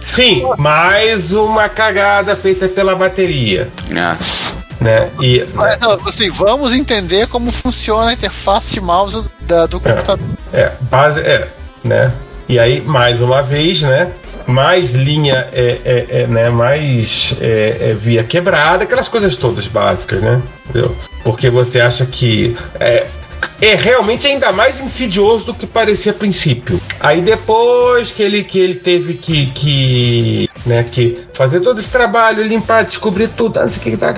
Sim, 0.00 0.44
mais 0.56 1.34
uma 1.34 1.68
cagada 1.68 2.34
feita 2.34 2.68
pela 2.68 2.96
bateria. 2.96 3.68
Nossa. 3.90 4.54
Né? 4.80 5.10
E, 5.20 5.46
Mas, 5.52 5.78
não, 5.78 5.92
assim, 6.06 6.30
vamos 6.30 6.72
entender 6.72 7.26
como 7.26 7.52
funciona 7.52 8.12
a 8.12 8.12
interface 8.14 8.80
mouse 8.80 9.26
da- 9.42 9.66
do 9.66 9.78
computador. 9.78 10.26
É, 10.54 10.72
base, 10.90 11.20
é, 11.20 11.48
né? 11.84 12.10
E 12.48 12.58
aí, 12.58 12.80
mais 12.80 13.20
uma 13.20 13.42
vez, 13.42 13.82
né? 13.82 14.10
Mais 14.46 14.94
linha, 14.94 15.46
é, 15.52 15.78
é, 15.84 16.06
é, 16.22 16.26
né? 16.26 16.50
Mais 16.50 17.34
é, 17.40 17.90
é, 17.90 17.94
via 17.94 18.24
quebrada, 18.24 18.84
aquelas 18.84 19.08
coisas 19.08 19.36
todas 19.36 19.66
básicas, 19.66 20.20
né? 20.20 20.42
Entendeu? 20.68 20.96
Porque 21.22 21.50
você 21.50 21.80
acha 21.80 22.04
que 22.06 22.56
é, 23.60 23.68
é 23.68 23.74
realmente 23.74 24.26
ainda 24.26 24.52
mais 24.52 24.80
insidioso 24.80 25.46
do 25.46 25.54
que 25.54 25.66
parecia 25.66 26.12
a 26.12 26.14
princípio. 26.14 26.80
Aí 27.00 27.20
depois 27.20 28.10
que 28.10 28.22
ele, 28.22 28.44
que 28.44 28.58
ele 28.58 28.74
teve 28.74 29.14
que, 29.14 29.46
que, 29.46 30.50
né, 30.66 30.84
que 30.90 31.18
fazer 31.32 31.60
todo 31.60 31.80
esse 31.80 31.90
trabalho, 31.90 32.42
limpar, 32.42 32.84
descobrir 32.84 33.28
tudo, 33.28 33.60
não 33.60 33.68
sei 33.68 33.78
o 33.78 33.80
que, 33.82 33.96
tá. 33.96 34.12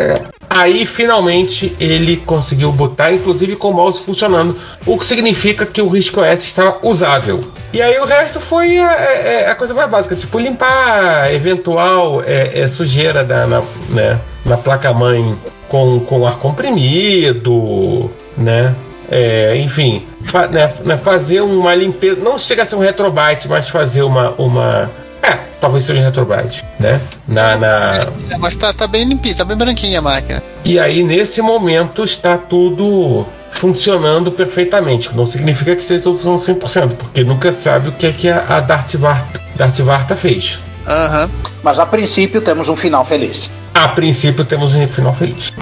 Aí 0.48 0.86
finalmente 0.86 1.74
ele 1.80 2.16
conseguiu 2.18 2.70
botar, 2.70 3.12
inclusive 3.12 3.56
com 3.56 3.70
o 3.70 3.74
mouse 3.74 4.00
funcionando, 4.04 4.58
o 4.86 4.98
que 4.98 5.06
significa 5.06 5.66
que 5.66 5.82
o 5.82 5.88
Risco 5.88 6.20
OS 6.20 6.44
está 6.44 6.78
usável. 6.82 7.44
E 7.72 7.82
aí 7.82 7.98
o 7.98 8.04
resto 8.04 8.38
foi 8.40 8.78
a, 8.78 8.92
é- 8.92 9.42
é 9.46 9.50
a 9.50 9.54
coisa 9.54 9.74
mais 9.74 9.90
básica, 9.90 10.14
tipo 10.14 10.38
limpar 10.38 11.32
eventual 11.34 12.22
é, 12.24 12.60
é, 12.60 12.68
sujeira 12.68 13.24
da, 13.24 13.46
na, 13.46 13.62
né, 13.88 14.18
na 14.44 14.56
placa-mãe 14.56 15.36
com, 15.68 15.98
com 16.00 16.26
ar 16.26 16.36
comprimido, 16.38 18.10
né? 18.36 18.74
É, 19.16 19.56
enfim, 19.58 20.04
fa- 20.24 20.48
né, 20.48 20.72
né, 20.84 20.96
fazer 20.96 21.40
uma 21.40 21.72
limpeza. 21.72 22.20
Não 22.20 22.36
chega 22.36 22.64
a 22.64 22.66
ser 22.66 22.74
um 22.74 22.80
retrobyte, 22.80 23.46
mas 23.48 23.68
fazer 23.68 24.02
uma. 24.02 24.30
uma 24.36 24.90
é, 25.22 25.38
talvez 25.60 25.84
seja 25.84 26.00
um 26.00 26.04
retrobyte, 26.04 26.64
né? 26.80 27.00
Na, 27.28 27.56
na, 27.56 27.90
É, 28.30 28.36
mas 28.38 28.56
tá, 28.56 28.72
tá 28.72 28.88
bem 28.88 29.04
limpinho, 29.04 29.36
tá 29.36 29.44
bem 29.44 29.56
branquinha 29.56 30.00
a 30.00 30.02
máquina. 30.02 30.42
e 30.64 30.80
aí, 30.80 31.04
nesse 31.04 31.40
momento, 31.40 32.02
está 32.04 32.36
tudo 32.36 33.24
funcionando 33.52 34.32
perfeitamente. 34.32 35.14
Não 35.14 35.26
significa 35.26 35.76
que 35.76 35.82
esteja 35.82 36.02
tudo 36.02 36.18
funcionando 36.18 36.60
100%, 36.60 36.96
porque 36.96 37.22
nunca 37.22 37.52
sabe 37.52 37.90
o 37.90 37.92
que 37.92 38.06
é 38.06 38.12
que 38.12 38.28
a, 38.28 38.44
a 38.48 38.60
Darth, 38.60 38.96
Var, 38.96 39.24
Darth 39.54 39.78
Varta 39.78 40.16
fez. 40.16 40.58
Aham. 40.88 41.30
Mas 41.62 41.78
a 41.78 41.86
princípio 41.86 42.42
temos 42.42 42.68
um 42.68 42.74
final 42.74 43.04
feliz. 43.04 43.48
A 43.72 43.86
princípio, 43.88 44.44
temos 44.44 44.74
um 44.74 44.86
final 44.88 45.14
feliz. 45.14 45.52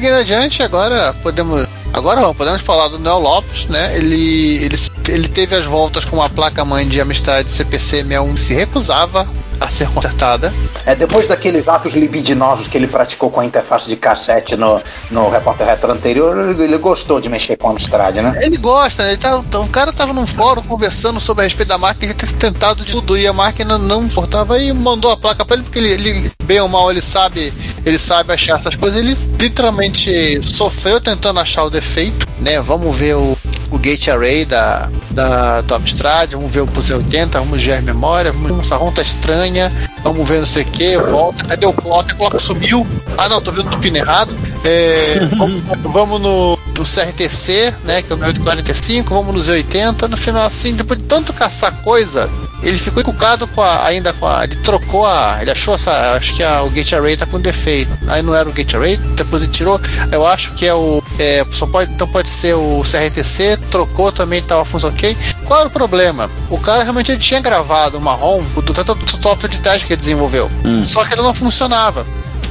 Seguindo 0.00 0.16
adiante, 0.16 0.62
agora 0.62 1.12
podemos. 1.22 1.68
Agora 1.92 2.22
vamos, 2.22 2.34
podemos 2.34 2.62
falar 2.62 2.88
do 2.88 2.98
Neo 2.98 3.18
Lopes, 3.18 3.66
né? 3.66 3.98
Ele, 3.98 4.56
ele, 4.64 4.76
ele 5.06 5.28
teve 5.28 5.54
as 5.54 5.66
voltas 5.66 6.06
com 6.06 6.16
uma 6.16 6.30
placa-mãe 6.30 6.88
de 6.88 6.98
Amstrad 7.02 7.46
CPC 7.46 7.98
61 7.98 8.32
que 8.32 8.40
se 8.40 8.54
recusava 8.54 9.28
a 9.60 9.70
ser 9.70 9.88
consertada. 9.90 10.52
É 10.86 10.94
depois 10.94 11.28
daqueles 11.28 11.68
atos 11.68 11.92
libidinosos 11.92 12.66
que 12.66 12.78
ele 12.78 12.86
praticou 12.86 13.30
com 13.30 13.40
a 13.40 13.44
interface 13.44 13.86
de 13.86 13.94
cassete 13.94 14.56
no, 14.56 14.80
no 15.10 15.28
repórter 15.28 15.66
retro 15.66 15.92
anterior, 15.92 16.36
ele, 16.58 16.78
gostou 16.78 17.20
de 17.20 17.28
mexer 17.28 17.56
com 17.56 17.68
a 17.68 17.72
Amstrad, 17.72 18.16
né? 18.16 18.32
Ele 18.42 18.56
gosta, 18.56 19.02
né? 19.02 19.10
Ele 19.10 19.18
tá, 19.18 19.38
o 19.38 19.68
cara 19.68 19.92
tava 19.92 20.14
num 20.14 20.26
fórum 20.26 20.62
conversando 20.62 21.20
sobre 21.20 21.42
a 21.42 21.44
respeito 21.44 21.68
da 21.68 21.76
máquina, 21.76 22.06
ele 22.06 22.14
tinha 22.14 22.32
tentado 22.32 22.82
de 22.82 22.90
tudo 22.90 23.18
e 23.18 23.26
a 23.26 23.32
máquina 23.32 23.76
não 23.76 24.04
importava 24.04 24.58
e 24.58 24.72
mandou 24.72 25.10
a 25.10 25.16
placa 25.16 25.44
pra 25.44 25.56
ele, 25.56 25.64
porque 25.64 25.78
ele, 25.78 25.90
ele, 25.90 26.32
bem 26.44 26.60
ou 26.60 26.68
mal, 26.68 26.90
ele 26.90 27.02
sabe, 27.02 27.52
ele 27.84 27.98
sabe 27.98 28.32
achar 28.32 28.58
essas 28.58 28.74
coisas. 28.74 28.98
Ele 28.98 29.16
literalmente 29.38 30.40
sofreu 30.42 31.00
tentando 31.00 31.38
achar 31.38 31.64
o 31.64 31.70
defeito, 31.70 32.26
né? 32.38 32.60
Vamos 32.60 32.96
ver 32.96 33.14
o, 33.16 33.36
o 33.70 33.78
gate 33.78 34.08
array 34.08 34.46
da, 34.46 34.88
da, 35.20 35.60
do 35.60 35.74
Amstrad, 35.74 36.32
vamos 36.32 36.50
ver 36.50 36.60
o 36.60 36.66
Pulse 36.66 36.94
80, 36.94 37.38
vamos 37.38 37.62
ver 37.62 37.74
a 37.74 37.82
memória, 37.82 38.32
vamos 38.32 38.50
ver 38.50 38.60
essa 38.62 38.76
ROM 38.76 38.90
tá 38.90 39.02
estranha, 39.02 39.70
vamos 40.02 40.26
ver 40.26 40.38
não 40.38 40.46
sei 40.46 40.62
o 40.62 40.66
que, 40.66 40.96
volta, 40.96 41.44
cadê 41.44 41.66
o 41.66 41.72
clock? 41.72 42.12
O 42.14 42.16
clock 42.16 42.42
sumiu. 42.42 42.86
Ah 43.18 43.28
não, 43.28 43.40
tô 43.40 43.52
vendo 43.52 43.70
no 43.70 43.78
pino 43.78 43.98
errado. 43.98 44.34
É, 44.64 45.20
vamos, 45.36 45.62
vamos 45.82 46.20
no, 46.20 46.58
no 46.76 46.84
CRTC, 46.84 47.74
né? 47.84 48.02
Que 48.02 48.12
é 48.12 48.16
o 48.16 48.18
meu 48.18 48.28
845, 48.28 49.14
vamos 49.14 49.34
no 49.46 49.52
Z80. 49.52 50.08
No 50.08 50.16
final, 50.16 50.44
assim, 50.44 50.74
depois 50.74 50.98
de 50.98 51.04
tanto 51.04 51.32
caçar 51.32 51.72
coisa, 51.82 52.30
ele 52.62 52.78
ficou 52.78 53.00
encucado 53.00 53.46
com 53.48 53.62
a, 53.62 53.84
ainda 53.86 54.12
com 54.12 54.26
a. 54.26 54.44
Ele 54.44 54.56
trocou 54.56 55.06
a. 55.06 55.38
Ele 55.40 55.50
achou 55.50 55.74
essa. 55.74 56.12
Acho 56.12 56.34
que 56.34 56.42
a, 56.42 56.62
o 56.62 56.70
gate 56.70 56.92
array 56.92 57.16
tá 57.16 57.26
com 57.26 57.40
defeito. 57.40 57.90
Aí 58.06 58.22
não 58.22 58.34
era 58.34 58.48
o 58.48 58.52
gate 58.52 58.74
array, 58.74 58.96
depois 58.96 59.42
ele 59.42 59.52
tirou. 59.52 59.80
Eu 60.12 60.26
acho 60.26 60.52
que 60.52 60.66
é 60.66 60.74
o. 60.74 61.02
É, 61.18 61.44
só 61.52 61.66
pode, 61.66 61.92
então 61.92 62.06
pode 62.06 62.28
ser 62.28 62.54
o 62.54 62.82
CRTC, 62.82 63.58
trocou 63.70 64.12
também, 64.12 64.42
tava 64.42 64.64
funcionando 64.64 64.96
ok. 64.96 65.16
Qual 65.44 65.60
era 65.60 65.68
o 65.68 65.72
problema? 65.72 66.30
O 66.48 66.58
cara 66.58 66.82
realmente 66.82 67.10
ele 67.12 67.20
tinha 67.20 67.40
gravado 67.40 67.98
uma 67.98 68.12
ROM 68.12 68.42
do 68.42 68.72
tanto 68.74 68.94
do 68.94 69.10
software 69.10 69.48
de 69.48 69.58
teste 69.58 69.86
que 69.86 69.92
ele 69.94 70.00
desenvolveu. 70.00 70.50
Só 70.84 71.04
que 71.04 71.14
ela 71.14 71.22
não 71.22 71.34
funcionava. 71.34 72.06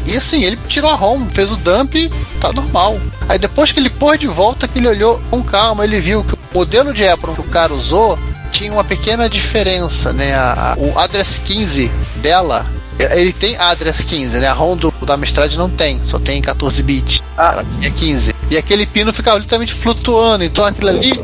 E 0.05 0.17
assim, 0.17 0.43
ele 0.43 0.57
tirou 0.67 0.89
a 0.89 0.95
ROM, 0.95 1.27
fez 1.31 1.51
o 1.51 1.57
dump, 1.57 1.93
tá 2.39 2.51
normal. 2.51 2.99
Aí 3.27 3.37
depois 3.37 3.71
que 3.71 3.79
ele 3.79 3.89
pôs 3.89 4.19
de 4.19 4.27
volta, 4.27 4.67
que 4.67 4.79
ele 4.79 4.87
olhou 4.87 5.21
com 5.29 5.43
calma, 5.43 5.83
ele 5.83 5.99
viu 5.99 6.23
que 6.23 6.33
o 6.33 6.37
modelo 6.53 6.93
de 6.93 7.07
Apple 7.07 7.33
que 7.35 7.41
o 7.41 7.45
cara 7.45 7.73
usou 7.73 8.17
tinha 8.59 8.73
uma 8.73 8.83
pequena 8.83 9.29
diferença, 9.29 10.11
né? 10.11 10.35
A- 10.35 10.73
a- 10.73 10.75
o 10.77 10.99
address 10.99 11.39
15 11.45 11.89
dela, 12.17 12.65
ele 13.11 13.31
tem 13.31 13.55
address 13.57 14.03
15, 14.03 14.39
né? 14.39 14.47
A 14.47 14.53
ROM 14.53 14.75
do, 14.75 14.91
da 15.05 15.13
Amstrad 15.13 15.55
não 15.55 15.69
tem, 15.69 16.01
só 16.03 16.19
tem 16.19 16.41
14 16.41 16.83
bits. 16.83 17.23
Ela 17.37 17.65
tinha 17.79 17.89
15. 17.89 18.33
E 18.51 18.57
aquele 18.57 18.85
pino 18.85 19.13
ficava 19.13 19.39
literalmente 19.39 19.73
flutuando, 19.73 20.43
então 20.43 20.65
aquilo 20.65 20.89
ali 20.89 21.23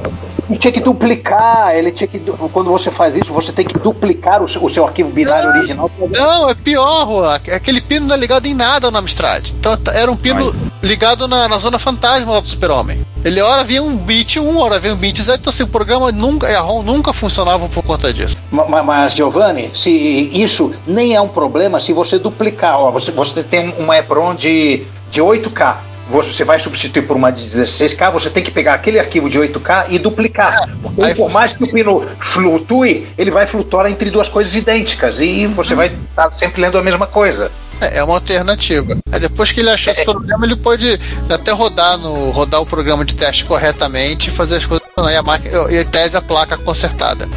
E 0.49 0.57
tinha 0.57 0.71
que 0.71 0.79
duplicar, 0.79 1.75
ele 1.75 1.91
tinha 1.91 2.07
que. 2.07 2.19
Quando 2.53 2.69
você 2.71 2.89
faz 2.91 3.15
isso, 3.17 3.33
você 3.33 3.51
tem 3.51 3.65
que 3.65 3.77
duplicar 3.79 4.41
o 4.43 4.47
seu, 4.47 4.63
o 4.63 4.69
seu 4.69 4.85
arquivo 4.85 5.09
binário 5.09 5.49
Não. 5.49 5.57
original. 5.57 5.91
Não, 6.11 6.49
é 6.49 6.53
pior, 6.55 7.05
Juan. 7.07 7.33
Aquele 7.35 7.81
pino 7.81 8.05
não 8.07 8.15
é 8.15 8.17
ligado 8.17 8.45
em 8.45 8.53
nada 8.53 8.89
na 8.91 8.99
Amstrad. 8.99 9.49
Então 9.59 9.75
t- 9.75 9.89
era 9.91 10.09
um 10.09 10.15
pino 10.15 10.55
ligado 10.85 11.27
na, 11.27 11.47
na 11.47 11.57
zona 11.57 11.79
fantasma 11.79 12.31
lá 12.33 12.39
do 12.39 12.47
Super-Homem. 12.47 13.05
Ele 13.23 13.41
hora 13.41 13.63
vinha 13.63 13.81
um 13.81 13.97
bit 13.97 14.39
1, 14.39 14.57
hora 14.59 14.79
vinha 14.79 14.93
um 14.93 14.97
bit 14.97 15.21
0. 15.21 15.37
Então 15.39 15.49
assim, 15.49 15.63
o 15.63 15.67
programa 15.67 16.11
nunca, 16.11 16.47
a 16.47 16.61
ROM 16.61 16.83
nunca 16.83 17.11
funcionava 17.11 17.67
por 17.67 17.83
conta 17.83 18.13
disso. 18.13 18.37
Ma- 18.51 18.65
ma- 18.65 18.83
Mas, 18.83 19.13
Giovanni, 19.13 19.71
se 19.73 19.89
isso 20.31 20.73
nem 20.85 21.15
é 21.15 21.21
um 21.21 21.27
problema 21.27 21.79
se 21.79 21.91
você 21.91 22.19
duplicar. 22.19 22.79
Ó, 22.79 22.91
você, 22.91 23.11
você 23.11 23.41
tem 23.41 23.73
uma 23.79 23.97
EPROM 23.97 24.35
de, 24.35 24.83
de 25.09 25.21
8K. 25.21 25.75
Você 26.07 26.43
vai 26.43 26.59
substituir 26.59 27.01
por 27.01 27.15
uma 27.17 27.31
de 27.31 27.43
16K, 27.43 28.11
você 28.11 28.29
tem 28.29 28.43
que 28.43 28.51
pegar 28.51 28.75
aquele 28.75 28.99
arquivo 28.99 29.27
de 29.27 29.39
8K 29.39 29.87
e 29.89 29.97
duplicar. 29.97 30.55
Porque 30.79 31.01
aí 31.03 31.15
por 31.15 31.31
mais 31.31 31.51
que 31.51 31.63
o 31.63 31.67
pino 31.67 32.05
flutue, 32.19 33.07
ele 33.17 33.31
vai 33.31 33.47
flutuar 33.47 33.87
entre 33.89 34.11
duas 34.11 34.27
coisas 34.27 34.53
idênticas. 34.53 35.19
E 35.19 35.47
você 35.47 35.73
vai 35.73 35.87
estar 36.09 36.31
sempre 36.31 36.61
lendo 36.61 36.77
a 36.77 36.83
mesma 36.83 37.07
coisa. 37.07 37.51
É, 37.81 37.99
é 37.99 38.03
uma 38.03 38.15
alternativa. 38.15 38.97
Aí 39.11 39.19
depois 39.19 39.51
que 39.51 39.59
ele 39.59 39.69
achou 39.69 39.91
esse 39.91 40.03
problema, 40.03 40.45
ele 40.45 40.55
pode 40.55 40.99
até 41.29 41.51
rodar 41.51 41.97
no 41.97 42.29
rodar 42.31 42.61
o 42.61 42.65
programa 42.65 43.03
de 43.03 43.15
teste 43.15 43.45
corretamente 43.45 44.29
e 44.29 44.31
fazer 44.31 44.57
as 44.57 44.65
coisas 44.65 44.84
E 44.97 45.13
a 45.15 45.21
máquina, 45.21 45.69
e 45.73 45.81
em 45.81 45.85
tese 45.85 46.15
a 46.15 46.21
placa 46.21 46.57
consertada. 46.57 47.27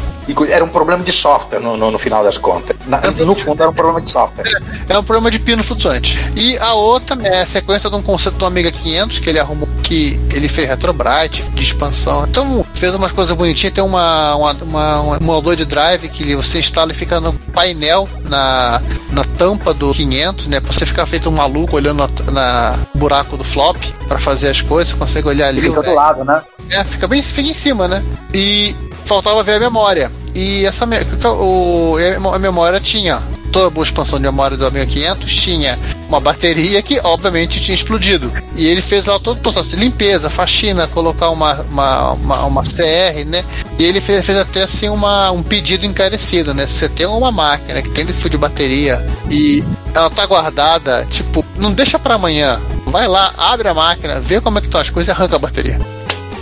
Era 0.47 0.63
um 0.63 0.69
problema 0.69 1.03
de 1.03 1.11
software 1.11 1.59
no, 1.59 1.75
no- 1.75 1.91
no 1.91 1.99
final 1.99 2.23
das 2.23 2.37
contas. 2.37 2.73
Na- 2.87 3.01
no 3.01 3.35
fundo, 3.35 3.61
era 3.61 3.69
um 3.69 3.73
problema 3.73 3.99
de 3.99 4.09
software. 4.09 4.45
É 4.87 4.97
um 4.97 5.03
problema 5.03 5.29
de 5.29 5.39
pino 5.39 5.61
flutuante. 5.61 6.17
E 6.37 6.57
a 6.59 6.73
outra 6.73 7.21
é 7.27 7.41
a 7.41 7.45
sequência 7.45 7.89
de 7.89 7.95
um 7.97 8.01
conceito 8.01 8.37
do 8.37 8.45
Amiga 8.45 8.71
500 8.71 9.19
que 9.19 9.29
ele 9.29 9.39
arrumou, 9.39 9.67
que 9.83 10.17
ele 10.31 10.47
fez 10.47 10.69
retrobrite 10.69 11.41
de 11.51 11.61
expansão. 11.61 12.23
Então 12.25 12.65
fez 12.73 12.95
umas 12.95 13.11
coisas 13.11 13.35
bonitinhas. 13.35 13.73
Tem 13.73 13.83
uma, 13.83 14.35
uma, 14.35 14.53
uma, 14.61 15.01
um 15.01 15.15
emulador 15.17 15.57
de 15.57 15.65
drive 15.65 16.07
que 16.07 16.35
você 16.35 16.59
instala 16.59 16.93
e 16.93 16.95
fica 16.95 17.19
no 17.19 17.33
painel 17.51 18.07
na, 18.29 18.81
na 19.11 19.25
tampa 19.37 19.73
do 19.73 19.91
500, 19.91 20.47
né? 20.47 20.61
Pra 20.61 20.71
você 20.71 20.85
ficar 20.85 21.05
feito 21.07 21.27
um 21.27 21.33
maluco 21.33 21.75
olhando 21.75 22.07
na, 22.25 22.31
na 22.31 22.79
buraco 22.95 23.35
do 23.35 23.43
flop 23.43 23.75
para 24.07 24.17
fazer 24.17 24.47
as 24.49 24.61
coisas. 24.61 24.93
Você 24.93 24.97
consegue 24.97 25.27
olhar 25.27 25.47
ali. 25.49 25.59
Fica 25.59 25.81
do 25.81 25.89
é, 25.89 25.93
lado, 25.93 26.23
né? 26.23 26.41
É, 26.71 26.83
fica 26.83 27.07
bem 27.07 27.21
fica 27.21 27.49
em 27.49 27.53
cima, 27.53 27.87
né? 27.87 28.03
E 28.33 28.75
faltava 29.05 29.43
ver 29.43 29.55
a 29.55 29.59
memória. 29.59 30.11
E 30.35 30.65
essa 30.65 30.85
me- 30.85 30.97
o, 31.25 31.95
a 32.33 32.39
memória 32.39 32.79
tinha 32.79 33.21
toda 33.51 33.65
a 33.65 33.69
boa 33.71 33.83
expansão 33.83 34.19
de 34.19 34.25
memória 34.25 34.55
do 34.55 34.63
Amiga 34.67 34.85
500 34.85 35.35
tinha 35.35 35.79
uma 36.07 36.19
bateria 36.19 36.81
que 36.83 36.99
obviamente 37.03 37.59
tinha 37.59 37.73
explodido. 37.73 38.31
E 38.55 38.67
ele 38.67 38.79
fez 38.81 39.05
lá 39.05 39.19
todo 39.19 39.37
o 39.37 39.41
processo 39.41 39.69
de 39.71 39.77
limpeza, 39.77 40.29
faxina, 40.29 40.87
colocar 40.87 41.29
uma, 41.31 41.55
uma, 41.63 42.11
uma, 42.13 42.45
uma 42.45 42.63
CR, 42.63 43.25
né? 43.25 43.43
E 43.79 43.83
ele 43.83 43.99
fez, 43.99 44.23
fez 44.23 44.37
até 44.37 44.63
assim 44.63 44.87
uma, 44.89 45.31
um 45.31 45.41
pedido 45.41 45.83
encarecido, 45.85 46.53
né? 46.53 46.67
Se 46.67 46.73
você 46.73 46.89
tem 46.89 47.07
uma 47.07 47.31
máquina 47.31 47.81
que 47.81 47.89
tem 47.89 48.05
esse 48.05 48.19
tipo 48.19 48.29
de 48.29 48.37
bateria 48.37 49.03
e 49.31 49.63
ela 49.95 50.09
tá 50.11 50.25
guardada, 50.27 51.05
tipo, 51.09 51.43
não 51.57 51.71
deixa 51.73 51.97
pra 51.97 52.13
amanhã. 52.15 52.59
Vai 52.85 53.07
lá, 53.07 53.33
abre 53.35 53.67
a 53.67 53.73
máquina, 53.73 54.19
vê 54.19 54.39
como 54.39 54.59
é 54.59 54.61
que 54.61 54.67
estão 54.67 54.79
as 54.81 54.89
coisas 54.91 55.07
e 55.07 55.11
arranca 55.17 55.35
a 55.35 55.39
bateria. 55.39 55.79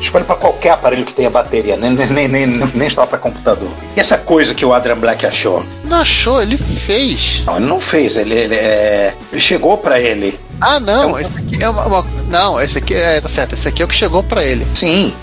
Escolhe 0.01 0.23
para 0.25 0.35
qualquer 0.35 0.71
aparelho 0.71 1.05
que 1.05 1.13
tenha 1.13 1.29
bateria, 1.29 1.75
nem, 1.75 1.91
nem, 1.91 2.27
nem, 2.27 2.47
nem 2.47 2.89
só 2.89 3.05
para 3.05 3.17
computador. 3.17 3.69
E 3.95 3.99
essa 3.99 4.17
coisa 4.17 4.53
que 4.53 4.63
o 4.65 4.73
Adrian 4.73 4.97
Black 4.97 5.25
achou? 5.25 5.65
Não 5.83 5.97
achou, 6.01 6.41
ele 6.41 6.57
fez. 6.57 7.43
Não, 7.45 7.57
ele 7.57 7.65
não 7.65 7.79
fez, 7.81 8.15
ele, 8.17 8.33
ele, 8.33 8.55
é, 8.55 9.13
ele 9.31 9.41
chegou 9.41 9.77
para 9.77 9.99
ele. 9.99 10.39
Ah, 10.61 10.79
não, 10.79 11.19
esse 11.19 11.33
aqui 11.37 11.61
é 11.63 11.69
uma, 11.69 11.85
uma- 11.85 12.05
Não, 12.27 12.59
esse 12.61 12.77
aqui 12.79 12.93
é. 12.95 13.21
Tá 13.21 13.29
certo, 13.29 13.53
esse 13.53 13.67
aqui 13.67 13.81
é 13.81 13.85
o 13.85 13.87
que 13.87 13.95
chegou 13.95 14.23
pra 14.23 14.43
ele. 14.43 14.65
Sim, 14.75 15.13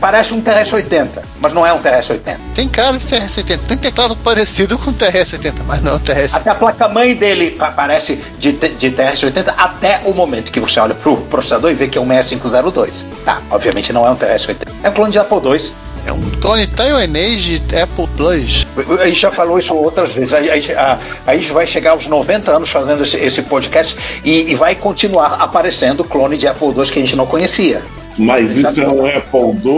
parece 0.00 0.32
um 0.34 0.40
TRS-80, 0.42 1.08
mas 1.40 1.52
não 1.52 1.66
é 1.66 1.72
um 1.72 1.78
TRS-80. 1.80 2.36
Tem 2.54 2.68
cara 2.68 2.96
de 2.98 3.04
TRS-80. 3.06 3.58
Tem 3.68 3.76
teclado 3.76 4.16
parecido 4.16 4.78
com 4.78 4.92
TRS-80, 4.92 5.54
mas 5.66 5.80
não 5.82 5.98
TRS. 5.98 6.34
Até 6.34 6.50
a 6.50 6.54
placa-mãe 6.54 7.14
dele 7.14 7.52
pa- 7.52 7.70
parece 7.70 8.16
de, 8.38 8.52
de 8.52 8.90
TRS-80 8.90 9.54
até 9.56 10.00
o 10.04 10.12
momento 10.12 10.50
que 10.52 10.60
você 10.60 10.78
olha 10.80 10.94
pro 10.94 11.16
processador 11.16 11.70
e 11.70 11.74
vê 11.74 11.88
que 11.88 11.98
é 11.98 12.00
um 12.00 12.06
6502. 12.08 13.04
Tá, 13.24 13.40
obviamente 13.50 13.92
não 13.92 14.06
é 14.06 14.10
um 14.10 14.16
TRS-80. 14.16 14.68
É 14.82 14.88
um 14.88 14.92
clone 14.92 15.12
de 15.12 15.18
Apple 15.18 15.38
II. 15.38 15.72
É 16.06 16.12
um 16.12 16.20
clone 16.38 16.66
taiwanês 16.66 17.40
de 17.42 17.62
Apple 17.80 18.06
Plus. 18.14 18.66
A 19.00 19.06
gente 19.06 19.20
já 19.20 19.30
falou 19.30 19.58
isso 19.58 19.74
outras 19.74 20.10
vezes. 20.12 20.34
A, 20.34 20.38
a- 20.38 20.92
a- 20.92 20.98
a 21.30 21.34
gente 21.34 21.50
vai 21.50 21.66
chegar 21.66 21.92
aos 21.92 22.06
90 22.06 22.50
anos 22.50 22.68
fazendo 22.70 23.02
esse, 23.02 23.16
esse 23.16 23.40
podcast 23.40 23.96
e, 24.22 24.50
e 24.50 24.54
vai 24.54 24.74
continuar 24.74 25.36
aparecendo 25.40 26.04
clone 26.04 26.36
de 26.36 26.46
Apple 26.46 26.68
II 26.68 26.84
que 26.90 26.98
a 26.98 27.02
gente 27.02 27.16
não 27.16 27.24
conhecia. 27.26 27.80
Mas 28.18 28.56
isso 28.56 28.80
é 28.80 28.88
um 28.88 29.04
Apple 29.06 29.60
II 29.64 29.70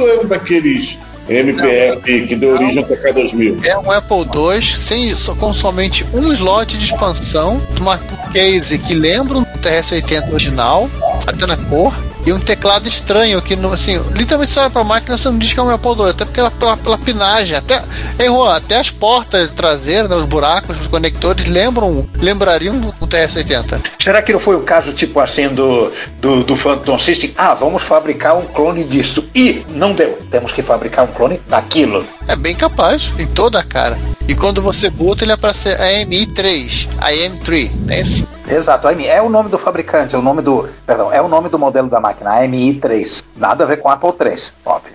ou 0.00 0.08
é 0.08 0.20
um 0.20 0.26
daqueles 0.26 0.98
MPF 1.28 2.26
que 2.26 2.34
deu 2.36 2.50
origem 2.54 2.82
ao 2.82 2.88
TK2000? 2.88 3.64
É 3.64 3.78
um 3.78 3.90
Apple 3.90 4.26
II 4.34 4.60
sem, 4.62 5.14
só- 5.16 5.34
com 5.34 5.54
somente 5.54 6.04
um 6.12 6.32
slot 6.32 6.76
de 6.76 6.84
expansão, 6.84 7.60
uma 7.80 7.94
um 7.96 8.30
case 8.32 8.78
que 8.78 8.94
lembra 8.94 9.38
um 9.38 9.44
TRS-80 9.44 10.30
original, 10.32 10.90
até 11.26 11.46
na 11.46 11.56
cor, 11.56 11.94
e 12.26 12.32
um 12.32 12.40
teclado 12.40 12.88
estranho 12.88 13.40
que, 13.42 13.56
não, 13.56 13.72
assim, 13.72 13.98
literalmente 14.14 14.52
você 14.52 14.60
olha 14.60 14.70
pra 14.70 14.84
máquina 14.84 15.16
você 15.16 15.28
não 15.28 15.38
diz 15.38 15.52
que 15.52 15.60
é 15.60 15.62
um 15.62 15.70
Apple 15.70 15.90
II, 15.90 16.10
até 16.10 16.24
porque 16.24 16.40
ela, 16.40 16.50
pela, 16.50 16.76
pela 16.76 16.98
pinagem, 16.98 17.56
até, 17.56 17.82
Juan, 18.20 18.56
até 18.56 18.78
as 18.78 18.90
portas 18.90 19.50
traseiras, 19.50 20.08
né, 20.08 20.16
os 20.16 20.24
buracos, 20.24 20.80
os 20.80 20.86
conectores 20.86 21.46
lembram, 21.46 22.08
lembrariam 22.18 22.74
um 22.74 23.06
TRS-80. 23.06 23.80
Será 24.00 24.22
que 24.22 24.32
não 24.32 24.40
foi 24.40 24.56
o 24.56 24.62
caso, 24.62 24.92
tipo 24.92 25.20
assim, 25.20 25.48
do, 25.48 25.92
do, 26.20 26.42
do 26.44 26.56
Phantom 26.56 26.98
System? 26.98 27.32
Ah, 27.36 27.54
vamos 27.54 27.82
fabricar 27.82 28.36
um 28.36 28.46
clone 28.46 28.84
disso. 28.84 29.28
E 29.34 29.64
não 29.70 29.92
deu. 29.92 30.18
Temos 30.30 30.52
que 30.52 30.62
fabricar 30.62 31.04
um 31.04 31.08
clone 31.08 31.40
daquilo. 31.48 32.04
É 32.28 32.36
bem 32.36 32.54
capaz, 32.54 33.12
em 33.18 33.26
toda 33.26 33.60
a 33.60 33.62
cara. 33.62 33.98
E 34.26 34.34
quando 34.34 34.62
você 34.62 34.88
bota, 34.88 35.24
ele 35.24 35.32
aparece 35.32 35.68
a 35.68 36.02
AMI3, 36.02 36.88
a 36.98 37.10
AM3, 37.10 37.70
não 37.84 37.94
é 37.94 38.00
isso? 38.00 38.23
Exato, 38.48 38.86
a 38.86 38.90
AMI 38.90 39.06
é 39.06 39.22
o 39.22 39.28
nome 39.28 39.48
do 39.48 39.58
fabricante, 39.58 40.14
é 40.14 40.18
o 40.18 40.22
nome 40.22 40.42
do. 40.42 40.68
Perdão, 40.86 41.12
é 41.12 41.20
o 41.20 41.28
nome 41.28 41.48
do 41.48 41.58
modelo 41.58 41.88
da 41.88 42.00
máquina, 42.00 42.30
a 42.30 42.42
AMI3. 42.42 43.22
Nada 43.36 43.64
a 43.64 43.66
ver 43.66 43.78
com 43.78 43.88
a 43.88 43.94
Apple 43.94 44.10
III, 44.10 44.36
óbvio. 44.64 44.92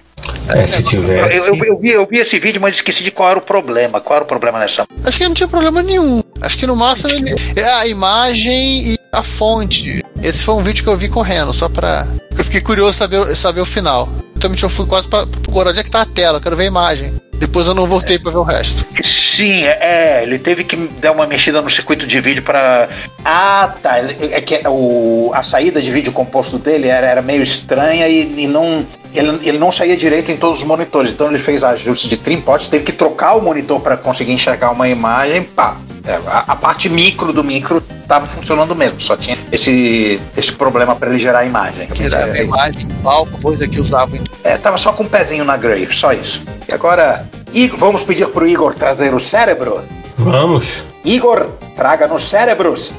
É, 0.53 0.59
se 0.59 0.83
tivesse. 0.83 1.35
Eu, 1.37 1.45
eu- 1.55 1.63
eu 1.65 1.79
vi, 1.79 1.89
eu 1.91 2.05
vi 2.07 2.17
esse 2.19 2.39
vídeo, 2.39 2.61
mas 2.61 2.75
esqueci 2.75 3.03
de 3.03 3.11
qual 3.11 3.29
era 3.29 3.39
o 3.39 3.41
problema. 3.41 3.99
Qual 4.01 4.15
era 4.17 4.23
o 4.23 4.27
problema 4.27 4.59
nessa? 4.59 4.85
Acho 5.03 5.17
que 5.17 5.27
não 5.27 5.33
tinha 5.33 5.47
problema 5.47 5.81
nenhum. 5.81 6.21
Acho 6.41 6.57
que 6.57 6.67
no 6.67 6.75
máximo 6.75 7.09
ele, 7.11 7.33
é 7.55 7.63
a 7.65 7.87
imagem 7.87 8.93
e 8.93 8.99
a 9.11 9.23
fonte. 9.23 10.03
Esse 10.21 10.43
foi 10.43 10.55
um 10.55 10.61
vídeo 10.63 10.83
que 10.83 10.89
eu 10.89 10.97
vi 10.97 11.09
correndo, 11.09 11.53
só 11.53 11.69
pra. 11.69 12.07
Eu 12.37 12.43
fiquei 12.43 12.61
curioso 12.61 12.97
saber, 12.97 13.35
saber 13.35 13.61
o 13.61 13.65
final. 13.65 14.07
Também 14.39 14.57
eu 14.61 14.69
fui 14.69 14.85
quase 14.85 15.07
pra 15.07 15.25
procurar 15.27 15.71
onde 15.71 15.79
é 15.79 15.83
que 15.83 15.91
tá 15.91 16.01
a 16.01 16.05
tela, 16.05 16.37
eu 16.37 16.41
quero 16.41 16.55
ver 16.55 16.63
a 16.63 16.67
imagem. 16.67 17.13
Depois 17.39 17.67
eu 17.67 17.73
não 17.73 17.87
voltei 17.87 18.19
pra 18.19 18.31
ver 18.31 18.37
o 18.37 18.43
resto. 18.43 18.85
Sim, 19.01 19.63
é, 19.63 20.21
ele 20.23 20.37
teve 20.37 20.65
que 20.65 20.75
dar 20.75 21.13
uma 21.13 21.25
mexida 21.25 21.61
no 21.61 21.69
circuito 21.69 22.05
de 22.05 22.19
vídeo 22.19 22.43
para. 22.43 22.89
Ah, 23.23 23.73
tá. 23.81 23.97
É 23.97 24.41
que 24.41 24.61
o, 24.67 25.31
a 25.33 25.41
saída 25.41 25.81
de 25.81 25.89
vídeo 25.89 26.11
composto 26.11 26.57
dele 26.57 26.89
era, 26.89 27.07
era 27.07 27.21
meio 27.21 27.41
estranha 27.41 28.07
e, 28.07 28.43
e 28.43 28.47
não. 28.47 28.85
Ele, 29.13 29.39
ele 29.47 29.57
não 29.57 29.71
saía 29.71 29.97
direito 29.97 30.31
em 30.31 30.37
todos 30.37 30.59
os 30.59 30.65
monitores, 30.65 31.13
então 31.13 31.29
ele 31.29 31.39
fez 31.39 31.63
ajustes 31.63 32.09
de 32.09 32.17
trimpote, 32.17 32.69
teve 32.69 32.83
que 32.83 32.91
trocar 32.91 33.35
o 33.35 33.41
monitor 33.41 33.79
para 33.79 33.97
conseguir 33.97 34.33
enxergar 34.33 34.69
uma 34.71 34.87
imagem. 34.87 35.43
Pá, 35.43 35.77
É, 35.77 35.88
a, 36.27 36.53
a 36.53 36.55
parte 36.55 36.89
micro 36.89 37.31
do 37.33 37.43
micro 37.43 37.83
estava 38.01 38.25
funcionando 38.25 38.75
mesmo, 38.75 38.99
só 38.99 39.15
tinha 39.15 39.37
esse, 39.51 40.19
esse 40.35 40.51
problema 40.51 40.95
para 40.95 41.09
ele 41.09 41.19
gerar 41.19 41.39
a 41.39 41.45
imagem. 41.45 41.87
Que 41.87 42.03
era 42.03 42.25
a 42.25 42.43
imagem, 42.43 42.87
palco, 43.03 43.41
coisa 43.41 43.67
que 43.67 43.79
usava 43.79 44.15
em 44.15 44.23
É, 44.43 44.57
tava 44.57 44.77
só 44.77 44.91
com 44.91 45.03
um 45.03 45.07
pezinho 45.07 45.43
na 45.43 45.57
grave, 45.57 45.87
só 45.93 46.11
isso. 46.11 46.43
E 46.67 46.73
agora, 46.73 47.27
Igor, 47.53 47.79
vamos 47.79 48.03
pedir 48.03 48.27
pro 48.29 48.47
Igor 48.47 48.73
trazer 48.73 49.13
o 49.13 49.19
cérebro? 49.19 49.81
Vamos. 50.17 50.65
Igor, 51.05 51.49
traga 51.75 52.07
nos 52.07 52.27
cérebros. 52.27 52.91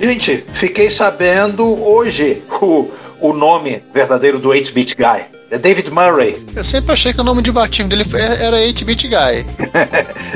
Gente, 0.00 0.44
fiquei 0.54 0.90
sabendo 0.90 1.64
hoje 1.84 2.42
o, 2.62 2.90
o 3.20 3.32
nome 3.32 3.82
verdadeiro 3.92 4.38
do 4.38 4.48
8-bit 4.50 4.94
guy. 4.96 5.24
É 5.50 5.58
David 5.58 5.90
Murray. 5.90 6.44
Eu 6.54 6.64
sempre 6.64 6.92
achei 6.92 7.12
que 7.12 7.20
o 7.20 7.24
nome 7.24 7.42
de 7.42 7.50
batismo 7.50 7.88
dele 7.88 8.04
foi- 8.04 8.20
era 8.20 8.56
8-Bit 8.56 9.08
Guy. 9.08 9.46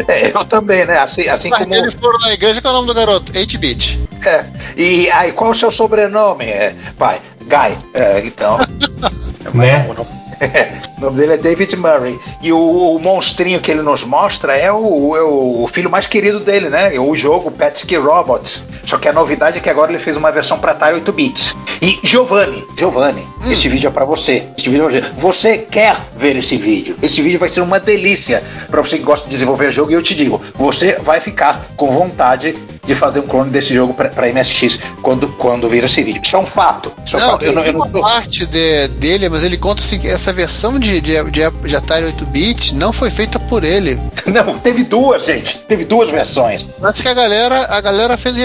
É, 0.08 0.32
eu 0.34 0.44
também, 0.44 0.84
né? 0.84 0.98
Assim, 0.98 1.28
assim 1.28 1.48
Mas 1.50 1.60
como. 1.62 1.74
eles 1.74 1.94
foram 1.94 2.18
na 2.18 2.32
igreja, 2.32 2.60
qual 2.60 2.74
é 2.74 2.76
o 2.76 2.80
nome 2.80 2.88
do 2.92 2.94
garoto? 2.94 3.32
8-Bit. 3.32 4.00
É. 4.26 4.44
E 4.76 5.08
aí, 5.10 5.30
qual 5.32 5.52
o 5.52 5.54
seu 5.54 5.70
sobrenome, 5.70 6.46
é, 6.46 6.74
pai? 6.98 7.20
Guy. 7.42 7.78
É, 7.94 8.22
então. 8.24 8.58
Né? 9.54 9.86
O 10.98 11.00
nome, 11.00 11.16
dele 11.18 11.32
é 11.34 11.36
David 11.36 11.76
Murray. 11.76 12.18
E 12.40 12.52
o, 12.52 12.58
o 12.58 12.98
monstrinho 13.00 13.60
que 13.60 13.70
ele 13.70 13.82
nos 13.82 14.04
mostra 14.04 14.56
é 14.56 14.70
o, 14.72 15.16
é 15.16 15.22
o 15.22 15.68
filho 15.70 15.90
mais 15.90 16.06
querido 16.06 16.40
dele, 16.40 16.68
né? 16.68 16.98
O 16.98 17.16
jogo 17.16 17.50
Petsky 17.50 17.96
Robots. 17.96 18.62
Só 18.84 18.96
que 18.96 19.08
a 19.08 19.12
novidade 19.12 19.58
é 19.58 19.60
que 19.60 19.68
agora 19.68 19.90
ele 19.90 19.98
fez 19.98 20.16
uma 20.16 20.30
versão 20.30 20.58
para 20.58 20.72
Atari 20.72 20.94
8 20.94 21.12
bits. 21.12 21.56
E 21.82 21.98
Giovanni, 22.02 22.64
Giovanni, 22.78 23.26
esse 23.50 23.68
vídeo 23.68 23.88
é 23.88 23.90
para 23.90 24.04
você. 24.04 24.44
Esse 24.56 24.70
vídeo 24.70 24.86
é 24.86 25.00
pra 25.00 25.10
você. 25.10 25.20
Você 25.20 25.58
quer 25.58 25.96
ver 26.16 26.36
esse 26.36 26.56
vídeo? 26.56 26.96
Esse 27.02 27.20
vídeo 27.20 27.38
vai 27.38 27.48
ser 27.48 27.60
uma 27.60 27.80
delícia 27.80 28.42
para 28.70 28.80
você 28.80 28.96
que 28.96 29.04
gosta 29.04 29.26
de 29.26 29.32
desenvolver 29.32 29.72
jogo. 29.72 29.90
E 29.90 29.94
eu 29.94 30.02
te 30.02 30.14
digo, 30.14 30.40
você 30.54 30.92
vai 31.02 31.20
ficar 31.20 31.66
com 31.76 31.90
vontade 31.90 32.56
de 32.86 32.94
fazer 32.94 33.20
um 33.20 33.26
clone 33.26 33.50
desse 33.50 33.74
jogo 33.74 33.94
para 33.94 34.32
MSX 34.32 34.78
quando, 35.02 35.28
quando 35.28 35.68
vir 35.68 35.84
esse 35.84 36.02
vídeo. 36.02 36.20
Isso 36.22 36.36
é 36.36 36.38
um 36.38 36.46
fato. 36.46 36.92
Isso 37.06 37.16
é 37.16 37.18
um 37.18 37.22
Não, 37.22 37.30
fato. 37.32 37.44
Eu 37.44 37.52
não, 37.52 37.64
eu 37.64 37.72
não 37.72 37.90
parte 37.90 38.46
de- 38.46 38.88
dele, 38.88 39.28
mas 39.28 39.42
ele 39.42 39.56
conta 39.56 39.80
assim 39.80 39.98
que 39.98 40.08
essa 40.08 40.32
versão 40.32 40.78
de, 40.78 41.00
de, 41.00 41.30
de, 41.30 41.76
Atari 41.76 42.06
8-bit 42.06 42.74
não 42.74 42.92
foi 42.92 43.10
feita 43.10 43.38
por 43.38 43.64
ele. 43.64 43.98
Não, 44.26 44.58
teve 44.58 44.82
duas, 44.84 45.24
gente. 45.24 45.58
Teve 45.68 45.84
duas 45.84 46.10
versões. 46.10 46.66
Parece 46.80 47.02
que 47.02 47.08
a 47.08 47.14
galera, 47.14 47.66
a 47.66 47.80
galera 47.80 48.16
fez 48.16 48.36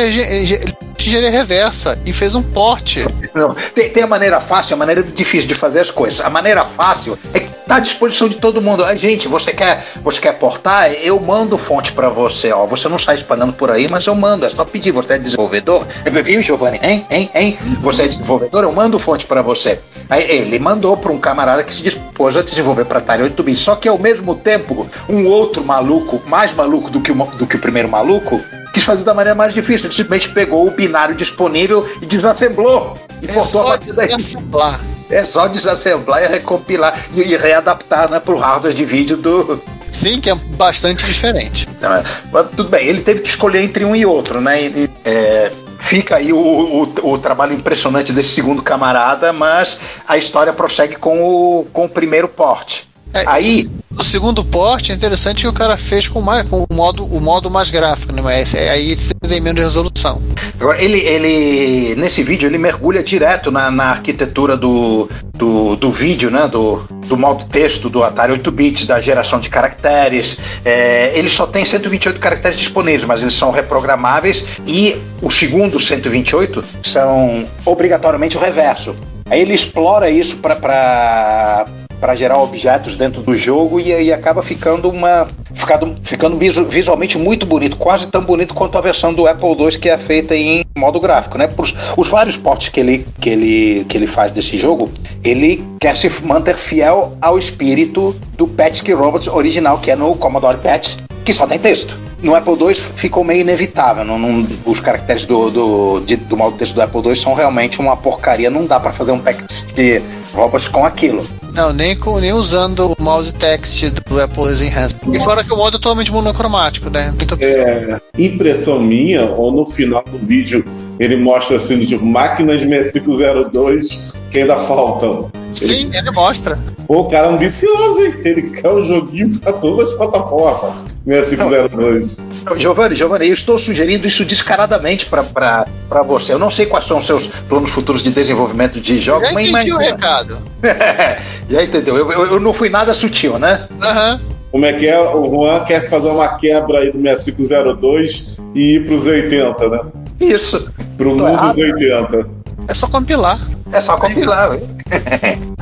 engenharia 1.08 1.32
reversa 1.32 2.00
e 2.06 2.14
fez 2.14 2.36
um 2.36 2.44
porte. 2.44 3.06
Não, 3.34 3.54
tem, 3.74 3.90
tem 3.90 4.04
a 4.04 4.08
maneira 4.08 4.40
fácil 4.40 4.74
a 4.74 4.78
maneira 4.78 5.04
difícil 5.04 5.48
de 5.48 5.56
fazer 5.56 5.80
as 5.80 5.92
coisas. 5.92 6.20
A 6.22 6.30
maneira 6.30 6.66
fácil 6.66 7.18
é 7.34 7.40
que 7.40 7.50
tá 7.66 7.76
à 7.76 7.80
disposição 7.80 8.28
de 8.28 8.36
todo 8.36 8.62
mundo. 8.62 8.84
Ah, 8.84 8.96
gente, 8.96 9.28
você 9.28 9.54
quer, 9.54 9.86
você 10.04 10.20
quer 10.20 10.34
portar? 10.34 10.92
Eu 10.92 11.20
mando 11.20 11.58
fonte 11.58 11.92
para 11.92 12.10
você. 12.10 12.52
Ó, 12.52 12.66
você 12.66 12.90
não 12.90 12.98
sai 12.98 13.16
espalhando 13.16 13.54
por 13.54 13.70
aí, 13.70 13.88
mas 13.90 14.06
eu 14.08 14.16
mando. 14.16 14.46
É 14.46 14.50
só 14.50 14.66
pedir. 14.66 14.92
Você 14.92 15.14
é 15.14 15.18
desenvolvedor? 15.18 15.86
Viu, 16.24 16.42
Giovanni? 16.42 16.80
Hein? 16.82 17.06
Hein? 17.10 17.30
Hein? 17.34 17.60
Você 17.82 18.04
é 18.04 18.08
desenvolvedor? 18.08 18.64
Eu 18.64 18.72
mando 18.72 18.98
fonte 18.98 19.26
para 19.26 19.42
você. 19.42 19.80
Aí 20.10 20.24
ele 20.30 20.58
mandou 20.58 20.98
para 20.98 21.12
um 21.12 21.20
camarada 21.20 21.64
que 21.64 21.74
se 21.74 21.84
dispôs 21.84 22.36
a 22.36 22.42
desenvolver 22.42 22.86
para 22.86 22.98
Atari 22.98 23.24
8 23.24 23.44
bits. 23.44 23.62
Só 23.62 23.76
que 23.76 23.88
ao 23.88 24.00
mesmo 24.00 24.34
tempo, 24.36 24.90
um 25.08 25.28
outro 25.28 25.64
maluco, 25.64 26.22
mais 26.26 26.52
maluco 26.54 26.90
do 26.90 27.00
que 27.00 27.12
o, 27.12 27.16
do 27.16 27.46
que 27.46 27.56
o 27.56 27.60
primeiro 27.60 27.88
maluco, 27.88 28.42
quis 28.74 28.84
fazer 28.84 29.04
da 29.04 29.14
maneira 29.14 29.36
mais 29.36 29.54
difícil. 29.54 29.88
Ele 29.88 29.96
simplesmente 29.96 30.34
pegou 30.34 30.68
o 30.68 30.72
binário 30.72 31.16
disponível 31.16 31.88
e 32.02 32.06
desassemblou. 32.06 32.98
E 33.22 33.26
É 33.26 33.34
cortou 33.34 33.44
só 33.68 33.78
desassemblar. 33.78 34.80
É 35.10 35.26
só 35.26 35.48
desassemblar 35.48 36.24
e 36.24 36.28
recompilar 36.28 37.00
e, 37.14 37.22
e 37.22 37.36
readaptar 37.36 38.10
né, 38.12 38.20
para 38.20 38.34
o 38.34 38.38
hardware 38.38 38.74
de 38.74 38.86
vídeo 38.86 39.18
do. 39.18 39.60
Sim, 39.92 40.22
que 40.22 40.30
é 40.30 40.36
bastante 40.36 41.04
diferente. 41.06 41.68
Não, 41.82 41.96
é, 41.96 42.04
Mas 42.32 42.48
tudo 42.56 42.70
bem, 42.70 42.86
ele 42.88 43.02
teve 43.02 43.22
que 43.22 43.30
escolher 43.30 43.62
entre 43.64 43.84
um 43.84 43.96
e 43.96 44.06
outro, 44.06 44.40
né? 44.40 44.62
E- 44.62 44.68
e, 44.68 44.90
é, 45.04 45.52
fica 45.80 46.18
aí 46.18 46.32
o, 46.32 46.38
o, 46.38 47.12
o 47.14 47.18
trabalho 47.18 47.54
impressionante 47.56 48.14
desse 48.14 48.30
segundo 48.30 48.62
camarada, 48.62 49.34
mas 49.34 49.80
a 50.08 50.16
história 50.16 50.54
prossegue 50.54 50.96
com 50.96 51.24
o, 51.24 51.66
com 51.74 51.86
o 51.86 51.90
primeiro 51.90 52.28
porte. 52.28 52.88
É, 53.14 53.24
Aí, 53.28 53.70
O 53.98 54.04
segundo 54.04 54.46
porte 54.46 54.92
é 54.92 54.96
interessante 54.96 55.42
que 55.42 55.48
o 55.48 55.52
cara 55.54 55.76
fez 55.76 56.08
com, 56.08 56.22
mais, 56.22 56.48
com 56.48 56.66
o, 56.70 56.74
modo, 56.74 57.04
o 57.04 57.20
modo 57.20 57.50
mais 57.50 57.70
gráfico, 57.70 58.14
né? 58.14 58.22
Mas 58.22 58.54
esse- 58.54 58.58
aí 58.58 58.96
tem 59.28 59.42
menos 59.42 59.62
resolução. 59.62 60.22
Agora, 60.60 60.82
ele, 60.82 61.00
ele, 61.00 61.96
nesse 61.98 62.24
vídeo, 62.24 62.48
ele 62.48 62.58
mergulha 62.58 63.04
direto 63.04 63.52
na, 63.52 63.70
na 63.70 63.86
arquitetura 63.86 64.56
do, 64.56 65.10
do, 65.34 65.76
do 65.76 65.92
vídeo, 65.92 66.30
né? 66.32 66.48
Do, 66.48 66.78
do 67.08 67.18
modo 67.18 67.44
texto 67.46 67.90
do 67.90 68.02
Atari 68.04 68.32
8 68.32 68.52
bits, 68.52 68.86
da 68.86 69.02
geração 69.02 69.40
de 69.40 69.50
caracteres. 69.50 70.38
É, 70.64 71.12
ele 71.16 71.28
só 71.28 71.46
tem 71.46 71.66
128 71.66 72.20
caracteres 72.22 72.58
disponíveis, 72.58 73.04
mas 73.04 73.22
eles 73.22 73.34
são 73.34 73.52
reprogramáveis 73.52 74.46
e 74.66 74.96
o 75.22 75.30
segundo 75.30 75.78
128 75.80 76.64
são 76.86 77.46
obrigatoriamente 77.66 78.38
o 78.38 78.40
reverso. 78.40 78.96
Aí 79.30 79.42
ele 79.42 79.54
explora 79.56 80.10
isso 80.10 80.38
para 80.38 81.66
para 82.00 82.16
gerar 82.16 82.40
objetos 82.40 82.96
dentro 82.96 83.22
do 83.22 83.36
jogo 83.36 83.80
e 83.80 83.94
aí 83.94 84.12
acaba 84.14 84.42
ficando 84.42 84.90
uma 84.90 85.28
ficando, 85.54 85.96
ficando 86.04 86.38
visu- 86.38 86.66
visualmente 86.66 87.18
muito 87.18 87.46
bonito, 87.46 87.76
quase 87.76 88.08
tão 88.08 88.24
bonito 88.24 88.54
quanto 88.54 88.78
a 88.78 88.82
versão 88.82 89.14
do 89.14 89.28
Apple 89.28 89.50
II 89.50 89.78
que 89.78 89.90
é 89.90 89.98
feita 89.98 90.36
em 90.36 90.64
modo 90.78 91.00
gráfico, 91.00 91.38
né? 91.38 91.48
Pros, 91.48 91.74
os 91.98 92.08
vários 92.08 92.38
portes 92.38 92.70
que 92.70 92.80
ele, 92.80 93.06
que, 93.20 93.30
ele, 93.30 93.86
que 93.90 93.98
ele 93.98 94.08
faz 94.08 94.32
desse 94.32 94.58
jogo, 94.58 94.90
ele 95.24 95.66
quer 95.80 95.96
se 95.98 96.10
manter 96.24 96.56
fiel 96.56 97.18
ao 97.22 97.38
espírito 97.38 98.16
do 98.38 98.48
Patrick 98.48 98.92
Roberts 98.94 99.28
original, 99.28 99.78
que 99.80 99.92
é 99.92 99.96
no 99.96 100.16
Commodore 100.16 100.58
PAT, 100.58 100.96
que 101.32 101.38
só 101.38 101.46
tem 101.46 101.60
texto. 101.60 101.96
No 102.24 102.36
Apple 102.36 102.54
II 102.54 102.74
ficou 102.98 103.24
meio 103.24 103.42
inevitável. 103.42 104.04
Não, 104.04 104.18
não- 104.18 104.46
os 104.66 104.80
caracteres 104.80 105.26
do, 105.26 105.50
do, 105.50 106.00
de- 106.02 106.16
do 106.18 106.36
modo 106.36 106.58
texto 106.58 106.74
do 106.74 106.82
Apple 106.82 107.02
II 107.08 107.16
são 107.16 107.34
realmente 107.34 107.80
uma 107.80 107.96
porcaria. 107.96 108.50
Não 108.50 108.66
dá 108.66 108.80
para 108.80 108.92
fazer 108.92 109.12
um 109.12 109.20
Patrick 109.20 110.02
Roberts 110.34 110.68
com 110.68 110.84
aquilo. 110.86 111.26
Não, 111.54 111.72
nem, 111.72 111.96
com, 111.96 112.20
nem 112.20 112.34
usando 112.34 112.96
o 112.98 113.04
mouse 113.04 113.32
text 113.34 113.90
do 114.08 114.22
Apple 114.22 114.44
Enhanced. 114.44 114.98
E 115.14 115.20
fora 115.20 115.44
que 115.44 115.54
o 115.54 115.58
modo 115.58 115.70
é 115.78 115.80
totalmente 115.80 116.12
monocromático, 116.12 116.90
né? 116.90 117.14
Muita. 117.16 117.38
É, 117.44 118.00
impressão 118.18 118.80
minha, 118.80 119.26
ou 119.32 119.52
no 119.52 119.66
final 119.66 120.04
do 120.04 120.18
vídeo 120.18 120.64
ele 121.00 121.16
mostra 121.16 121.56
assim, 121.58 121.86
tipo, 121.86 122.06
máquinas 122.06 122.60
6502 122.62 124.12
que 124.32 124.40
ainda 124.40 124.56
faltam. 124.56 125.32
Sim, 125.52 125.90
ele 125.94 126.12
mostra. 126.12 126.58
Pô, 126.88 127.02
o 127.02 127.10
cara 127.10 127.28
é 127.28 127.30
ambicioso, 127.32 128.02
hein? 128.06 128.14
Ele 128.24 128.42
quer 128.52 128.70
um 128.72 128.84
joguinho 128.84 129.40
pra 129.40 129.54
todas 129.54 129.88
as 129.88 129.94
plataformas. 129.98 130.74
6502. 131.06 132.18
Giovanni, 132.58 132.96
Giovanni, 132.96 133.28
eu 133.28 133.34
estou 133.34 133.58
sugerindo 133.58 134.06
isso 134.08 134.24
descaradamente 134.26 135.06
para 135.08 135.66
você. 136.06 136.34
Eu 136.34 136.40
não 136.40 136.50
sei 136.50 136.66
quais 136.66 136.86
são 136.86 136.98
os 137.00 137.06
seus 137.06 137.28
planos 137.48 137.70
futuros 137.72 138.04
de 138.04 138.12
desenvolvimento 138.12 138.80
de 138.80 139.00
jogos, 139.00 139.28
Já 139.28 139.34
mas 139.34 139.50
entendi 139.50 139.72
o 139.72 139.76
imagina. 139.76 139.96
recado. 139.96 140.38
Já 141.50 141.64
entendeu? 141.64 141.98
Eu, 141.98 142.12
eu- 142.12 142.26
eu 142.34 142.40
não 142.40 142.54
fui 142.54 142.70
nada 142.70 142.94
sutil, 142.94 143.40
né? 143.40 143.68
Aham. 143.82 144.20
Como 144.52 144.66
é 144.66 144.74
que 144.74 144.88
é? 144.88 145.00
O 145.00 145.30
Juan 145.30 145.64
quer 145.66 145.90
fazer 145.90 146.10
uma 146.10 146.28
quebra 146.38 146.80
aí 146.80 146.92
do 146.92 147.00
6502 147.00 148.38
e 148.56 148.76
ir 148.78 148.86
pros 148.88 149.06
80, 149.06 149.70
né? 149.70 149.80
Isso. 150.20 150.72
Pro 150.98 151.16
mundo 151.16 151.38
dos 151.48 151.58
80. 151.58 152.28
É 152.70 152.74
só 152.74 152.88
compilar. 152.88 153.40
É 153.72 153.82
só 153.82 153.98
compilar. 153.98 154.52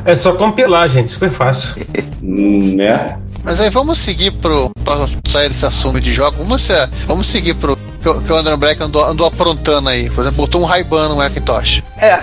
É 0.05 0.15
só 0.15 0.33
compilar, 0.33 0.87
gente, 0.89 1.11
super 1.11 1.31
fácil. 1.31 1.69
Hum, 2.21 2.75
né? 2.75 3.17
Mas 3.43 3.59
aí 3.59 3.69
vamos 3.69 3.97
seguir 3.97 4.31
pro. 4.31 4.69
Pra 4.83 5.07
sair 5.25 5.47
desse 5.47 5.65
assunto 5.65 5.99
de 6.01 6.13
jogo. 6.13 6.37
Vamos, 6.39 6.61
ser- 6.61 6.89
vamos 7.07 7.27
seguir 7.27 7.53
pro. 7.55 7.77
Que, 8.01 8.09
o- 8.09 8.21
que 8.21 8.31
o 8.31 8.35
André 8.35 8.55
Black 8.55 8.81
andou, 8.83 9.05
andou 9.05 9.25
aprontando 9.27 9.89
aí. 9.89 10.09
Por 10.09 10.21
exemplo, 10.21 10.37
botou 10.37 10.61
um 10.61 10.65
Ray-Ban 10.65 11.09
no 11.09 11.15
Macintosh. 11.17 11.81
É. 11.97 12.19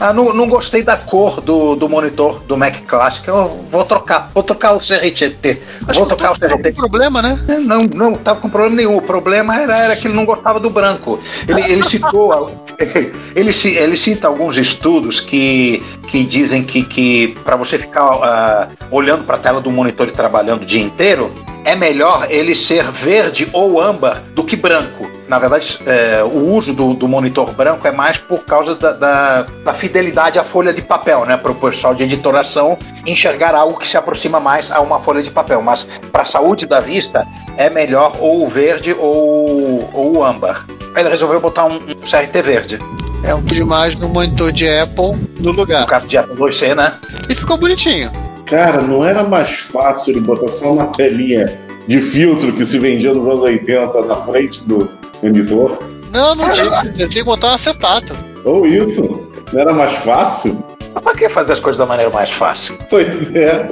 Ah, 0.00 0.12
não, 0.12 0.32
não 0.32 0.48
gostei 0.48 0.82
da 0.82 0.96
cor 0.96 1.40
do, 1.40 1.74
do 1.74 1.88
monitor 1.88 2.40
do 2.46 2.56
Mac 2.56 2.76
Classic. 2.86 3.26
Eu 3.26 3.64
vou 3.70 3.84
trocar. 3.84 4.30
Vou 4.32 4.42
trocar 4.42 4.74
o 4.74 4.78
CRT. 4.78 5.60
Acho 5.86 5.98
Vou 5.98 6.06
trocar 6.06 6.32
o 6.32 6.40
não 6.40 6.62
tem 6.62 6.72
CRT. 6.72 6.74
problema, 6.74 7.20
né? 7.20 7.34
Não, 7.60 7.82
não 7.82 8.14
tava 8.14 8.40
com 8.40 8.48
problema 8.48 8.76
nenhum. 8.76 8.96
O 8.96 9.02
problema 9.02 9.56
era, 9.60 9.76
era 9.76 9.96
que 9.96 10.06
ele 10.06 10.14
não 10.14 10.24
gostava 10.24 10.60
do 10.60 10.70
branco. 10.70 11.18
Ele, 11.46 11.62
ele 11.62 11.82
citou. 11.82 12.52
Ele, 13.34 13.50
ele 13.76 13.96
cita 13.96 14.28
alguns 14.28 14.56
estudos 14.56 15.20
que, 15.20 15.82
que 16.06 16.24
dizem 16.24 16.62
que, 16.62 16.82
que 16.84 17.36
para 17.44 17.56
você 17.56 17.78
ficar 17.78 18.04
ah, 18.04 18.68
olhando 18.90 19.24
para 19.24 19.36
a 19.36 19.38
tela 19.38 19.60
do 19.60 19.70
monitor 19.70 20.08
e 20.08 20.12
trabalhando 20.12 20.62
o 20.62 20.66
dia 20.66 20.80
inteiro, 20.80 21.32
é 21.64 21.74
melhor 21.74 22.26
ele 22.30 22.54
ser 22.54 22.90
verde 22.90 23.48
ou 23.52 23.80
âmbar 23.80 24.22
do 24.32 24.44
que 24.44 24.56
branco. 24.56 25.17
Na 25.28 25.38
verdade, 25.38 25.78
é, 25.86 26.22
o 26.24 26.54
uso 26.54 26.72
do, 26.72 26.94
do 26.94 27.06
monitor 27.06 27.52
branco 27.52 27.86
é 27.86 27.92
mais 27.92 28.16
por 28.16 28.44
causa 28.44 28.74
da, 28.74 28.92
da, 28.92 29.42
da 29.62 29.74
fidelidade 29.74 30.38
à 30.38 30.44
folha 30.44 30.72
de 30.72 30.80
papel, 30.80 31.26
né? 31.26 31.36
Para 31.36 31.52
o 31.52 31.54
pessoal 31.54 31.94
de 31.94 32.02
editoração 32.02 32.78
enxergar 33.06 33.54
algo 33.54 33.78
que 33.78 33.86
se 33.86 33.96
aproxima 33.96 34.40
mais 34.40 34.70
a 34.70 34.80
uma 34.80 34.98
folha 35.00 35.22
de 35.22 35.30
papel. 35.30 35.60
Mas 35.60 35.86
para 36.10 36.22
a 36.22 36.24
saúde 36.24 36.64
da 36.64 36.80
vista, 36.80 37.26
é 37.58 37.68
melhor 37.68 38.16
ou 38.18 38.44
o 38.44 38.48
verde 38.48 38.94
ou, 38.98 39.88
ou 39.92 40.16
o 40.16 40.24
âmbar. 40.24 40.64
Aí 40.94 41.02
Ele 41.02 41.10
resolveu 41.10 41.38
botar 41.40 41.66
um, 41.66 41.74
um 41.76 41.94
CRT 42.00 42.42
verde, 42.42 42.78
É 43.22 43.34
um 43.34 43.42
de 43.42 43.60
imagem 43.60 43.98
no 44.00 44.08
monitor 44.08 44.50
de 44.50 44.66
Apple 44.66 45.14
no 45.38 45.52
no 45.52 45.52
lugar. 45.52 45.84
caso 45.86 46.06
de 46.06 46.16
Apple 46.16 46.36
2C, 46.36 46.74
né? 46.74 46.94
E 47.28 47.34
ficou 47.34 47.58
bonitinho. 47.58 48.10
Cara, 48.46 48.80
não 48.80 49.04
era 49.04 49.22
mais 49.22 49.58
fácil 49.58 50.12
ele 50.14 50.20
botar 50.20 50.50
só 50.50 50.72
uma 50.72 50.86
telinha 50.86 51.58
de 51.86 52.00
filtro 52.00 52.50
que 52.52 52.64
se 52.64 52.78
vendia 52.78 53.12
nos 53.12 53.28
anos 53.28 53.42
80 53.42 54.02
na 54.02 54.16
frente 54.16 54.66
do 54.66 54.88
monitor? 55.22 55.78
Não, 56.10 56.34
não 56.34 56.48
tinha. 56.50 56.84
Eu 56.84 57.08
tinha 57.08 57.08
que 57.08 57.24
botar 57.24 57.48
um 57.48 57.54
acetato. 57.54 58.16
Ou 58.44 58.66
isso? 58.66 59.28
Não 59.52 59.60
era 59.60 59.72
mais 59.72 59.92
fácil? 59.92 60.62
Mas 60.94 61.02
Pra 61.02 61.14
que 61.14 61.28
fazer 61.28 61.52
as 61.52 61.60
coisas 61.60 61.78
da 61.78 61.86
maneira 61.86 62.10
mais 62.10 62.30
fácil? 62.30 62.76
Pois 62.88 63.34
é. 63.36 63.68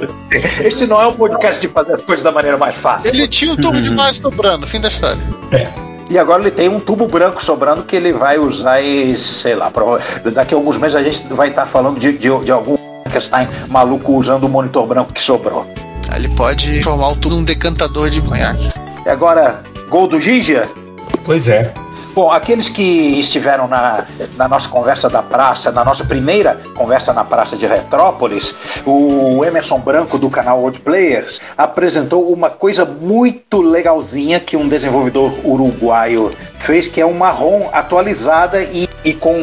Esse 0.63 0.85
não 0.85 1.01
é 1.01 1.07
um 1.07 1.13
podcast 1.13 1.59
de 1.59 1.67
fazer 1.67 1.95
as 1.95 2.01
coisas 2.01 2.23
da 2.23 2.31
maneira 2.31 2.57
mais 2.57 2.75
fácil. 2.75 3.09
Ele 3.09 3.27
tinha 3.27 3.51
um 3.53 3.55
tubo 3.55 3.81
de 3.81 3.89
imagem 3.89 4.21
sobrando, 4.21 4.67
fim 4.67 4.79
da 4.79 4.87
história. 4.87 5.21
E 6.09 6.17
agora 6.17 6.41
ele 6.41 6.51
tem 6.51 6.69
um 6.69 6.79
tubo 6.79 7.05
branco 7.07 7.43
sobrando 7.43 7.83
que 7.83 7.95
ele 7.95 8.13
vai 8.13 8.37
usar 8.39 8.79
e, 8.81 9.17
sei 9.17 9.55
lá, 9.55 9.71
daqui 10.33 10.53
a 10.53 10.57
alguns 10.57 10.77
meses 10.77 10.95
a 10.95 11.03
gente 11.03 11.21
vai 11.33 11.49
estar 11.49 11.65
falando 11.65 11.99
de, 11.99 12.13
de, 12.13 12.29
de 12.45 12.51
algum 12.51 12.77
Frankenstein 13.03 13.47
maluco 13.67 14.13
usando 14.13 14.45
o 14.45 14.49
monitor 14.49 14.85
branco 14.87 15.11
que 15.11 15.21
sobrou. 15.21 15.65
Ele 16.15 16.29
pode 16.29 16.81
formar 16.81 17.09
o 17.09 17.15
tubo 17.15 17.35
num 17.35 17.43
decantador 17.43 18.09
de 18.09 18.21
conhaque. 18.21 18.69
E 19.05 19.09
agora, 19.09 19.61
gol 19.89 20.07
do 20.07 20.19
Gigia? 20.19 20.69
Pois 21.27 21.45
é. 21.49 21.73
Bom, 22.15 22.31
aqueles 22.31 22.69
que 22.69 23.19
estiveram 23.19 23.67
na, 23.67 24.05
na 24.37 24.47
nossa 24.47 24.69
conversa 24.69 25.09
da 25.09 25.21
praça, 25.21 25.73
na 25.73 25.83
nossa 25.83 26.05
primeira 26.05 26.59
conversa 26.73 27.11
na 27.11 27.25
praça 27.25 27.57
de 27.57 27.67
Retrópolis, 27.67 28.55
o 28.85 29.43
Emerson 29.43 29.77
Branco 29.77 30.17
do 30.17 30.29
canal 30.29 30.63
Old 30.63 30.79
Players 30.79 31.41
apresentou 31.57 32.31
uma 32.31 32.49
coisa 32.49 32.85
muito 32.85 33.61
legalzinha 33.61 34.39
que 34.39 34.55
um 34.55 34.69
desenvolvedor 34.69 35.33
uruguaio 35.43 36.31
fez, 36.59 36.87
que 36.87 37.01
é 37.01 37.05
uma 37.05 37.29
ROM 37.29 37.69
atualizada 37.73 38.63
e, 38.63 38.87
e, 39.03 39.13
com, 39.13 39.35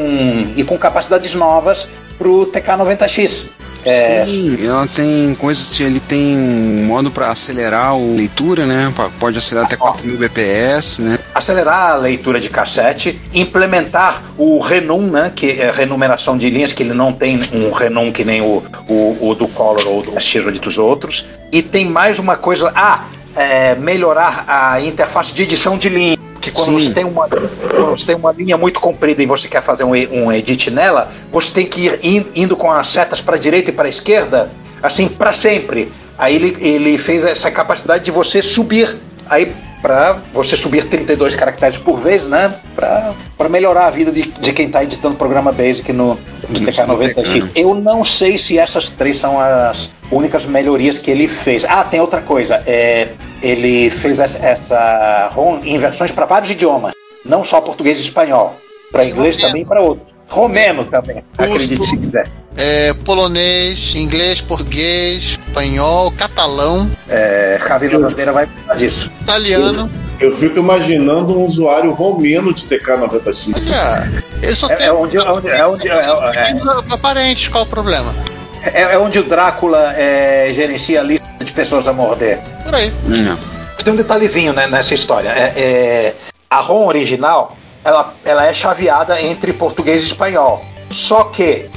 e 0.57 0.65
com 0.65 0.79
capacidades 0.79 1.35
novas 1.35 1.87
para 2.17 2.29
o 2.29 2.47
TK90X. 2.47 3.54
É, 3.85 4.25
Sim, 4.25 4.57
ela 4.67 4.87
tem 4.87 5.35
coisas, 5.35 5.79
ele 5.81 6.01
tem 6.01 6.37
um 6.37 6.85
modo 6.87 7.11
para 7.11 7.31
acelerar 7.31 7.89
a 7.89 7.97
leitura, 7.97 8.65
né? 8.65 8.93
Pode 9.21 9.39
acelerar 9.39 9.67
até 9.67 9.77
4000 9.77 10.19
bps, 10.19 10.99
né? 11.01 11.19
acelerar 11.35 11.91
a 11.91 11.97
leitura 11.97 12.41
de 12.41 12.49
cassete, 12.49 13.21
implementar 13.35 14.23
o 14.39 14.61
renum, 14.61 15.11
né, 15.11 15.33
que 15.35 15.61
é 15.61 15.71
renumeração 15.71 16.39
de 16.39 16.49
linhas, 16.49 16.73
que 16.73 16.83
ele 16.83 16.95
não 16.95 17.13
tem 17.13 17.41
um 17.53 17.73
renum 17.73 18.13
que 18.13 18.25
nem 18.25 18.41
o, 18.41 18.63
o, 18.89 19.19
o 19.21 19.35
do 19.35 19.49
Color 19.49 19.87
ou 19.87 20.03
do 20.03 20.21
X 20.21 20.47
ou 20.47 20.53
dos 20.53 20.79
outros. 20.79 21.27
E 21.51 21.61
tem 21.61 21.87
mais 21.87 22.19
uma 22.19 22.37
coisa, 22.37 22.73
ah, 22.75 23.07
é, 23.35 23.75
melhorar 23.75 24.45
a 24.47 24.81
interface 24.81 25.35
de 25.35 25.43
edição 25.43 25.77
de 25.77 25.89
linha. 25.89 26.17
Que 26.45 26.51
quando 26.51 26.79
Sim. 26.79 26.89
você, 26.89 26.93
tem 26.93 27.05
uma, 27.05 27.27
quando 27.27 27.99
você 27.99 28.05
tem 28.05 28.15
uma 28.17 28.31
linha 28.31 28.59
muito 28.59 28.79
comprida 28.79 29.23
e 29.23 29.25
você 29.25 29.49
quer 29.49 29.63
fazer 29.63 29.83
um, 29.83 29.93
um 29.93 30.31
edit 30.31 30.71
nela, 30.71 31.11
você 31.33 31.51
tem 31.51 31.65
que 31.65 31.87
ir 31.87 31.99
in- 32.03 32.27
indo 32.35 32.55
com 32.55 32.71
as 32.71 32.87
setas 32.91 33.19
para 33.19 33.39
direita 33.39 33.71
e 33.71 33.73
para 33.73 33.89
esquerda, 33.89 34.51
assim, 34.83 35.09
para 35.09 35.33
sempre. 35.33 35.91
Aí 36.19 36.35
ele, 36.37 36.55
ele 36.61 36.99
fez 36.99 37.25
essa 37.25 37.51
capacidade 37.51 38.05
de 38.05 38.11
você 38.11 38.43
subir. 38.43 38.95
Aí 39.29 39.53
para 39.85 40.17
você 40.33 40.57
subir 40.57 40.87
32 40.89 41.35
caracteres 41.35 41.77
por 41.77 42.01
vez, 42.01 42.27
né? 42.27 42.55
Para 42.75 43.49
melhorar 43.51 43.87
a 43.87 43.91
vida 43.91 44.11
de, 44.11 44.23
de 44.23 44.53
quem 44.55 44.67
está 44.67 44.83
editando 44.83 45.15
programa 45.15 45.53
Basic 45.53 45.93
no, 45.93 46.15
no 46.49 46.61
TK90 46.61 47.19
aqui. 47.19 47.51
Eu 47.55 47.75
não 47.75 48.03
sei 48.03 48.39
se 48.39 48.59
essas 48.59 48.89
três 48.89 49.19
são 49.19 49.39
as 49.39 49.91
únicas 50.11 50.47
melhorias 50.47 50.99
que 50.99 51.11
ele 51.11 51.29
fez. 51.29 51.67
Ah, 51.67 51.85
tem 51.85 52.01
outra 52.01 52.23
coisa. 52.23 52.63
É, 52.67 53.09
ele 53.43 53.91
fez 53.91 54.19
essa, 54.19 54.39
essa 54.39 55.31
ROM 55.35 55.61
em 55.63 55.77
versões 55.77 56.11
para 56.11 56.25
vários 56.25 56.51
idiomas, 56.51 56.95
não 57.23 57.45
só 57.45 57.61
português 57.61 57.99
e 57.99 58.03
espanhol. 58.03 58.59
Para 58.91 59.05
inglês 59.05 59.37
também 59.37 59.63
e 59.63 59.67
para 59.67 59.83
outros. 59.83 60.14
Romeno 60.29 60.85
também, 60.85 61.23
acredite 61.37 61.85
se 61.87 61.97
quiser. 61.97 62.27
É, 62.57 62.93
polonês, 63.05 63.95
inglês, 63.95 64.41
português, 64.41 65.39
espanhol, 65.47 66.11
catalão, 66.13 66.91
É, 67.09 67.59
Javi 67.69 67.89
Bandeira 67.89 68.33
vai 68.33 68.47
precisar 68.47 68.75
disso. 68.75 69.11
italiano. 69.21 69.91
Eu 70.21 70.33
fico 70.35 70.59
imaginando 70.61 71.37
um 71.39 71.43
usuário 71.45 71.91
romeno 71.93 72.55
de 72.55 72.63
TK90X. 72.67 73.53
Olha, 73.57 74.23
ele 74.41 74.55
só 74.55 74.69
É, 74.71 74.77
tem. 74.77 74.87
é 74.87 74.93
onde, 74.93 75.17
é 75.17 75.21
onde, 75.31 75.49
é 75.49 75.67
onde, 75.67 75.89
é, 75.89 75.93
é- 75.99 76.83
Pra 76.89 76.97
parentes, 76.99 77.49
qual 77.49 77.65
o 77.65 77.67
problema? 77.67 78.15
É, 78.63 78.83
é 78.95 78.99
onde 78.99 79.19
o 79.19 79.25
Drácula 79.25 79.93
é, 79.97 80.51
gerencia 80.55 81.01
a 81.01 81.03
lista 81.03 81.27
de 81.45 81.53
pessoas 81.53 81.87
a 81.89 81.93
morder. 81.93 82.39
Por 82.65 82.75
aí. 82.75 82.93
Não. 83.07 83.37
Tem 83.83 83.93
um 83.93 83.97
detalhezinho 83.97 84.53
né, 84.55 84.67
nessa 84.67 84.95
história. 84.95 85.29
É, 85.29 85.53
é, 85.57 86.15
a 86.49 86.61
ROM 86.61 86.87
original 86.87 87.55
ela, 87.85 88.15
ela 88.25 88.47
é 88.47 88.55
chaveada 88.55 89.21
entre 89.21 89.53
português 89.53 90.03
e 90.03 90.07
espanhol. 90.07 90.65
Só 90.91 91.25
que 91.25 91.69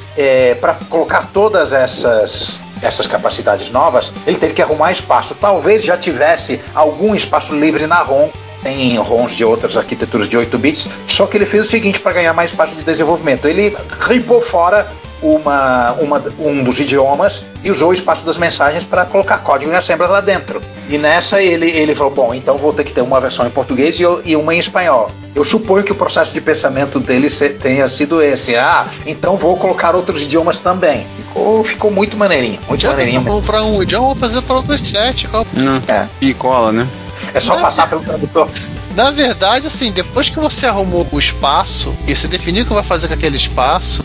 para 0.62 0.76
colocar 0.90 1.30
todas 1.34 1.74
essas 1.74 2.60
essas 2.80 3.08
capacidades 3.08 3.72
novas, 3.72 4.14
ele 4.26 4.38
teve 4.38 4.54
que 4.54 4.62
arrumar 4.62 4.92
espaço. 4.92 5.34
Talvez 5.34 5.84
já 5.84 5.98
tivesse 5.98 6.62
algum 6.76 7.16
espaço 7.16 7.54
livre 7.56 7.88
na 7.88 8.04
ROM. 8.04 8.30
Tem 8.62 8.98
ROMs 8.98 9.36
de 9.36 9.44
outras 9.44 9.76
arquiteturas 9.78 10.28
de 10.28 10.38
8 10.38 10.58
bits, 10.58 10.88
só 11.08 11.26
que 11.26 11.38
ele 11.38 11.46
fez 11.46 11.66
o 11.66 11.70
seguinte 11.70 12.00
para 12.00 12.14
ganhar 12.14 12.34
mais 12.34 12.52
espaço 12.52 12.76
de 12.76 12.84
desenvolvimento. 12.84 13.48
Ele 13.48 13.76
ripou 14.02 14.42
fora 14.42 14.88
uma, 15.22 15.94
uma, 15.94 16.24
um 16.40 16.64
dos 16.64 16.80
idiomas 16.80 17.42
e 17.64 17.72
usou 17.72 17.90
o 17.90 17.94
espaço 17.94 18.24
das 18.26 18.38
mensagens 18.38 18.84
para 18.84 19.06
colocar 19.06 19.40
código 19.40 19.72
em 19.72 19.76
Assembler 19.76 20.10
lá 20.10 20.22
dentro. 20.22 20.62
E 20.90 20.98
nessa 20.98 21.42
ele, 21.42 21.70
ele 21.70 21.94
falou: 21.96 22.14
bom, 22.14 22.34
então 22.34 22.58
vou 22.58 22.72
ter 22.74 22.84
que 22.84 22.94
ter 22.94 23.02
uma 23.02 23.20
versão 23.20 23.46
em 23.46 23.50
português 23.50 24.00
e, 24.00 24.04
eu- 24.04 24.22
e 24.24 24.36
uma 24.36 24.54
em 24.56 24.60
espanhol. 24.60 25.10
Eu 25.36 25.44
suponho 25.44 25.84
que 25.84 25.92
o 25.92 25.96
processo 25.96 26.32
de 26.34 26.42
pensamento 26.42 27.00
dele 27.00 27.30
se- 27.30 27.50
tenha 27.50 27.88
sido 27.90 28.22
esse. 28.22 28.56
Ah, 28.56 28.88
então 29.06 29.36
vou 29.38 29.56
colocar 29.58 29.96
outros 29.96 30.22
idiomas 30.24 30.60
também. 30.60 31.06
Ficou, 31.18 31.64
ficou 31.64 31.92
muito 31.92 32.16
maneirinho, 32.18 32.60
muito 32.68 32.82
Já 32.82 32.92
maneirinho. 32.92 33.22
vamos 33.22 33.46
para 33.46 33.62
um 33.64 33.82
idioma, 33.84 34.08
vou 34.08 34.16
fazer 34.16 34.42
para 34.42 34.56
outros 34.56 34.82
sete. 34.82 35.28
qual- 35.28 35.46
Não. 35.54 35.82
É. 35.88 36.08
Picola, 36.20 36.72
né? 36.72 36.88
É 37.34 37.40
só 37.40 37.56
passar 37.58 37.90
pelo 37.90 38.02
tradutor. 38.02 38.48
Na 38.96 39.12
verdade, 39.12 39.68
assim, 39.68 39.92
depois 39.92 40.30
que 40.30 40.40
você 40.40 40.66
arrumou 40.66 41.06
o 41.12 41.20
espaço 41.20 41.94
e 42.08 42.16
você 42.16 42.28
definiu 42.28 42.64
o 42.64 42.68
que 42.68 42.74
vai 42.74 42.82
fazer 42.84 43.08
com 43.08 43.14
aquele 43.14 43.36
espaço, 43.38 44.04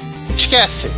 esquece. 0.56 0.90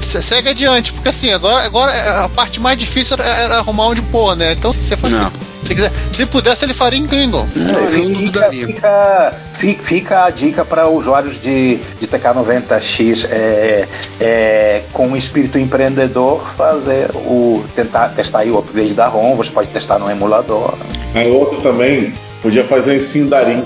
Você, 0.00 0.22
segue 0.22 0.50
adiante, 0.50 0.92
porque 0.92 1.08
assim, 1.08 1.32
agora, 1.32 1.64
agora 1.64 1.92
é, 1.92 2.24
a 2.24 2.28
parte 2.28 2.60
mais 2.60 2.78
difícil 2.78 3.16
era, 3.18 3.28
era 3.28 3.56
arrumar 3.58 3.86
onde 3.88 4.02
pôr, 4.02 4.36
né? 4.36 4.52
Então, 4.52 4.72
se 4.72 4.82
você 4.82 4.96
faz. 4.96 5.12
Não. 5.12 5.32
Se 5.62 5.74
quiser, 5.74 5.90
se 6.12 6.26
pudesse, 6.26 6.64
ele 6.66 6.74
faria 6.74 6.98
em 6.98 7.04
Klingon. 7.04 7.48
Não 7.56 8.14
Fica, 8.14 8.50
fica, 8.50 9.34
fi- 9.58 9.78
fica 9.82 10.24
a 10.26 10.30
dica 10.30 10.62
para 10.62 10.86
usuários 10.88 11.40
de, 11.40 11.76
de 11.98 12.06
TK90X 12.06 13.26
é, 13.30 13.88
é, 14.20 14.82
com 14.92 15.06
um 15.08 15.16
espírito 15.16 15.58
empreendedor 15.58 16.46
fazer 16.54 17.10
o 17.14 17.64
tentar 17.74 18.10
testar 18.10 18.40
aí 18.40 18.50
o 18.50 18.58
upgrade 18.58 18.92
da 18.92 19.06
ROM. 19.06 19.36
Você 19.36 19.50
pode 19.50 19.68
testar 19.68 19.98
no 19.98 20.10
emulador. 20.10 20.74
A 21.14 21.26
outra 21.28 21.58
também 21.62 22.12
podia 22.42 22.64
fazer 22.64 22.96
em 22.96 23.00
Sindarin. 23.00 23.64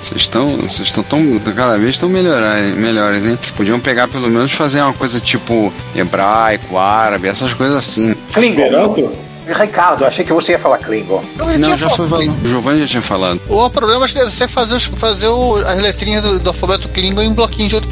Vocês 0.00 0.22
estão, 0.22 0.56
vocês 0.56 0.80
estão 0.88 1.02
tão, 1.02 1.38
cada 1.54 1.76
vez 1.78 1.90
estão 1.90 2.08
melhores, 2.08 3.26
hein? 3.26 3.38
Podiam 3.56 3.78
pegar 3.78 4.08
pelo 4.08 4.28
menos 4.28 4.52
fazer 4.52 4.80
uma 4.80 4.92
coisa 4.94 5.20
tipo 5.20 5.72
hebraico, 5.94 6.78
árabe, 6.78 7.28
essas 7.28 7.52
coisas 7.52 7.76
assim. 7.76 8.14
Klingon. 8.32 8.62
Esperanto? 8.62 9.12
Ricardo, 9.46 10.04
achei 10.04 10.24
que 10.24 10.32
você 10.32 10.52
ia 10.52 10.58
falar 10.58 10.78
Klingon. 10.78 11.22
Eu 11.38 11.58
Não, 11.58 11.76
já 11.76 11.88
foi 11.88 12.06
falado. 12.08 12.24
falado. 12.26 12.44
O 12.44 12.48
Giovanni 12.48 12.80
já 12.80 12.86
tinha 12.86 13.02
falado. 13.02 13.40
O 13.48 13.68
problema 13.70 14.04
é 14.04 14.08
que 14.08 14.14
você 14.24 14.46
fazer, 14.46 14.74
os- 14.76 14.84
fazer 14.86 15.26
o- 15.28 15.56
as 15.56 15.78
letrinhas 15.78 16.22
do, 16.22 16.38
do 16.38 16.50
alfabeto 16.50 16.88
Klingon 16.88 17.22
em 17.22 17.32
bloquinho 17.32 17.68
de 17.68 17.74
outro. 17.74 17.90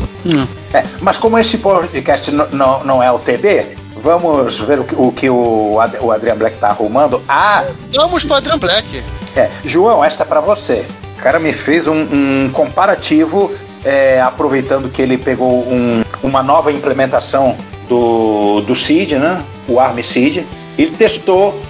É, 0.73 0.85
mas 1.01 1.17
como 1.19 1.37
esse 1.39 1.59
podcast 1.59 2.31
n- 2.31 2.45
não, 2.53 2.85
não 2.85 3.03
é 3.03 3.11
o 3.11 3.19
TB, 3.19 3.77
vamos 4.03 4.59
ver 4.61 4.79
o 4.79 4.85
que 4.85 4.95
o, 4.95 5.11
que 5.13 5.29
o, 5.29 5.81
Ad- 5.81 5.99
o 6.01 6.13
Adrian 6.13 6.37
Black 6.37 6.57
tá 6.59 6.69
arrumando. 6.69 7.21
Ah, 7.29 7.65
Vamos 7.93 8.25
para 8.25 8.37
Adrian 8.37 8.59
Black. 8.59 9.03
É, 9.37 9.51
João, 9.65 10.05
esta 10.05 10.23
é 10.23 10.27
para 10.27 10.41
você. 10.41 10.87
O 11.19 11.23
cara 11.23 11.39
me 11.39 11.53
fez 11.53 11.87
um, 11.87 11.95
um 11.95 12.51
comparativo, 12.53 13.53
é, 13.85 14.21
aproveitando 14.21 14.89
que 14.89 15.03
ele 15.03 15.19
pegou 15.19 15.51
um- 15.51 16.05
uma 16.23 16.43
nova 16.43 16.71
implementação 16.73 17.57
do, 17.89 18.61
do 18.63 18.75
SID, 18.75 19.17
né? 19.17 19.43
O 19.67 19.81
ARM 19.81 19.99
SID, 20.03 20.45
e 20.77 20.87
testou 20.87 21.61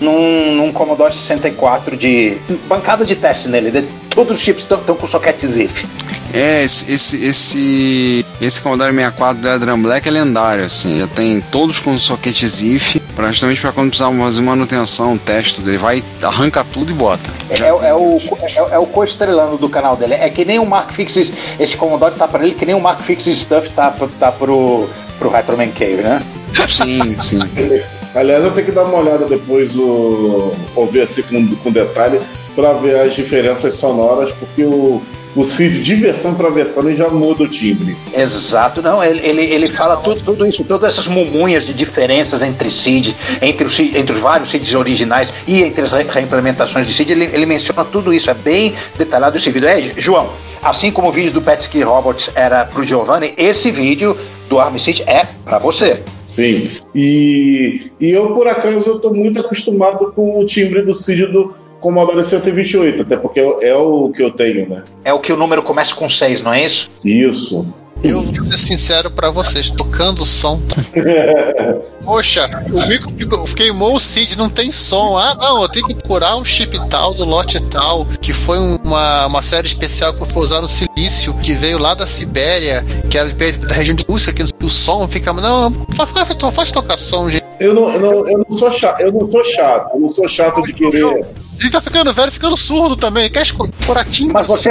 num, 0.00 0.54
num 0.54 0.72
Commodore 0.72 1.12
64 1.12 1.96
de 1.96 2.36
bancada 2.68 3.04
de 3.04 3.14
teste 3.16 3.48
nele. 3.48 3.70
de- 3.70 3.84
todos 4.10 4.38
os 4.38 4.42
chips 4.42 4.62
estão 4.62 4.78
com 4.96 5.06
socket 5.06 5.44
ZIF. 5.44 5.86
É, 6.32 6.64
esse, 6.64 6.90
esse, 6.90 7.22
esse, 7.24 8.26
esse 8.40 8.60
Commodore 8.62 8.92
64 8.94 9.42
do 9.42 9.48
Adrian 9.50 9.78
Black 9.80 10.08
é 10.08 10.10
lendário, 10.10 10.64
assim. 10.64 11.00
Já 11.00 11.06
tem 11.06 11.40
todos 11.52 11.78
com 11.80 11.98
socket 11.98 12.44
ZIF, 12.46 13.00
pra, 13.16 13.32
justamente 13.32 13.60
para 13.60 13.72
quando 13.72 13.88
precisar 13.88 14.12
fazer 14.12 14.42
manutenção, 14.42 15.18
teste, 15.18 15.60
ele 15.62 15.78
vai, 15.78 16.04
arranca 16.22 16.62
tudo 16.64 16.92
e 16.92 16.94
bota. 16.94 17.30
É, 17.50 17.66
é 17.66 17.94
o, 17.94 18.18
é, 18.42 18.74
é 18.74 18.78
o 18.78 18.86
co-estrelando 18.86 19.56
do 19.56 19.68
canal 19.68 19.96
dele. 19.96 20.14
É 20.14 20.28
que 20.30 20.44
nem 20.44 20.58
o 20.58 20.66
Mark 20.66 20.92
Fixes, 20.92 21.32
esse 21.58 21.76
Commodore 21.76 22.14
tá 22.14 22.28
para 22.28 22.44
ele, 22.44 22.54
que 22.54 22.66
nem 22.66 22.74
o 22.74 22.80
Mark 22.80 23.00
Fixes 23.00 23.40
Stuff 23.40 23.70
tá, 23.70 23.90
pro- 23.90 24.08
tá 24.20 24.30
pro, 24.30 24.88
pro 25.18 25.30
Retro 25.30 25.56
Man 25.56 25.70
Cave, 25.70 26.02
né? 26.02 26.22
Sim, 26.68 27.18
sim. 27.18 27.38
Aliás, 28.14 28.44
eu 28.44 28.50
tenho 28.52 28.66
que 28.66 28.72
dar 28.72 28.84
uma 28.84 28.98
olhada 28.98 29.26
depois, 29.26 29.76
o, 29.76 30.52
ouvir 30.74 31.02
assim 31.02 31.22
com, 31.22 31.54
com 31.56 31.72
detalhe, 31.72 32.20
para 32.54 32.72
ver 32.74 33.00
as 33.00 33.14
diferenças 33.14 33.74
sonoras, 33.74 34.32
porque 34.32 34.62
o, 34.62 35.02
o 35.36 35.44
CID 35.44 35.82
de 35.82 35.94
versão 35.96 36.34
para 36.34 36.48
versão 36.48 36.88
ele 36.88 36.96
já 36.96 37.08
muda 37.08 37.44
o 37.44 37.48
timbre. 37.48 37.96
Exato, 38.16 38.80
não, 38.80 39.04
ele, 39.04 39.20
ele, 39.24 39.42
ele 39.42 39.66
fala 39.68 39.98
tudo, 39.98 40.20
tudo 40.22 40.46
isso, 40.46 40.64
todas 40.64 40.94
essas 40.94 41.06
mumunhas 41.06 41.64
de 41.64 41.72
diferenças 41.74 42.40
entre 42.42 42.70
CID, 42.70 43.14
entre 43.42 43.66
os, 43.66 43.76
CID 43.76 43.98
entre 43.98 44.14
os 44.14 44.20
vários 44.20 44.50
CIDs 44.50 44.74
originais 44.74 45.32
e 45.46 45.62
entre 45.62 45.82
as 45.82 45.92
re- 45.92 46.06
reimplementações 46.08 46.86
de 46.86 46.94
CID, 46.94 47.12
ele, 47.12 47.24
ele 47.26 47.46
menciona 47.46 47.84
tudo 47.84 48.12
isso, 48.12 48.30
é 48.30 48.34
bem 48.34 48.74
detalhado 48.96 49.36
esse 49.36 49.50
vídeo. 49.50 49.68
É, 49.68 49.82
João, 49.98 50.30
assim 50.62 50.90
como 50.90 51.08
o 51.08 51.12
vídeo 51.12 51.32
do 51.32 51.42
Petsky 51.42 51.82
Robots 51.82 52.30
era 52.34 52.64
pro 52.64 52.84
Giovanni, 52.84 53.34
esse 53.36 53.70
vídeo 53.70 54.16
do 54.48 54.58
ARM 54.58 54.78
CID 54.78 55.02
é 55.06 55.26
para 55.44 55.58
você. 55.58 56.00
Sim. 56.24 56.68
E, 56.94 57.90
e 58.00 58.10
eu, 58.10 58.32
por 58.32 58.48
acaso, 58.48 58.88
eu 58.88 58.98
tô 58.98 59.12
muito 59.12 59.40
acostumado 59.40 60.12
com 60.12 60.40
o 60.40 60.44
timbre 60.44 60.82
do 60.82 60.94
CID 60.94 61.26
do 61.26 61.54
Commodore 61.86 62.24
128, 62.24 63.02
até 63.02 63.16
porque 63.16 63.38
é 63.38 63.72
o 63.76 64.10
que 64.10 64.20
eu 64.20 64.32
tenho, 64.32 64.68
né? 64.68 64.82
É 65.04 65.12
o 65.12 65.20
que 65.20 65.32
o 65.32 65.36
número 65.36 65.62
começa 65.62 65.94
com 65.94 66.08
6, 66.08 66.42
não 66.42 66.52
é 66.52 66.66
isso? 66.66 66.90
Isso. 67.04 67.64
Eu 68.04 68.22
vou 68.22 68.34
ser 68.44 68.58
sincero 68.58 69.10
pra 69.10 69.30
vocês, 69.30 69.70
tocando 69.70 70.22
o 70.22 70.26
som. 70.26 70.60
Poxa, 72.04 72.48
o 72.70 72.86
micro 72.86 73.10
ficou- 73.10 73.44
queimou 73.46 73.96
o 73.96 74.00
CID, 74.00 74.36
não 74.36 74.48
tem 74.48 74.70
som. 74.70 75.18
Ah, 75.18 75.34
não, 75.34 75.62
eu 75.62 75.68
tenho 75.68 75.86
que 75.88 75.94
procurar 75.94 76.36
um 76.36 76.44
chip 76.44 76.78
tal, 76.88 77.14
do 77.14 77.24
lote 77.24 77.58
tal, 77.60 78.06
que 78.20 78.32
foi 78.32 78.58
um- 78.60 78.76
uma, 78.84 79.26
uma 79.26 79.42
série 79.42 79.66
especial 79.66 80.14
que 80.14 80.24
foi 80.24 80.44
usar 80.44 80.60
no 80.60 80.68
silício, 80.68 81.34
que 81.34 81.52
veio 81.52 81.78
lá 81.78 81.94
da 81.94 82.06
Sibéria, 82.06 82.84
que 83.10 83.18
era 83.18 83.28
da 83.32 83.74
região 83.74 83.96
de 83.96 84.04
Rússia, 84.08 84.32
que 84.32 84.42
o 84.42 84.70
som 84.70 85.08
fica. 85.08 85.32
Não, 85.32 85.72
faz, 85.92 86.10
faz, 86.10 86.54
faz 86.54 86.70
tocar 86.70 86.96
som, 86.98 87.28
gente. 87.28 87.44
Eu 87.58 87.74
não, 87.74 87.90
eu, 87.90 88.00
não, 88.00 88.28
eu 88.28 88.44
não 88.48 88.58
sou 88.58 88.70
chato, 88.70 89.00
eu 89.00 89.10
não 89.10 89.28
sou 89.28 89.42
chato, 89.42 89.90
eu 89.94 90.00
não 90.00 90.08
sou 90.08 90.28
chato 90.28 90.62
de 90.62 90.72
querer. 90.74 91.24
Gente 91.58 91.72
tá 91.72 91.80
ficando 91.80 92.12
velho, 92.12 92.30
ficando 92.30 92.56
surdo 92.56 92.96
também. 92.96 93.30
Quer 93.30 93.46
coratinho? 93.86 94.30
Mas 94.32 94.46
você, 94.46 94.70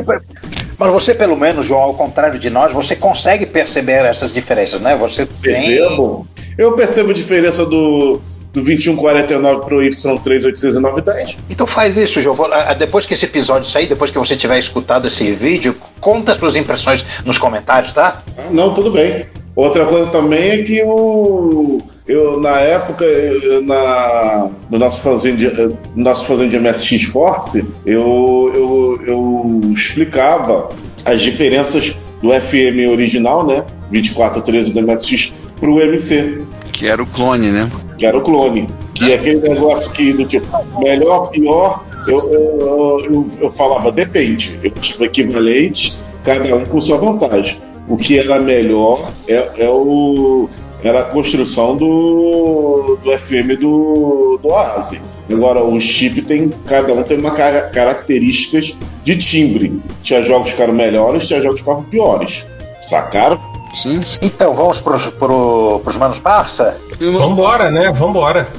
mas 0.78 0.92
você, 0.92 1.14
pelo 1.14 1.36
menos, 1.38 1.66
João, 1.66 1.82
ao 1.82 1.94
contrário 1.94 2.40
de 2.40 2.50
nós, 2.50 2.72
você 2.72 2.96
consegue 2.96 3.46
perceber 3.46 4.06
essas 4.06 4.32
diferenças, 4.34 4.80
né? 4.82 4.96
Você 4.98 5.26
tem- 5.26 5.36
Percebo. 5.42 6.28
Eu 6.58 6.74
percebo 6.74 7.12
a 7.12 7.14
diferença 7.14 7.66
do, 7.66 8.22
do 8.54 8.62
2149 8.62 9.66
pro 9.66 9.82
Y38610. 9.82 11.38
Então 11.50 11.68
faz 11.68 11.98
isso, 11.98 12.22
João. 12.22 12.36
Depois 12.78 13.06
que 13.06 13.14
esse 13.14 13.26
episódio 13.26 13.70
sair, 13.70 13.88
depois 13.88 14.12
que 14.12 14.18
você 14.18 14.36
tiver 14.36 14.58
escutado 14.60 15.08
esse 15.08 15.32
vídeo, 15.34 15.76
conta 16.00 16.38
suas 16.38 16.56
impressões 16.56 17.06
nos 17.26 17.38
comentários, 17.38 17.92
tá? 17.94 18.20
Ah, 18.38 18.48
não, 18.52 18.74
tudo 18.74 18.92
bem. 18.92 19.26
Outra 19.56 19.86
coisa 19.86 20.08
também 20.08 20.50
é 20.52 20.58
que 20.64 20.84
o, 20.84 21.78
eu, 22.08 22.40
na 22.42 22.60
época, 22.60 23.06
eu- 23.06 23.64
na, 23.64 24.50
no 24.70 24.78
nosso 24.78 25.02
fãzinho 25.02 25.38
de, 25.38 25.48
no 25.96 26.04
nosso 26.04 26.26
fãzinho 26.26 26.50
de 26.50 26.60
MSX 26.60 27.04
Force, 27.04 27.66
eu, 27.86 28.52
eu, 28.54 29.00
eu 29.08 29.62
explicava 29.74 30.70
as 31.06 31.22
diferenças 31.22 31.96
do 32.22 32.32
FM 32.32 32.90
original, 32.92 33.46
né? 33.48 33.64
2413 33.92 34.74
do 34.74 34.82
MSX 34.82 35.32
pro 35.60 35.80
MC, 35.80 36.42
Que 36.74 36.88
era 36.88 37.02
o 37.02 37.06
clone, 37.08 37.50
né? 37.50 37.70
que 37.98 38.06
era 38.06 38.18
o 38.18 38.22
clone. 38.22 38.68
É 39.10 39.14
aquele 39.14 39.40
negócio 39.40 39.90
que 39.92 40.12
do 40.12 40.26
tipo, 40.26 40.46
melhor, 40.80 41.30
pior, 41.30 41.86
eu, 42.08 42.20
eu, 42.20 42.60
eu, 42.60 43.00
eu- 43.06 43.28
eu 43.42 43.50
falava, 43.50 43.90
depende. 43.92 44.60
Eu 44.62 44.72
tipo, 44.72 45.04
equivalente, 45.06 45.94
cada 46.26 46.56
um 46.56 46.66
com 46.66 46.82
sua 46.82 46.98
vantagem. 46.98 47.58
O 47.88 47.98
que 47.98 48.18
era 48.18 48.40
melhor 48.40 49.12
é, 49.28 49.50
é 49.58 49.70
o, 49.70 50.50
era 50.84 51.02
a 51.02 51.04
construção 51.04 51.76
do, 51.76 52.98
do 53.04 53.18
FM 53.18 53.60
do, 53.60 54.40
do 54.42 54.50
Oasis. 54.50 55.04
Agora, 55.32 55.64
o 55.64 55.80
chip 55.80 56.22
tem. 56.22 56.50
Cada 56.68 56.94
um 56.94 57.02
tem 57.04 57.18
uma 57.18 57.32
cara- 57.32 57.70
características 57.74 58.76
de 59.04 59.18
timbre. 59.18 59.82
Tinha 60.04 60.22
jogos 60.22 60.46
que 60.46 60.52
ficaram 60.52 60.74
melhores, 60.74 61.28
tinha 61.28 61.42
jogos 61.42 61.60
que 61.60 61.66
ficavam 61.66 61.84
piores. 61.84 62.46
Sacaram? 62.80 63.40
Sim, 63.74 64.02
sim. 64.02 64.20
Então, 64.22 64.54
vamos 64.56 64.80
pros, 64.80 65.06
pro, 65.08 65.80
pros 65.84 65.98
Manos 65.98 66.20
Parça? 66.20 66.78
Vambora, 67.00 67.70
né? 67.72 67.92
Vambora. 67.92 68.50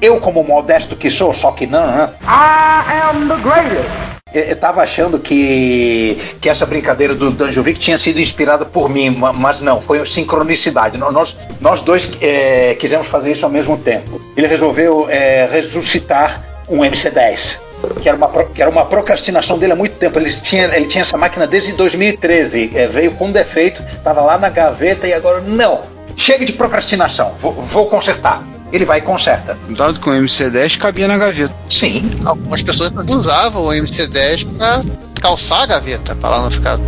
Eu, 0.00 0.20
como 0.20 0.44
modesto 0.44 0.94
que 0.94 1.10
sou, 1.10 1.34
só 1.34 1.50
que 1.52 1.66
não, 1.66 1.84
né? 1.86 2.10
I 2.22 3.00
am 3.10 3.26
the 3.28 3.36
greatest! 3.42 4.07
Eu, 4.34 4.56
tava 4.56 4.82
achando 4.82 5.18
que, 5.18 6.18
que 6.40 6.48
essa 6.50 6.66
brincadeira 6.66 7.14
do 7.14 7.30
Danjovic 7.30 7.78
tinha 7.80 7.96
sido 7.96 8.20
inspirada 8.20 8.64
por 8.64 8.88
mim, 8.90 9.10
ma- 9.10 9.32
mas 9.32 9.60
não, 9.60 9.80
foi 9.80 10.04
sincronicidade. 10.06 10.98
Nó- 10.98 11.10
Nós, 11.10 11.36
nós 11.60 11.80
dois 11.80 12.08
é, 12.20 12.76
quisemos 12.78 13.06
fazer 13.06 13.32
isso 13.32 13.44
ao 13.44 13.50
mesmo 13.50 13.76
tempo. 13.78 14.20
Ele 14.36 14.46
resolveu 14.46 15.06
é, 15.08 15.48
ressuscitar 15.50 16.42
um 16.68 16.78
MC10. 16.80 17.56
Que 18.02 18.08
era, 18.08 18.16
uma, 18.18 18.28
que 18.44 18.60
era 18.60 18.70
uma 18.70 18.84
procrastinação 18.84 19.56
dele 19.56 19.72
há 19.72 19.76
muito 19.76 19.94
tempo. 19.96 20.18
Ele 20.18 20.32
tinha, 20.32 20.64
ele 20.76 20.86
tinha 20.86 21.02
essa 21.02 21.16
máquina 21.16 21.46
desde 21.46 21.72
2013. 21.72 22.72
é, 22.74 22.86
veio 22.88 23.12
com 23.12 23.30
defeito, 23.30 23.82
estava 23.96 24.20
lá 24.20 24.36
na 24.36 24.48
gaveta 24.48 25.06
e 25.06 25.12
agora, 25.12 25.40
não, 25.40 25.82
chega 26.16 26.44
de 26.44 26.52
procrastinação, 26.52 27.34
vou, 27.40 27.52
vou 27.52 27.86
consertar. 27.86 28.42
Ele 28.72 28.84
vai 28.84 28.98
e 28.98 29.02
conserta. 29.02 29.56
Dado 29.70 29.98
que 30.00 30.08
o 30.08 30.12
MC10 30.12 30.76
cabia 30.78 31.08
na 31.08 31.16
gaveta. 31.16 31.54
Sim, 31.70 32.08
Algumas 32.24 32.60
pessoas 32.62 32.92
usavam 33.08 33.64
o 33.64 33.68
MC10 33.68 34.46
pra 34.56 34.82
calçar 35.20 35.62
a 35.62 35.66
gaveta, 35.66 36.14
pra 36.16 36.28
ela 36.30 36.42
não 36.42 36.50
ficar 36.50 36.78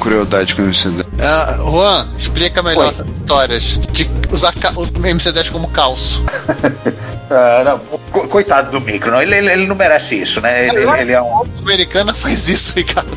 crueldade 0.00 0.54
com 0.54 0.62
o 0.62 0.66
MC10. 0.66 1.04
Ah, 1.20 1.56
Juan, 1.58 2.08
explica 2.18 2.62
melhor 2.62 2.84
Oi. 2.84 2.88
as 2.90 3.00
histórias 3.00 3.80
de 3.92 4.08
usar 4.30 4.50
o 4.76 4.86
MC10 4.86 5.50
como 5.50 5.68
calço. 5.68 6.22
Ah, 7.30 7.62
não, 7.64 7.78
co- 8.12 8.28
coitado 8.28 8.70
do 8.70 8.80
micro, 8.80 9.10
não. 9.10 9.20
Ele, 9.20 9.34
ele, 9.34 9.50
ele 9.50 9.66
não 9.66 9.74
merece 9.74 10.14
isso, 10.14 10.42
né? 10.42 10.68
Ele, 10.68 10.76
ele- 10.82 11.00
ele 11.00 11.12
é 11.12 11.22
um. 11.22 11.38
A 11.38 11.44
americana 11.62 12.12
faz 12.12 12.48
isso, 12.50 12.74
Ricardo. 12.76 13.16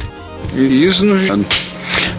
E 0.53 0.85
Isso 0.85 1.05
no. 1.05 1.15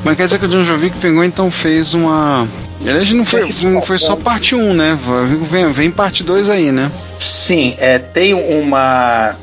Mas 0.05 0.17
quer 0.17 0.25
dizer 0.27 0.39
que 0.39 0.45
o 0.45 0.49
John 0.49 0.65
Jovic 0.65 0.97
pegou 0.99 1.25
então 1.25 1.51
fez 1.51 1.95
uma. 1.95 2.47
Aliás, 2.81 3.13
não 3.13 3.25
foi, 3.25 3.49
não 3.65 3.83
foi 3.83 3.99
só 3.99 4.17
parte 4.17 4.55
1, 4.55 4.75
né? 4.75 4.99
Vem, 5.43 5.73
vem 5.73 5.91
parte 5.91 6.23
2 6.23 6.49
aí, 6.49 6.71
né? 6.71 6.91
Sim, 7.19 7.75
é, 7.79 7.99
tem 7.99 8.35
uma. 8.35 9.35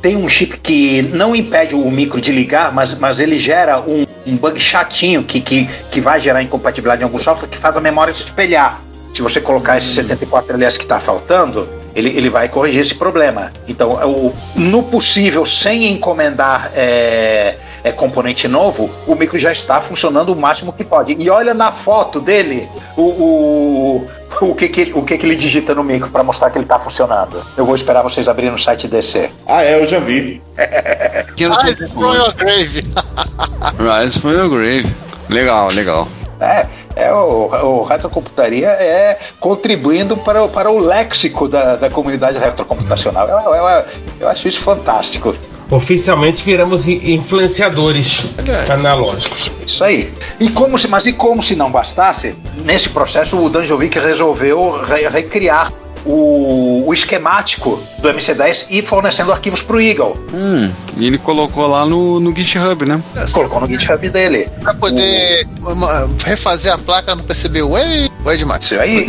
Tem 0.00 0.16
um 0.16 0.28
chip 0.28 0.58
que 0.58 1.00
não 1.00 1.34
impede 1.34 1.76
o 1.76 1.90
micro 1.90 2.20
de 2.20 2.32
ligar, 2.32 2.72
mas, 2.72 2.92
mas 2.94 3.20
ele 3.20 3.38
gera 3.38 3.80
um, 3.80 4.04
um 4.26 4.36
bug 4.36 4.58
chatinho 4.58 5.22
que, 5.22 5.40
que, 5.40 5.68
que 5.92 6.00
vai 6.00 6.20
gerar 6.20 6.42
incompatibilidade 6.42 7.02
em 7.02 7.04
algum 7.04 7.20
software 7.20 7.48
que 7.48 7.56
faz 7.56 7.76
a 7.76 7.80
memória 7.80 8.12
se 8.12 8.24
espelhar. 8.24 8.82
Se 9.14 9.22
você 9.22 9.40
colocar 9.40 9.78
esse 9.78 9.88
74 9.88 10.54
LS 10.54 10.76
que 10.76 10.84
está 10.84 10.98
faltando, 10.98 11.68
ele, 11.94 12.08
ele 12.10 12.28
vai 12.28 12.48
corrigir 12.48 12.80
esse 12.80 12.94
problema. 12.94 13.52
Então, 13.68 14.00
é 14.00 14.04
o, 14.04 14.32
no 14.56 14.82
possível, 14.82 15.46
sem 15.46 15.92
encomendar 15.92 16.72
é, 16.74 17.56
é, 17.84 17.90
componente 17.92 18.46
novo, 18.48 18.90
o 19.06 19.14
micro 19.14 19.38
já 19.38 19.50
está 19.52 19.80
funcionando 19.80 20.30
o 20.32 20.36
máximo 20.36 20.72
que 20.72 20.84
pode. 20.84 21.16
E 21.18 21.28
olha 21.30 21.52
na 21.54 21.72
foto 21.72 22.20
dele 22.20 22.68
o, 22.96 23.02
o, 23.02 24.08
o, 24.40 24.54
que, 24.54 24.68
que, 24.68 24.80
ele- 24.82 24.92
o 24.94 25.02
que, 25.02 25.18
que 25.18 25.26
ele 25.26 25.36
digita 25.36 25.74
no 25.74 25.82
micro 25.82 26.08
para 26.10 26.22
mostrar 26.22 26.50
que 26.50 26.58
ele 26.58 26.64
está 26.64 26.78
funcionando. 26.78 27.42
Eu 27.56 27.64
vou 27.66 27.74
esperar 27.74 28.02
vocês 28.02 28.28
abrirem 28.28 28.52
no 28.52 28.58
site 28.58 28.86
DC. 28.88 29.30
Ah, 29.46 29.64
é, 29.64 29.80
eu 29.80 29.86
já 29.86 29.98
vi. 30.00 30.40
Rise 31.36 31.88
from 31.88 32.14
your 32.14 32.32
grave. 32.34 32.82
Rise 33.78 34.18
from 34.20 34.30
your 34.32 34.48
grave. 34.48 34.86
Legal, 35.28 35.68
legal. 35.72 36.08
É, 36.40 36.66
é 36.96 37.12
o, 37.12 37.48
o 37.80 37.84
Retrocomputaria 37.84 38.66
é 38.68 39.18
contribuindo 39.40 40.16
para, 40.16 40.42
o- 40.42 40.48
para 40.48 40.70
o 40.70 40.78
léxico 40.80 41.48
da, 41.48 41.76
da 41.76 41.88
comunidade 41.90 42.38
retrocomputacional. 42.38 43.28
Eu, 43.28 43.54
eu, 43.54 43.84
eu 44.20 44.28
acho 44.28 44.48
isso 44.48 44.60
fantástico. 44.62 45.34
Oficialmente 45.72 46.44
viramos 46.44 46.86
influenciadores 46.86 48.24
analógicos. 48.70 49.50
Isso 49.66 49.82
aí. 49.82 50.12
E 50.38 50.50
como 50.50 50.78
se, 50.78 50.86
mas 50.86 51.06
e 51.06 51.12
como 51.14 51.42
se 51.42 51.56
não 51.56 51.70
bastasse, 51.70 52.34
nesse 52.64 52.90
processo 52.90 53.38
o 53.38 53.48
Danjovic 53.48 53.98
resolveu 53.98 54.82
re- 54.82 55.08
recriar 55.08 55.72
o, 56.04 56.84
o 56.86 56.92
esquemático 56.92 57.80
do 58.00 58.08
MC10 58.08 58.66
e 58.68 58.82
fornecendo 58.82 59.32
arquivos 59.32 59.62
para 59.62 59.76
o 59.76 59.80
Eagle. 59.80 60.14
Hum, 60.34 60.70
e 60.98 61.06
ele 61.06 61.16
colocou 61.16 61.66
lá 61.66 61.86
no, 61.86 62.20
no 62.20 62.34
GitHub, 62.36 62.84
né? 62.84 63.00
Colocou 63.32 63.60
no 63.62 63.66
GitHub 63.66 64.08
dele. 64.10 64.48
Pra 64.60 64.74
poder 64.74 65.46
uma- 65.60 66.10
refazer 66.26 66.72
a 66.74 66.78
placa 66.78 67.14
no 67.14 67.22
PCB 67.22 67.62
Way, 67.62 68.10
Way 68.24 68.36
demais. 68.36 68.64
Isso 68.64 68.78
aí. 68.78 69.06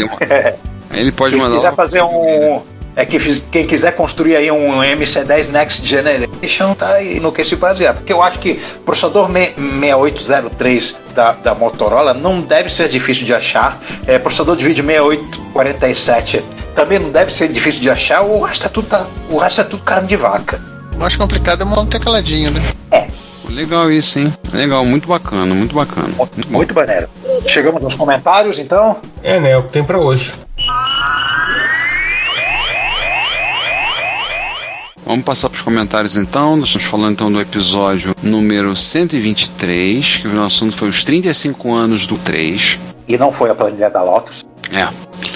Ele 0.94 1.12
pode 1.12 1.36
mandar 1.36 1.56
quiser 1.56 1.70
lá- 1.72 1.76
fazer 1.76 2.02
um. 2.04 2.62
É 2.96 3.06
que 3.06 3.18
quem 3.52 3.66
quiser 3.66 3.94
construir 3.96 4.36
aí 4.36 4.52
um 4.52 4.78
MC10 4.82 5.48
Next 5.50 5.84
Generation, 5.86 6.76
tá 6.76 6.94
aí 6.94 7.20
no 7.20 7.32
que 7.32 7.44
se 7.44 7.56
basear. 7.56 7.96
Porque 7.96 8.14
eu 8.14 8.22
acho 8.22 8.38
que 8.38 8.60
o 8.78 8.84
processador 8.84 9.28
me- 9.28 9.52
6803 9.56 10.96
da, 11.16 11.32
da 11.32 11.56
Motorola 11.56 12.14
não 12.14 12.40
deve 12.42 12.70
ser 12.72 12.88
difícil 12.90 13.26
de 13.26 13.34
achar. 13.34 13.80
É, 14.06 14.20
processador 14.20 14.56
de 14.56 14.64
vídeo 14.64 14.86
6847 14.86 16.44
também 16.76 17.00
não 17.00 17.10
deve 17.12 17.32
ser 17.34 17.48
difícil 17.50 17.82
de 17.82 17.90
achar. 17.90 18.22
O 18.22 18.42
resto 18.42 18.66
é 18.68 18.70
tudo, 18.70 18.88
tá- 18.88 19.06
o 19.30 19.38
resto 19.38 19.62
é 19.62 19.64
tudo 19.64 19.84
carne 19.84 20.08
de 20.08 20.16
vaca. 20.18 20.62
O 20.96 21.00
mais 21.00 21.16
complicado 21.16 21.62
é 21.62 21.66
montar 21.66 21.82
um 21.82 21.86
tecladinho, 21.88 22.52
né? 22.52 22.62
Legal 23.50 23.92
isso, 23.92 24.18
hein? 24.18 24.34
Legal, 24.52 24.84
muito 24.84 25.08
bacana, 25.08 25.54
muito 25.54 25.76
bacana. 25.76 26.10
Muito, 26.18 26.52
muito 26.52 26.74
maneiro. 26.74 27.08
Chegamos 27.48 27.82
nos 27.84 27.94
comentários, 27.94 28.58
então. 28.58 28.98
É, 29.22 29.40
né? 29.40 29.52
É 29.52 29.58
o 29.58 29.64
que 29.64 29.74
tem 29.74 29.84
pra 29.84 30.00
hoje. 30.00 30.34
Vamos 35.06 35.26
passar 35.26 35.50
para 35.50 35.58
os 35.58 35.62
comentários 35.62 36.16
então. 36.16 36.56
Nós 36.56 36.70
estamos 36.70 36.88
falando 36.88 37.14
então 37.14 37.32
do 37.32 37.42
episódio 37.42 38.16
número 38.24 38.76
123, 38.76 40.18
que 40.18 40.28
o 40.28 40.34
nosso 40.34 40.58
assunto 40.58 40.78
foi 40.78 40.88
os 40.88 41.04
35 41.04 41.74
anos 41.74 42.08
do 42.08 42.18
3. 42.18 42.80
E 43.08 43.18
não 43.18 43.32
foi 43.32 43.50
a 43.50 43.56
planilha 43.56 43.90
da 43.90 44.02
Lotus. 44.02 44.46
É. 44.72 44.88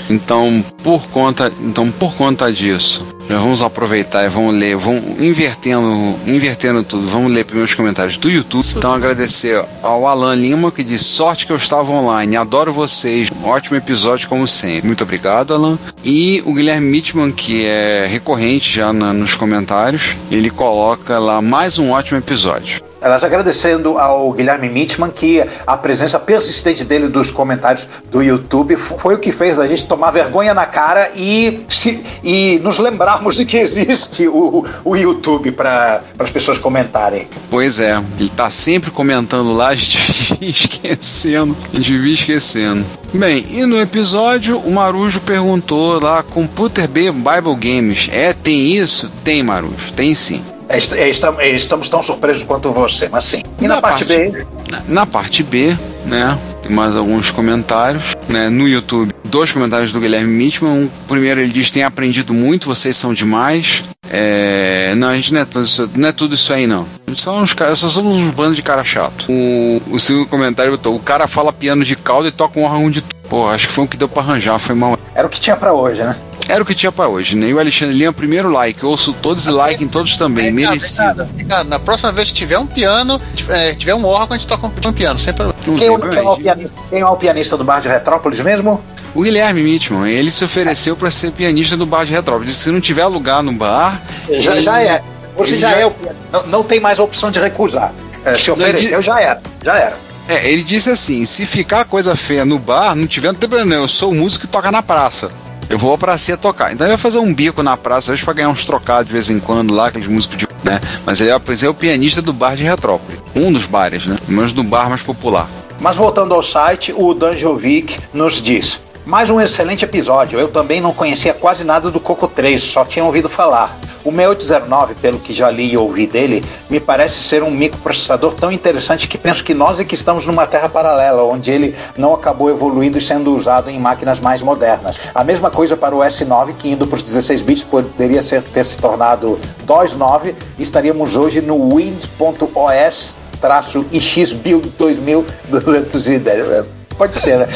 Então, 0.09 0.63
por 0.83 1.05
conta, 1.09 1.51
então 1.61 1.91
por 1.91 2.13
conta 2.15 2.49
disso, 2.51 3.05
já 3.29 3.39
vamos 3.39 3.61
aproveitar 3.61 4.25
e 4.25 4.29
vamos 4.29 4.55
ler, 4.55 4.77
vamos 4.77 5.03
invertendo, 5.19 6.15
invertendo 6.25 6.81
tudo. 6.81 7.05
Vamos 7.07 7.29
ler 7.31 7.43
primeiros 7.43 7.75
comentários 7.75 8.15
do 8.15 8.29
YouTube. 8.29 8.65
Então, 8.77 8.93
agradecer 8.93 9.61
ao 9.83 10.07
Alan 10.07 10.33
Lima 10.33 10.71
que 10.71 10.81
diz 10.81 11.01
sorte 11.01 11.45
que 11.45 11.51
eu 11.51 11.57
estava 11.57 11.91
online. 11.91 12.37
Adoro 12.37 12.71
vocês. 12.71 13.29
Ótimo 13.43 13.75
episódio 13.75 14.29
como 14.29 14.47
sempre. 14.47 14.87
Muito 14.87 15.03
obrigado, 15.03 15.53
Alan. 15.53 15.77
E 16.05 16.41
o 16.45 16.53
Guilherme 16.53 16.89
Mitman, 16.89 17.31
que 17.33 17.65
é 17.65 18.07
recorrente 18.09 18.73
já 18.77 18.93
na- 18.93 19.11
nos 19.11 19.35
comentários, 19.35 20.15
ele 20.31 20.49
coloca 20.49 21.19
lá 21.19 21.41
mais 21.41 21.77
um 21.77 21.91
ótimo 21.91 22.17
episódio. 22.17 22.81
Elas 23.01 23.23
agradecendo 23.23 23.97
ao 23.97 24.31
Guilherme 24.31 24.69
Mitman 24.69 25.11
que 25.11 25.43
a 25.65 25.77
presença 25.77 26.19
persistente 26.19 26.83
dele 26.83 27.07
dos 27.07 27.29
comentários 27.29 27.87
do 28.11 28.21
YouTube 28.21 28.75
foi 28.75 29.15
o 29.15 29.19
que 29.19 29.31
fez 29.31 29.59
a 29.59 29.67
gente 29.67 29.85
tomar 29.85 30.11
vergonha 30.11 30.53
na 30.53 30.65
cara 30.65 31.11
e, 31.15 31.65
se, 31.69 32.03
e 32.23 32.59
nos 32.63 32.79
lembrarmos 32.79 33.35
de 33.35 33.45
que 33.45 33.57
existe 33.57 34.27
o, 34.27 34.65
o 34.83 34.95
YouTube 34.95 35.51
para 35.51 36.01
as 36.17 36.29
pessoas 36.29 36.57
comentarem. 36.57 37.27
Pois 37.49 37.79
é, 37.79 38.01
ele 38.19 38.29
tá 38.29 38.49
sempre 38.49 38.89
comentando 38.89 39.53
lá, 39.53 39.69
a 39.69 39.75
gente 39.75 40.37
esquecendo, 40.41 41.55
a 41.73 41.77
gente 41.77 42.11
esquecendo. 42.11 42.85
Bem, 43.13 43.45
e 43.49 43.65
no 43.65 43.79
episódio 43.79 44.57
o 44.57 44.71
Marujo 44.71 45.21
perguntou 45.21 46.01
lá, 46.01 46.23
Computer 46.23 46.87
B 46.87 47.11
Bible 47.11 47.55
Games, 47.55 48.09
é, 48.11 48.33
tem 48.33 48.75
isso? 48.75 49.09
Tem, 49.23 49.41
Marujo, 49.43 49.93
tem 49.95 50.13
sim. 50.13 50.43
É, 50.69 50.77
é, 50.77 51.09
estam- 51.09 51.39
é, 51.39 51.49
estamos 51.49 51.87
tão 51.89 52.03
surpresos 52.03 52.43
quanto 52.43 52.71
você, 52.71 53.07
mas 53.09 53.23
sim. 53.23 53.41
E 53.61 53.67
na, 53.67 53.81
parte, 53.81 54.03
B, 54.05 54.45
Na, 54.71 54.81
na 54.87 55.05
parte 55.05 55.41
B, 55.43 55.77
né, 56.05 56.37
tem 56.61 56.71
mais 56.71 56.95
alguns 56.95 57.31
comentários, 57.31 58.15
né, 58.27 58.49
no 58.49 58.67
YouTube, 58.67 59.13
dois 59.23 59.51
comentários 59.51 59.91
do 59.93 59.99
Guilherme 59.99 60.27
Mitman, 60.31 60.69
um, 60.71 60.89
primeiro 61.07 61.39
ele 61.39 61.51
diz, 61.53 61.71
tem 61.71 61.83
aprendido 61.83 62.33
muito, 62.33 62.65
vocês 62.67 62.97
são 62.97 63.13
demais, 63.13 63.83
é, 64.09 64.93
não, 64.97 65.07
a 65.07 65.15
gente 65.15 65.33
não 65.33 65.41
é, 65.41 65.45
tudo 65.45 65.65
isso- 65.65 65.89
não 65.95 66.09
é 66.09 66.11
tudo 66.11 66.33
isso 66.35 66.51
aí 66.53 66.67
não, 66.67 66.85
a 67.05 67.09
gente 67.11 67.21
só, 67.21 67.37
uns, 67.39 67.53
caras- 67.53 67.79
só 67.79 67.87
somos 67.89 68.17
uns 68.17 68.31
bandos 68.31 68.55
de 68.55 68.61
cara 68.61 68.83
chato. 68.83 69.25
O, 69.29 69.81
o 69.91 69.99
segundo 69.99 70.27
comentário 70.27 70.71
botou, 70.71 70.95
o 70.95 70.99
cara 70.99 71.27
fala 71.27 71.53
piano 71.53 71.83
de 71.85 71.95
cauda 71.95 72.27
e 72.27 72.31
toca 72.31 72.59
um 72.59 72.63
órgão 72.63 72.89
de... 72.89 73.01
Pô, 73.29 73.47
acho 73.49 73.67
que 73.67 73.73
foi 73.73 73.83
o 73.83 73.87
que 73.87 73.97
deu 73.97 74.07
pra 74.07 74.21
arranjar, 74.23 74.57
foi 74.57 74.73
mal. 74.75 74.97
era 75.13 75.27
o 75.27 75.29
que 75.29 75.39
tinha 75.41 75.55
para 75.57 75.73
hoje, 75.73 76.01
né? 76.01 76.15
Era 76.47 76.63
o 76.63 76.65
que 76.65 76.73
tinha 76.73 76.91
pra 76.91 77.07
hoje, 77.09 77.35
né? 77.35 77.47
E 77.49 77.53
o 77.53 77.59
Alexandre 77.59 77.93
Lima, 77.97 78.13
primeiro 78.13 78.49
like. 78.49 78.81
Eu 78.81 78.89
ouço 78.89 79.11
todos 79.21 79.45
e 79.47 79.51
like 79.51 79.83
em 79.83 79.87
todos 79.87 80.15
também. 80.15 80.45
Ricardo, 80.45 80.69
Merecido. 80.69 81.27
Na 81.67 81.77
próxima 81.77 82.11
vez 82.13 82.29
que 82.29 82.33
tiver 82.35 82.57
um 82.57 82.65
piano, 82.65 83.19
é, 83.49 83.73
tiver 83.75 83.93
um 83.95 84.05
órgão, 84.05 84.35
a 84.35 84.37
gente 84.37 84.47
toca 84.47 84.65
um 84.67 84.93
piano, 84.93 85.19
sem 85.19 85.33
problema. 85.33 85.59
Quem, 85.63 85.77
tem 85.77 85.87
é 85.87 85.91
o- 85.91 85.97
quem 85.99 86.07
é 86.07 86.09
o 86.11 86.13
problema. 86.13 86.37
pianista, 86.37 86.71
quem 86.89 86.99
é 87.01 87.05
o 87.05 87.15
pianista 87.17 87.57
do 87.57 87.63
bar 87.65 87.81
de 87.81 87.89
Retrópolis 87.89 88.39
mesmo? 88.39 88.81
O 89.13 89.23
Guilherme 89.23 89.61
Mitman, 89.63 90.09
ele 90.09 90.31
se 90.31 90.45
ofereceu 90.45 90.95
pra 90.95 91.09
ser 91.11 91.31
pianista 91.31 91.75
do 91.75 91.85
bar 91.85 92.05
de 92.05 92.11
Retrópolis. 92.13 92.53
Se 92.53 92.71
não 92.71 92.79
tiver 92.79 93.05
lugar 93.07 93.43
no 93.43 93.51
bar. 93.51 93.99
Já, 94.29 94.53
ele- 94.53 94.61
já 94.61 94.81
é. 94.81 95.01
Você 95.37 95.57
já, 95.57 95.71
já- 95.71 95.77
é 95.79 95.85
o 95.85 95.91
pianista. 95.91 96.21
Não, 96.31 96.47
não 96.47 96.63
tem 96.63 96.79
mais 96.79 96.97
opção 96.99 97.29
de 97.29 97.39
recusar. 97.39 97.91
É, 98.23 98.33
se 98.35 98.49
ofereceu, 98.51 99.01
já 99.01 99.19
era. 99.21 99.41
Já 99.63 99.75
era. 99.77 99.97
É, 100.29 100.49
ele 100.51 100.63
disse 100.63 100.89
assim: 100.89 101.25
se 101.25 101.45
ficar 101.45 101.85
coisa 101.85 102.15
feia 102.15 102.43
no 102.45 102.57
bar, 102.59 102.95
não 102.95 103.07
tiver, 103.07 103.27
não 103.27 103.35
tem 103.35 103.47
problema, 103.49 103.75
não. 103.75 103.83
Eu 103.83 103.87
sou 103.87 104.11
o 104.11 104.15
músico 104.15 104.45
que 104.45 104.51
toca 104.51 104.71
na 104.71 104.81
praça. 104.81 105.29
Eu 105.69 105.77
vou 105.77 105.97
pra 105.97 106.17
praça 106.17 106.37
tocar. 106.37 106.73
Então 106.73 106.87
ele 106.87 106.95
vai 106.95 107.01
fazer 107.01 107.19
um 107.19 107.33
bico 107.33 107.61
na 107.61 107.75
praça, 107.75 108.11
vezes 108.11 108.23
pra 108.23 108.33
ganhar 108.33 108.49
uns 108.49 108.63
trocados 108.63 109.07
de 109.07 109.13
vez 109.13 109.29
em 109.29 109.39
quando 109.39 109.73
lá, 109.73 109.87
aqueles 109.87 110.07
músicos 110.07 110.37
de. 110.37 110.47
né? 110.63 110.79
Mas 111.05 111.19
ele 111.19 111.29
é, 111.29 111.39
pois 111.39 111.61
é 111.63 111.69
o 111.69 111.73
pianista 111.73 112.21
do 112.21 112.31
bar 112.31 112.55
de 112.55 112.63
Retrópolis. 112.63 113.19
Um 113.35 113.51
dos 113.51 113.65
bares, 113.65 114.05
né? 114.05 114.17
Menos 114.27 114.53
do 114.53 114.63
bar 114.63 114.89
mais 114.89 115.01
popular. 115.01 115.47
Mas 115.81 115.95
voltando 115.95 116.33
ao 116.33 116.41
site, 116.41 116.93
o 116.95 117.13
Danjovic 117.13 117.99
nos 118.13 118.41
diz: 118.41 118.79
Mais 119.07 119.29
um 119.29 119.39
excelente 119.39 119.85
episódio. 119.85 120.37
Eu 120.37 120.49
também 120.49 120.81
não 120.81 120.93
conhecia 120.93 121.33
quase 121.33 121.63
nada 121.63 121.89
do 121.89 121.97
Coco 121.97 122.27
3, 122.27 122.61
só 122.61 122.83
tinha 122.83 123.05
ouvido 123.05 123.29
falar. 123.29 123.73
O 124.03 124.11
6809, 124.11 124.95
pelo 124.95 125.17
que 125.17 125.33
já 125.33 125.49
li 125.49 125.71
e 125.71 125.77
ouvi 125.77 126.05
dele, 126.05 126.43
me 126.69 126.77
parece 126.77 127.23
ser 127.23 127.41
um 127.41 127.49
microprocessador 127.49 128.33
tão 128.33 128.51
interessante 128.51 129.07
que 129.07 129.17
penso 129.17 129.45
que 129.45 129.53
nós 129.53 129.79
é 129.79 129.85
que 129.85 129.95
estamos 129.95 130.25
numa 130.25 130.45
terra 130.45 130.67
paralela, 130.67 131.23
onde 131.23 131.49
ele 131.49 131.73
não 131.97 132.13
acabou 132.13 132.49
evoluindo 132.49 132.97
e 132.97 133.01
sendo 133.01 133.33
usado 133.33 133.69
em 133.69 133.79
máquinas 133.79 134.19
mais 134.19 134.41
modernas. 134.41 134.99
A 135.15 135.23
mesma 135.23 135.49
coisa 135.49 135.77
para 135.77 135.95
o 135.95 135.99
S9, 135.99 136.55
que 136.59 136.67
indo 136.67 136.85
para 136.85 136.97
os 136.97 137.03
16 137.03 137.43
bits 137.43 137.63
poderia 137.63 138.21
ser, 138.21 138.43
ter 138.43 138.65
se 138.65 138.77
tornado 138.77 139.39
DOS 139.63 139.95
9, 139.95 140.35
e 140.59 140.63
estaríamos 140.63 141.15
hoje 141.15 141.39
no 141.39 141.77
Windows.os 141.77 143.15
traço 143.39 143.85
ix 143.89 144.33
build 144.33 144.67
2210 144.77 146.76
pode 146.97 147.17
ser 147.17 147.37
né 147.37 147.47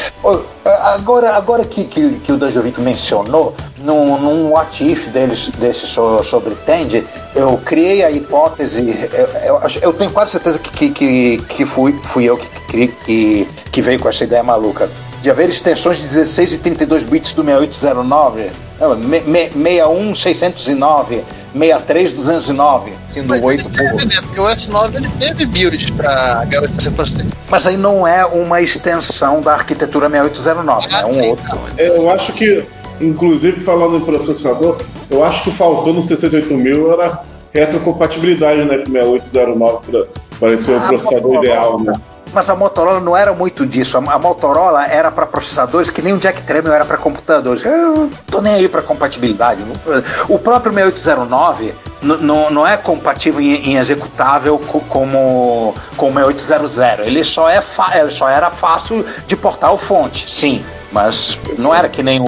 agora 0.64 1.34
agora 1.34 1.64
que, 1.64 1.84
que, 1.84 2.18
que 2.20 2.32
o 2.32 2.36
Danjovic 2.36 2.80
mencionou 2.80 3.54
num, 3.78 4.18
num 4.18 4.52
what 4.52 4.84
if 4.84 5.08
deles 5.08 5.48
desse 5.58 5.86
so- 5.86 6.22
sobre 6.22 6.54
Tend 6.54 7.04
eu, 7.34 7.58
criei 7.58 8.04
a 8.04 8.10
hipótese, 8.10 8.94
eu, 9.12 9.56
eu, 9.56 9.62
eu 9.80 9.92
tenho 9.92 10.10
quase 10.10 10.32
certeza 10.32 10.58
que, 10.58 10.90
que, 10.90 11.38
que, 11.38 11.66
fui, 11.66 11.92
fui 12.12 12.24
eu 12.24 12.36
que, 12.36 12.88
que, 12.88 13.48
que, 13.70 13.82
veio 13.82 13.98
com 13.98 14.08
essa 14.08 14.24
ideia 14.24 14.42
maluca. 14.42 14.88
De 15.22 15.30
haver 15.30 15.48
extensões 15.48 15.98
de 15.98 16.02
16 16.08 16.54
e 16.54 16.58
32 16.58 17.04
bits 17.04 17.32
do 17.32 17.42
6809, 17.44 18.50
não, 20.76 21.02
me- 21.54 21.66
me- 21.66 21.74
61 21.74 21.74
609, 21.74 22.12
63 22.12 22.12
209, 22.12 22.92
sendo 23.12 23.28
Mas 23.28 23.42
8 23.44 23.66
ele 23.66 23.76
teve, 23.76 24.04
né? 24.06 24.20
Porque 24.22 24.40
o 24.40 24.44
S9 24.44 24.94
ele 24.96 25.08
teve 25.18 25.46
build 25.46 25.92
pra 25.92 26.44
H800. 26.46 27.24
Mas 27.50 27.66
aí 27.66 27.76
não 27.76 28.06
é 28.06 28.24
uma 28.24 28.60
extensão 28.60 29.40
da 29.40 29.52
arquitetura 29.52 30.08
6809, 30.08 30.88
né? 30.88 31.00
é 31.00 31.06
um 31.06 31.28
outro. 31.30 31.58
É, 31.76 31.88
eu 31.98 32.10
acho 32.10 32.32
que, 32.32 32.64
inclusive 33.00 33.60
falando 33.60 33.96
em 33.96 34.00
processador, 34.00 34.78
eu 35.10 35.24
acho 35.24 35.44
que 35.44 35.50
faltou 35.50 35.92
no 35.92 36.02
68000 36.02 36.92
era 36.92 37.20
retrocompatibilidade 37.52 38.64
né, 38.64 38.78
com 38.78 38.92
6809 38.92 39.78
para 39.90 40.04
parecer 40.40 40.72
o 40.72 40.76
Ah, 40.78 40.88
processador 40.88 41.22
Motorola. 41.34 41.44
ideal. 41.44 41.80
Né? 41.80 41.92
Mas 42.32 42.48
a 42.48 42.54
Motorola 42.54 43.00
não 43.00 43.16
era 43.16 43.32
muito 43.32 43.66
disso. 43.66 43.96
A 43.98 44.02
a 44.12 44.18
Motorola 44.18 44.86
era 44.86 45.10
para 45.10 45.26
processadores 45.26 45.90
que 45.90 46.00
nem 46.02 46.12
o 46.12 46.18
Jack 46.18 46.42
Tramiel 46.42 46.72
era 46.74 46.84
para 46.84 46.96
computadores. 46.96 47.64
Eu 47.64 47.76
não 47.94 48.08
tô 48.30 48.40
nem 48.40 48.54
aí 48.54 48.68
para 48.68 48.82
compatibilidade. 48.82 49.62
O 50.28 50.38
próprio 50.38 50.72
6809 50.72 51.74
n- 52.02 52.16
não- 52.18 52.50
é 52.66 52.76
compatível 52.76 53.40
em, 53.40 53.76
executável 53.76 54.58
co- 54.58 54.80
como 54.88 55.74
com 55.96 56.08
o 56.10 56.12
6800. 56.12 57.06
Ele 57.06 57.22
só, 57.24 57.48
é 57.48 57.62
ele 57.94 58.10
só 58.10 58.28
era 58.28 58.50
fácil 58.50 59.04
de 59.26 59.36
portar 59.36 59.72
o 59.72 59.78
fonte, 59.78 60.30
sim. 60.30 60.64
Mas 60.92 61.36
não 61.58 61.74
era 61.74 61.88
que 61.88 62.02
nem 62.02 62.20
o. 62.20 62.24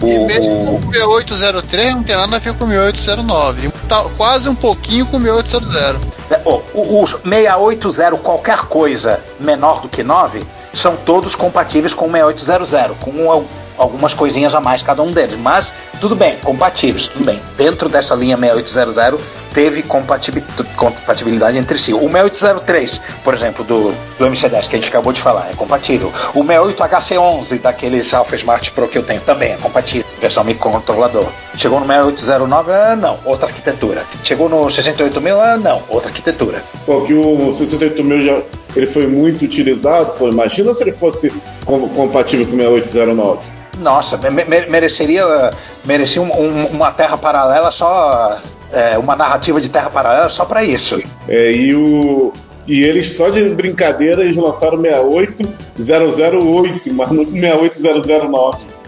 o- 0.00 0.06
E 0.06 0.18
mesmo 0.18 0.50
o- 0.50 0.76
o 0.76 0.92
6803 0.92 1.94
não 1.94 2.02
tem 2.02 2.16
nada 2.16 2.36
a 2.36 2.38
ver 2.38 2.52
com 2.54 2.64
o 2.64 2.68
6809. 2.68 3.70
Tá 3.88 4.04
quase 4.16 4.48
um 4.48 4.54
pouquinho 4.54 5.06
com 5.06 5.16
o 5.18 5.20
6800. 5.20 6.00
É, 6.30 6.40
ó, 6.44 6.60
o- 6.74 7.02
os 7.02 7.10
680 7.22 8.16
qualquer 8.18 8.60
coisa 8.62 9.20
menor 9.38 9.80
do 9.80 9.88
que 9.88 10.02
9 10.02 10.42
são 10.74 10.96
todos 10.96 11.34
compatíveis 11.34 11.94
com 11.94 12.06
o 12.06 12.10
6800, 12.10 12.96
com 13.00 13.30
al- 13.30 13.44
algumas 13.78 14.12
coisinhas 14.12 14.54
a 14.54 14.60
mais 14.60 14.82
cada 14.82 15.00
um 15.02 15.12
deles, 15.12 15.38
mas 15.38 15.72
tudo 16.00 16.14
bem, 16.16 16.36
compatíveis, 16.42 17.06
tudo 17.06 17.24
bem. 17.24 17.40
Dentro 17.56 17.88
dessa 17.88 18.14
linha 18.14 18.36
6800 18.36 19.20
teve 19.54 19.82
compatibi- 19.82 20.44
compatibilidade 20.76 21.56
entre 21.58 21.78
si. 21.78 21.92
O 21.92 22.00
6803, 22.08 23.00
por 23.24 23.34
exemplo, 23.34 23.64
do, 23.64 23.92
do 24.18 24.26
MC10 24.26 24.68
que 24.68 24.76
a 24.76 24.78
gente 24.78 24.88
acabou 24.88 25.12
de 25.12 25.20
falar, 25.20 25.48
é 25.50 25.54
compatível. 25.54 26.12
O 26.34 26.42
68HC11 26.44 27.60
daquele 27.60 28.02
Alpha 28.12 28.36
Smart 28.36 28.70
Pro 28.72 28.88
que 28.88 28.98
eu 28.98 29.02
tenho 29.02 29.20
também 29.22 29.52
é 29.52 29.56
compatível, 29.56 30.04
versão 30.20 30.44
microcontrolador. 30.44 31.26
Chegou 31.56 31.80
no 31.80 31.86
6809, 31.86 32.72
ah, 32.72 32.96
não, 32.96 33.18
outra 33.24 33.46
arquitetura. 33.46 34.02
Chegou 34.24 34.48
no 34.48 34.70
68000, 34.70 35.40
ah, 35.40 35.56
não, 35.56 35.82
outra 35.88 36.08
arquitetura. 36.08 36.62
Pô, 36.86 37.02
que 37.02 37.14
o 37.14 37.52
68000 37.52 38.22
já 38.26 38.42
ele 38.76 38.86
foi 38.86 39.06
muito 39.06 39.44
utilizado, 39.44 40.12
pô, 40.18 40.28
imagina 40.28 40.72
se 40.72 40.82
ele 40.82 40.92
fosse 40.92 41.32
com- 41.64 41.88
compatível 41.88 42.46
com 42.46 42.56
6809. 42.56 43.40
Nossa, 43.78 44.16
me- 44.16 44.44
me- 44.44 44.66
mereceria, 44.66 45.50
merecia 45.84 46.20
um- 46.20 46.32
um- 46.32 46.66
uma 46.66 46.90
terra 46.90 47.16
paralela 47.16 47.70
só. 47.70 48.38
É, 48.72 48.98
uma 48.98 49.16
narrativa 49.16 49.60
de 49.60 49.68
terra 49.68 49.90
paralela 49.90 50.28
só 50.28 50.44
pra 50.44 50.64
isso. 50.64 51.00
É, 51.28 51.52
e 51.52 51.74
o 51.74 52.32
e 52.66 52.84
eles 52.84 53.16
só 53.16 53.30
de 53.30 53.48
brincadeira 53.48 54.22
eles 54.22 54.36
lançaram 54.36 54.78
68008, 54.78 56.92
mas 56.92 57.10
não 57.10 57.24
68009. 57.24 58.78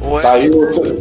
O 0.00 0.20
Tá 0.20 0.32
aí 0.32 0.50
outro-. 0.50 0.98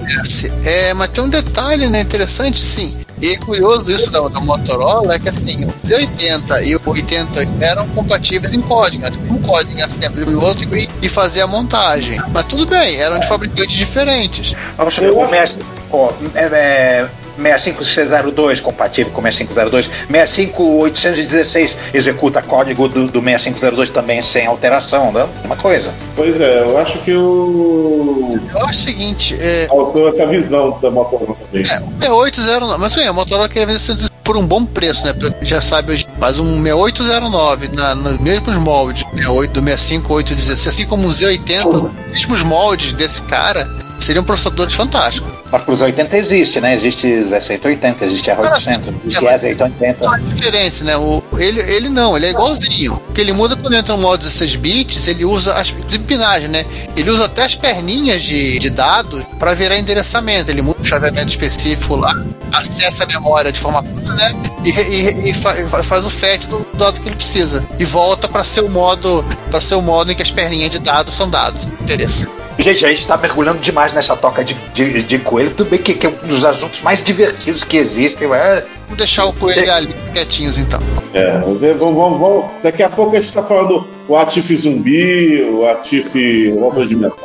É, 0.63 0.93
mas 0.93 1.09
tem 1.11 1.23
um 1.23 1.29
detalhe 1.29 1.87
né, 1.87 2.01
interessante, 2.01 2.59
sim. 2.59 2.97
E 3.19 3.33
é 3.33 3.37
curioso 3.37 3.91
isso 3.91 4.11
da, 4.11 4.19
da 4.27 4.39
Motorola 4.39 5.15
é 5.15 5.19
que 5.19 5.29
assim, 5.29 5.65
o 5.65 5.73
Z80 5.87 6.65
e 6.65 6.75
o 6.75 6.81
80 6.85 7.47
eram 7.61 7.87
compatíveis 7.89 8.53
em 8.53 8.61
código, 8.61 9.05
assim, 9.05 9.19
um 9.29 9.41
código 9.41 9.81
assembly 9.81 10.31
e 10.31 10.35
o 10.35 10.43
outro 10.43 10.77
e, 10.77 10.87
e 11.01 11.09
fazer 11.09 11.41
a 11.41 11.47
montagem. 11.47 12.21
Mas 12.31 12.45
tudo 12.45 12.67
bem, 12.67 12.97
eram 12.97 13.19
de 13.19 13.27
fabricantes 13.27 13.75
diferentes. 13.75 14.55
Vamos 14.75 14.95
ver, 14.97 15.11
o 15.11 15.27
65, 15.27 15.65
ó, 15.91 16.11
é, 16.35 16.43
é, 16.43 17.07
65602 17.37 18.59
compatível 18.61 19.11
com 19.11 19.21
6502. 19.21 19.89
65816 20.09 21.77
executa 21.93 22.41
código 22.41 22.87
do, 22.87 23.07
do 23.07 23.21
6502 23.21 23.89
também 23.89 24.21
sem 24.21 24.45
alteração, 24.45 25.11
né? 25.11 25.27
Uma 25.43 25.55
coisa. 25.55 25.91
Pois 26.15 26.41
é, 26.41 26.61
eu 26.61 26.77
acho 26.77 26.99
que 26.99 27.13
o 27.13 28.39
Eu 28.53 28.65
acho 28.65 28.71
o 28.71 28.73
seguinte, 28.73 29.37
é, 29.39 29.67
faltou 29.67 30.07
essa 30.09 30.27
visão 30.27 30.77
da 30.81 30.91
Motorola 30.91 31.35
também. 31.35 31.61
é 31.63 32.07
6809, 32.07 32.79
mas 32.79 32.95
assim, 32.95 33.07
a 33.07 33.13
Motorola 33.13 33.49
queria 33.49 33.65
vender 33.65 33.79
por 34.27 34.35
um 34.35 34.45
bom 34.45 34.65
preço, 34.65 35.05
né? 35.05 35.15
Já 35.41 35.61
sabe 35.61 35.93
hoje. 35.93 36.05
Mas 36.19 36.37
um 36.37 36.61
6809 36.61 37.69
na, 37.69 37.95
nos 37.95 38.19
mesmos 38.19 38.55
moldes, 38.57 39.03
68 39.13 39.53
do 39.53 39.61
65816, 39.61 40.67
assim 40.67 40.85
como 40.85 41.07
um 41.07 41.09
Z80, 41.09 41.63
nos 41.65 41.93
mesmos 42.11 42.43
moldes 42.43 42.91
desse 42.91 43.21
cara, 43.21 43.65
seriam 43.97 44.23
processadores 44.23 44.73
fantásticos. 44.73 45.31
Mas 45.51 45.61
para 45.61 45.71
os 45.73 45.79
80 45.81 46.17
existe, 46.17 46.59
né? 46.59 46.75
Existe 46.75 47.07
Z180, 47.07 48.01
existe 48.01 48.29
R800, 48.29 48.93
existe 49.05 49.23
mas- 49.23 49.43
E880. 49.43 49.95
Só 50.03 50.17
diferentes, 50.17 50.81
né? 50.81 50.97
O, 50.97 51.23
ele, 51.37 51.61
ele 51.61 51.89
não, 51.89 52.17
ele 52.17 52.25
é 52.25 52.29
igualzinho. 52.31 53.01
O 53.09 53.13
que 53.13 53.21
ele 53.21 53.31
muda 53.31 53.55
quando 53.55 53.73
entra 53.75 53.95
no 53.95 54.01
modo 54.01 54.19
16 54.19 54.55
bits, 54.57 55.07
ele 55.07 55.23
usa 55.23 55.53
as 55.53 55.71
desempinagem, 55.71 56.49
né? 56.49 56.65
Ele 56.97 57.09
usa 57.09 57.25
até 57.25 57.43
as 57.45 57.55
perninhas 57.55 58.21
de, 58.23 58.59
de 58.59 58.69
dados 58.69 59.23
para 59.39 59.53
virar 59.53 59.77
endereçamento. 59.77 60.51
Ele 60.51 60.61
muda 60.61 60.81
um 60.81 60.83
chaveamento 60.83 61.29
específico 61.29 61.95
lá, 61.95 62.13
acessa 62.51 63.05
a 63.05 63.07
memória 63.07 63.49
de 63.51 63.59
forma 63.59 63.81
pura, 63.81 64.13
né? 64.15 64.35
E, 64.65 64.69
e- 64.69 65.29
e 65.29 65.33
fa- 65.33 65.57
e 65.57 65.67
faz 65.83 66.05
o 66.05 66.09
fetch 66.09 66.45
do 66.47 66.67
dado 66.73 66.99
que 66.99 67.07
ele 67.07 67.15
precisa. 67.15 67.65
E 67.79 67.85
volta 67.85 68.27
para 68.27 68.43
ser 68.43 68.61
o 68.65 68.69
modo 68.69 69.23
para 69.49 69.61
ser 69.61 69.75
o 69.75 69.81
modo 69.81 70.11
em 70.11 70.15
que 70.15 70.21
as 70.21 70.29
perninhas 70.31 70.71
de 70.71 70.79
dados 70.79 71.13
são 71.15 71.29
dados. 71.29 71.67
Interessante. 71.81 72.29
Gente, 72.59 72.85
a 72.85 72.89
gente 72.89 73.05
tá 73.05 73.15
mergulhando 73.17 73.59
demais 73.59 73.93
nessa 73.93 74.15
toca 74.15 74.43
de, 74.43 74.53
de, 74.73 75.03
de 75.03 75.19
coelho. 75.19 75.51
Tudo 75.51 75.69
bem 75.69 75.79
que, 75.79 75.93
que 75.93 76.07
é 76.07 76.09
um 76.09 76.27
dos 76.27 76.43
assuntos 76.43 76.81
mais 76.81 77.01
divertidos 77.03 77.63
que 77.63 77.77
existem. 77.77 78.27
É, 78.33 78.63
Vamos 78.87 78.97
deixar 78.97 79.25
o 79.25 79.33
coelho 79.33 79.71
ali 79.71 79.87
quietinhos 80.13 80.57
então. 80.57 80.79
É, 81.13 81.37
vamos, 81.39 81.61
vamos, 81.61 82.19
vamos, 82.19 82.45
daqui 82.63 82.81
a 82.81 82.89
pouco 82.89 83.11
a 83.11 83.19
gente 83.19 83.27
está 83.29 83.43
falando 83.43 83.85
o 84.07 84.15
Atif 84.15 84.55
zumbi, 84.55 85.43
o 85.43 85.67
Atif 85.69 86.13
roupa 86.57 86.85
de 86.85 86.95
metal. 86.95 87.17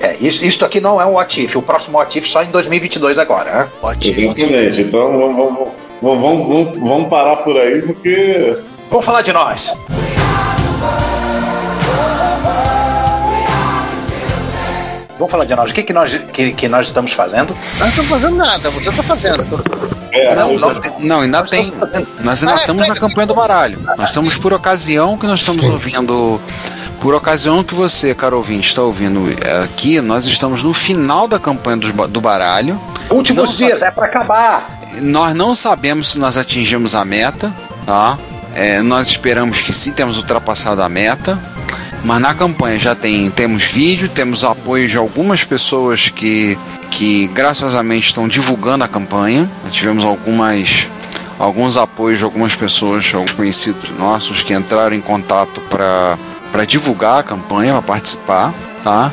é, 0.00 0.16
isso, 0.20 0.44
isto 0.44 0.64
aqui 0.64 0.80
não 0.80 1.00
é 1.00 1.04
um 1.04 1.18
Atif. 1.18 1.56
O 1.56 1.62
próximo 1.62 1.98
Atif 2.00 2.26
só 2.28 2.42
em 2.42 2.50
2022 2.50 3.18
agora. 3.18 3.50
Né? 3.52 3.68
Exatamente. 4.42 4.80
Então 4.82 5.12
vamos, 5.12 5.36
vamos, 5.36 5.68
vamos, 6.00 6.20
vamos, 6.20 6.48
vamos- 6.48 6.78
vamos 6.88 7.08
parar 7.08 7.36
por 7.38 7.58
aí 7.58 7.82
porque 7.82 8.56
Vamos 8.90 9.04
falar 9.04 9.22
de 9.22 9.32
nós. 9.32 9.72
Vamos 15.20 15.30
falar 15.32 15.44
de 15.44 15.54
nós. 15.54 15.70
O 15.70 15.74
que, 15.74 15.82
que, 15.82 15.92
nós, 15.92 16.10
que, 16.32 16.52
que 16.54 16.66
nós 16.66 16.86
estamos 16.86 17.12
fazendo? 17.12 17.54
Nós 17.54 17.78
não 17.78 17.88
estamos 17.88 18.10
fazendo 18.10 18.36
nada, 18.36 18.70
você 18.70 18.88
está 18.88 19.02
fazendo. 19.02 19.62
é, 20.10 20.34
Não, 20.34 20.48
pois 20.48 20.60
não, 20.62 20.70
é. 20.70 20.92
não, 20.98 21.20
ainda 21.20 21.42
tem. 21.42 21.70
Nós 22.24 22.42
ainda 22.42 22.54
Ah, 22.54 22.56
estamos 22.58 22.88
na 22.88 22.94
pega- 22.94 23.06
campanha 23.06 23.26
do 23.26 23.34
baralho. 23.34 23.78
Nós 23.98 24.08
estamos 24.08 24.38
por 24.38 24.54
ocasião 24.54 25.18
que 25.18 25.26
nós 25.26 25.40
estamos 25.40 25.62
ouvindo. 25.68 26.40
Por 27.02 27.14
ocasião 27.14 27.62
que 27.62 27.74
você, 27.74 28.14
caro 28.14 28.36
ouvinte, 28.38 28.68
está 28.68 28.82
ouvindo 28.82 29.30
é, 29.46 29.62
aqui, 29.64 30.00
nós 30.00 30.24
estamos 30.26 30.62
no 30.62 30.72
final 30.74 31.28
da 31.28 31.38
campanha 31.38 31.76
do, 31.76 32.08
do 32.08 32.20
baralho. 32.20 32.80
Últimos 33.10 33.44
Não 33.44 33.52
dias, 33.68 33.82
é 33.82 33.90
para 33.90 34.06
acabar. 34.06 34.80
Nós 35.02 35.34
não 35.36 35.54
sabemos 35.54 36.12
se 36.12 36.18
nós 36.18 36.36
atingimos 36.38 36.94
a 36.94 37.04
meta, 37.04 37.52
tá? 37.86 38.18
É, 38.54 38.80
nós 38.82 39.08
esperamos 39.08 39.60
que 39.62 39.72
sim, 39.72 39.92
temos 39.92 40.16
ultrapassado 40.16 40.82
a 40.82 40.88
meta. 40.88 41.38
Mas 42.04 42.20
na 42.20 42.34
campanha 42.34 42.78
já 42.78 42.94
tem, 42.94 43.30
temos 43.30 43.64
vídeo, 43.64 44.08
temos 44.08 44.42
apoio 44.42 44.88
de 44.88 44.96
algumas 44.96 45.44
pessoas 45.44 46.08
que, 46.08 46.58
que 46.90 47.28
graciosamente 47.28 48.06
estão 48.06 48.26
divulgando 48.26 48.84
a 48.84 48.88
campanha. 48.88 49.48
Tivemos 49.70 50.04
algumas 50.04 50.88
alguns 51.38 51.78
apoios 51.78 52.18
de 52.18 52.24
algumas 52.24 52.54
pessoas, 52.54 53.10
alguns 53.14 53.32
conhecidos 53.32 53.90
nossos 53.98 54.42
que 54.42 54.52
entraram 54.52 54.94
em 54.94 55.00
contato 55.00 55.60
para 55.70 56.64
divulgar 56.66 57.20
a 57.20 57.22
campanha, 57.22 57.72
para 57.72 57.82
participar, 57.82 58.52
tá? 58.82 59.10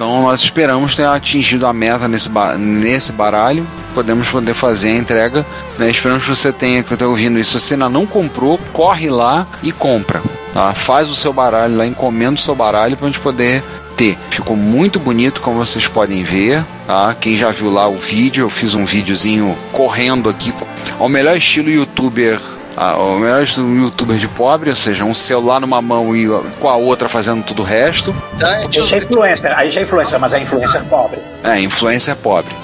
Então 0.00 0.22
nós 0.22 0.40
esperamos 0.40 0.96
ter 0.96 1.04
atingido 1.04 1.66
a 1.66 1.74
meta 1.74 2.08
nesse, 2.08 2.30
nesse 2.56 3.12
baralho. 3.12 3.66
Podemos 3.94 4.30
poder 4.30 4.54
fazer 4.54 4.92
a 4.92 4.96
entrega. 4.96 5.44
Né? 5.78 5.90
Esperamos 5.90 6.22
que 6.22 6.30
você 6.30 6.50
tenha 6.50 6.82
que 6.82 6.94
estar 6.94 7.06
ouvindo 7.06 7.38
isso. 7.38 7.60
Se 7.60 7.66
você 7.66 7.74
ainda 7.74 7.90
não 7.90 8.06
comprou, 8.06 8.58
corre 8.72 9.10
lá 9.10 9.46
e 9.62 9.70
compra. 9.70 10.22
Tá? 10.54 10.72
Faz 10.72 11.06
o 11.10 11.14
seu 11.14 11.34
baralho 11.34 11.76
lá, 11.76 11.84
encomenda 11.84 12.36
o 12.36 12.42
seu 12.42 12.54
baralho 12.54 12.96
para 12.96 13.08
a 13.08 13.10
gente 13.10 13.20
poder 13.20 13.62
ter. 13.94 14.16
Ficou 14.30 14.56
muito 14.56 14.98
bonito, 14.98 15.42
como 15.42 15.58
vocês 15.58 15.86
podem 15.86 16.24
ver. 16.24 16.64
Tá? 16.86 17.14
Quem 17.20 17.36
já 17.36 17.50
viu 17.50 17.70
lá 17.70 17.86
o 17.86 17.98
vídeo, 17.98 18.46
eu 18.46 18.50
fiz 18.50 18.72
um 18.72 18.86
videozinho 18.86 19.54
correndo 19.70 20.30
aqui 20.30 20.50
ao 20.98 21.10
melhor 21.10 21.36
estilo 21.36 21.68
youtuber 21.68 22.40
ah, 22.82 22.96
o 22.96 23.18
melhor 23.18 23.46
youtuber 23.46 24.16
de 24.16 24.26
pobre, 24.26 24.70
ou 24.70 24.76
seja, 24.76 25.04
um 25.04 25.12
celular 25.12 25.60
numa 25.60 25.82
mão 25.82 26.16
e 26.16 26.26
com 26.58 26.66
a 26.66 26.76
outra 26.76 27.10
fazendo 27.10 27.44
tudo 27.44 27.60
o 27.60 27.64
resto. 27.64 28.10
Tá? 28.38 28.56
A 28.56 28.62
gente 28.62 28.94
é 28.94 28.98
influencer, 28.98 29.58
a 29.58 29.64
gente 29.64 29.78
é 29.80 29.82
influencer, 29.82 30.18
mas 30.18 30.32
é 30.32 30.40
influencer 30.40 30.82
pobre. 30.84 31.18
É, 31.44 31.60
influência 31.60 32.16
pobre. 32.16 32.54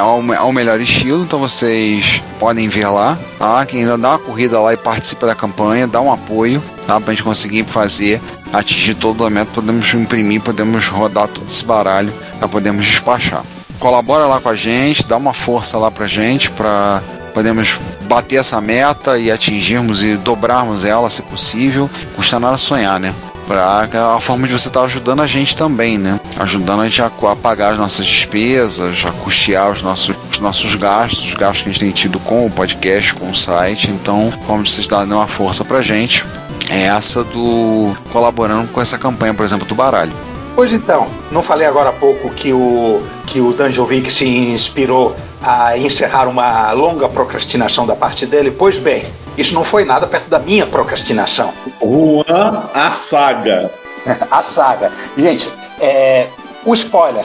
ao, 0.00 0.22
ao 0.38 0.52
melhor 0.52 0.80
estilo, 0.80 1.24
então 1.24 1.40
vocês 1.40 2.22
podem 2.38 2.68
ver 2.68 2.86
lá, 2.86 3.18
tá? 3.36 3.66
Quem 3.66 3.80
ainda 3.80 3.98
dá 3.98 4.10
uma 4.10 4.18
corrida 4.20 4.60
lá 4.60 4.72
e 4.72 4.76
participa 4.76 5.26
da 5.26 5.34
campanha, 5.34 5.88
dá 5.88 6.00
um 6.00 6.12
apoio, 6.12 6.62
tá? 6.86 7.00
Pra 7.00 7.12
gente 7.12 7.24
conseguir 7.24 7.64
fazer, 7.64 8.20
atingir 8.52 8.94
todo 8.94 9.26
o 9.26 9.28
meta, 9.28 9.50
podemos 9.52 9.92
imprimir, 9.92 10.40
podemos 10.40 10.86
rodar 10.86 11.26
todo 11.26 11.48
esse 11.48 11.64
baralho 11.64 12.12
para 12.38 12.46
podermos 12.46 12.86
despachar. 12.86 13.42
Colabora 13.80 14.26
lá 14.26 14.40
com 14.40 14.50
a 14.50 14.54
gente, 14.54 15.04
dá 15.04 15.16
uma 15.16 15.34
força 15.34 15.76
lá 15.78 15.90
pra 15.90 16.06
gente, 16.06 16.48
para 16.52 17.02
podemos 17.34 17.76
bater 18.04 18.36
essa 18.36 18.60
meta 18.60 19.18
e 19.18 19.30
atingirmos 19.30 20.02
e 20.02 20.16
dobrarmos 20.16 20.84
ela, 20.84 21.08
se 21.08 21.22
possível. 21.22 21.90
Custa 22.14 22.38
nada 22.38 22.56
sonhar, 22.56 23.00
né? 23.00 23.14
Pra 23.46 23.86
a 24.16 24.20
forma 24.20 24.46
de 24.46 24.54
você 24.54 24.68
estar 24.68 24.80
tá 24.80 24.86
ajudando 24.86 25.20
a 25.20 25.26
gente 25.26 25.56
também, 25.56 25.98
né? 25.98 26.18
Ajudando 26.38 26.80
a 26.80 26.88
gente 26.88 27.02
a, 27.02 27.06
a, 27.06 27.36
pagar 27.36 27.72
as 27.72 27.78
nossas 27.78 28.06
despesas, 28.06 29.04
a 29.06 29.12
custear 29.12 29.70
os 29.70 29.82
nossos, 29.82 30.16
os 30.30 30.38
nossos 30.38 30.74
gastos, 30.76 31.26
os 31.26 31.34
gastos 31.34 31.62
que 31.62 31.68
a 31.68 31.72
gente 31.72 31.80
tem 31.80 31.90
tido 31.90 32.18
com 32.20 32.46
o 32.46 32.50
podcast, 32.50 33.14
com 33.14 33.30
o 33.30 33.34
site. 33.34 33.90
Então, 33.90 34.32
como 34.46 34.66
vocês 34.66 34.86
darem 34.86 35.12
uma 35.12 35.26
força 35.26 35.62
pra 35.62 35.82
gente, 35.82 36.24
é 36.70 36.84
essa 36.84 37.22
do 37.22 37.90
colaborando 38.10 38.68
com 38.68 38.80
essa 38.80 38.96
campanha, 38.96 39.34
por 39.34 39.44
exemplo, 39.44 39.66
do 39.66 39.74
baralho. 39.74 40.12
Pois 40.54 40.72
então, 40.72 41.08
não 41.32 41.42
falei 41.42 41.66
agora 41.66 41.90
há 41.90 41.92
pouco 41.92 42.30
que 42.30 42.52
o, 42.52 43.02
que 43.26 43.40
o 43.40 43.52
Danjovic 43.52 44.10
se 44.10 44.24
inspirou 44.24 45.16
a 45.44 45.76
encerrar 45.76 46.26
uma 46.28 46.72
longa 46.72 47.08
procrastinação 47.08 47.86
da 47.86 47.94
parte 47.94 48.26
dele? 48.26 48.50
Pois 48.50 48.78
bem, 48.78 49.04
isso 49.36 49.54
não 49.54 49.64
foi 49.64 49.84
nada 49.84 50.06
perto 50.06 50.28
da 50.28 50.38
minha 50.38 50.66
procrastinação. 50.66 51.52
Juan, 51.80 52.64
a 52.72 52.90
saga. 52.90 53.70
a 54.30 54.42
saga. 54.42 54.90
Gente, 55.16 55.48
é, 55.80 56.26
o 56.64 56.74
spoiler. 56.74 57.24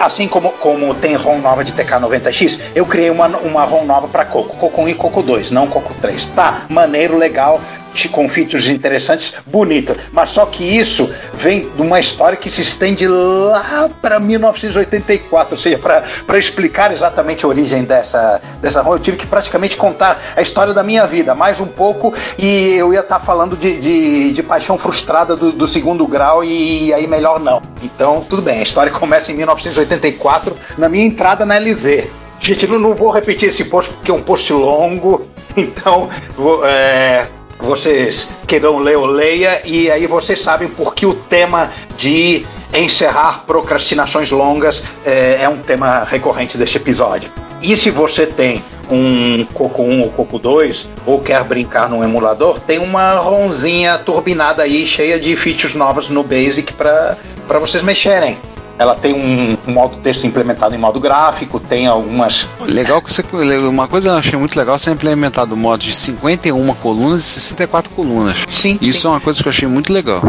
Assim 0.00 0.28
como, 0.28 0.50
como 0.52 0.94
tem 0.94 1.14
ROM 1.14 1.38
nova 1.38 1.64
de 1.64 1.72
TK90X, 1.72 2.60
eu 2.74 2.84
criei 2.84 3.08
uma, 3.08 3.26
uma 3.26 3.64
ROM 3.64 3.86
nova 3.86 4.06
para 4.06 4.22
Coco. 4.26 4.54
Coco 4.56 4.82
1 4.82 4.88
e 4.90 4.94
Coco 4.94 5.22
2, 5.22 5.50
não 5.50 5.66
Coco 5.66 5.94
3. 5.98 6.26
Tá, 6.28 6.66
maneiro, 6.68 7.16
legal 7.16 7.58
com 8.06 8.28
interessantes, 8.68 9.34
bonita. 9.46 9.96
Mas 10.12 10.30
só 10.30 10.46
que 10.46 10.62
isso 10.62 11.10
vem 11.34 11.68
de 11.68 11.82
uma 11.82 11.98
história 11.98 12.36
que 12.36 12.50
se 12.50 12.60
estende 12.60 13.06
lá 13.06 13.88
para 14.00 14.20
1984, 14.20 15.54
ou 15.54 15.58
seja, 15.58 15.78
para 15.78 16.38
explicar 16.38 16.92
exatamente 16.92 17.44
a 17.44 17.48
origem 17.48 17.84
dessa, 17.84 18.40
dessa 18.60 18.82
ROM, 18.82 18.92
eu 18.92 18.98
tive 18.98 19.16
que 19.16 19.26
praticamente 19.26 19.76
contar 19.76 20.20
a 20.36 20.42
história 20.42 20.72
da 20.72 20.82
minha 20.82 21.06
vida, 21.06 21.34
mais 21.34 21.60
um 21.60 21.66
pouco, 21.66 22.14
e 22.38 22.74
eu 22.74 22.92
ia 22.92 23.00
estar 23.00 23.18
tá 23.18 23.24
falando 23.24 23.56
de, 23.56 23.80
de, 23.80 24.32
de, 24.32 24.42
paixão 24.42 24.78
frustrada 24.78 25.36
do, 25.36 25.52
do 25.52 25.66
segundo 25.66 26.06
grau, 26.06 26.44
e, 26.44 26.86
e, 26.86 26.94
aí 26.94 27.06
melhor 27.06 27.40
não. 27.40 27.62
Então, 27.82 28.24
tudo 28.28 28.42
bem, 28.42 28.60
a 28.60 28.62
história 28.62 28.92
começa 28.92 29.32
em 29.32 29.36
1984, 29.36 30.56
na 30.76 30.88
minha 30.88 31.06
entrada 31.06 31.44
na 31.44 31.58
LZ. 31.58 32.06
Gente, 32.40 32.66
não, 32.66 32.78
não 32.78 32.94
vou 32.94 33.10
repetir 33.10 33.48
esse 33.48 33.64
post 33.64 33.92
porque 33.94 34.10
é 34.10 34.14
um 34.14 34.22
post 34.22 34.52
longo, 34.52 35.26
então 35.56 36.08
vou, 36.36 36.64
é, 36.64 37.26
vocês 37.58 38.28
queiram 38.46 38.78
ler 38.78 38.96
ou 38.96 39.06
leia, 39.06 39.60
e 39.64 39.90
aí 39.90 40.06
vocês 40.06 40.40
sabem 40.40 40.68
por 40.68 40.94
que 40.94 41.04
o 41.04 41.14
tema 41.14 41.70
de 41.96 42.46
encerrar 42.72 43.44
procrastinações 43.46 44.30
longas 44.30 44.82
é, 45.04 45.38
é 45.42 45.48
um 45.48 45.58
tema 45.58 46.04
recorrente 46.04 46.56
deste 46.56 46.76
episódio. 46.76 47.30
E 47.60 47.76
se 47.76 47.90
você 47.90 48.26
tem 48.26 48.62
um 48.90 49.44
Coco 49.52 49.82
1 49.82 50.02
ou 50.02 50.10
Coco 50.10 50.38
2, 50.38 50.86
ou 51.04 51.20
quer 51.20 51.42
brincar 51.44 51.88
num 51.88 52.02
emulador, 52.04 52.60
tem 52.60 52.78
uma 52.78 53.16
ronzinha 53.16 53.98
turbinada 53.98 54.62
aí, 54.62 54.86
cheia 54.86 55.18
de 55.18 55.34
features 55.36 55.74
novas 55.74 56.08
no 56.08 56.22
Basic 56.22 56.72
para 56.72 57.16
vocês 57.60 57.82
mexerem. 57.82 58.38
Ela 58.78 58.94
tem 58.94 59.12
um, 59.12 59.56
um 59.66 59.72
modo 59.72 59.96
texto 59.96 60.26
implementado 60.26 60.74
em 60.74 60.78
modo 60.78 61.00
gráfico, 61.00 61.58
tem 61.58 61.86
algumas. 61.86 62.46
Legal 62.60 63.02
que 63.02 63.12
você. 63.12 63.24
Uma 63.68 63.88
coisa 63.88 64.08
que 64.08 64.14
eu 64.14 64.18
achei 64.18 64.38
muito 64.38 64.56
legal 64.56 64.78
você 64.78 64.90
implementado 64.90 65.54
o 65.54 65.56
modo 65.56 65.82
de 65.82 65.92
51 65.92 66.74
colunas 66.74 67.20
e 67.20 67.40
64 67.40 67.90
colunas. 67.90 68.38
Sim. 68.50 68.78
Isso 68.80 69.00
sim. 69.00 69.06
é 69.08 69.10
uma 69.10 69.20
coisa 69.20 69.42
que 69.42 69.48
eu 69.48 69.50
achei 69.50 69.66
muito 69.66 69.92
legal. 69.92 70.22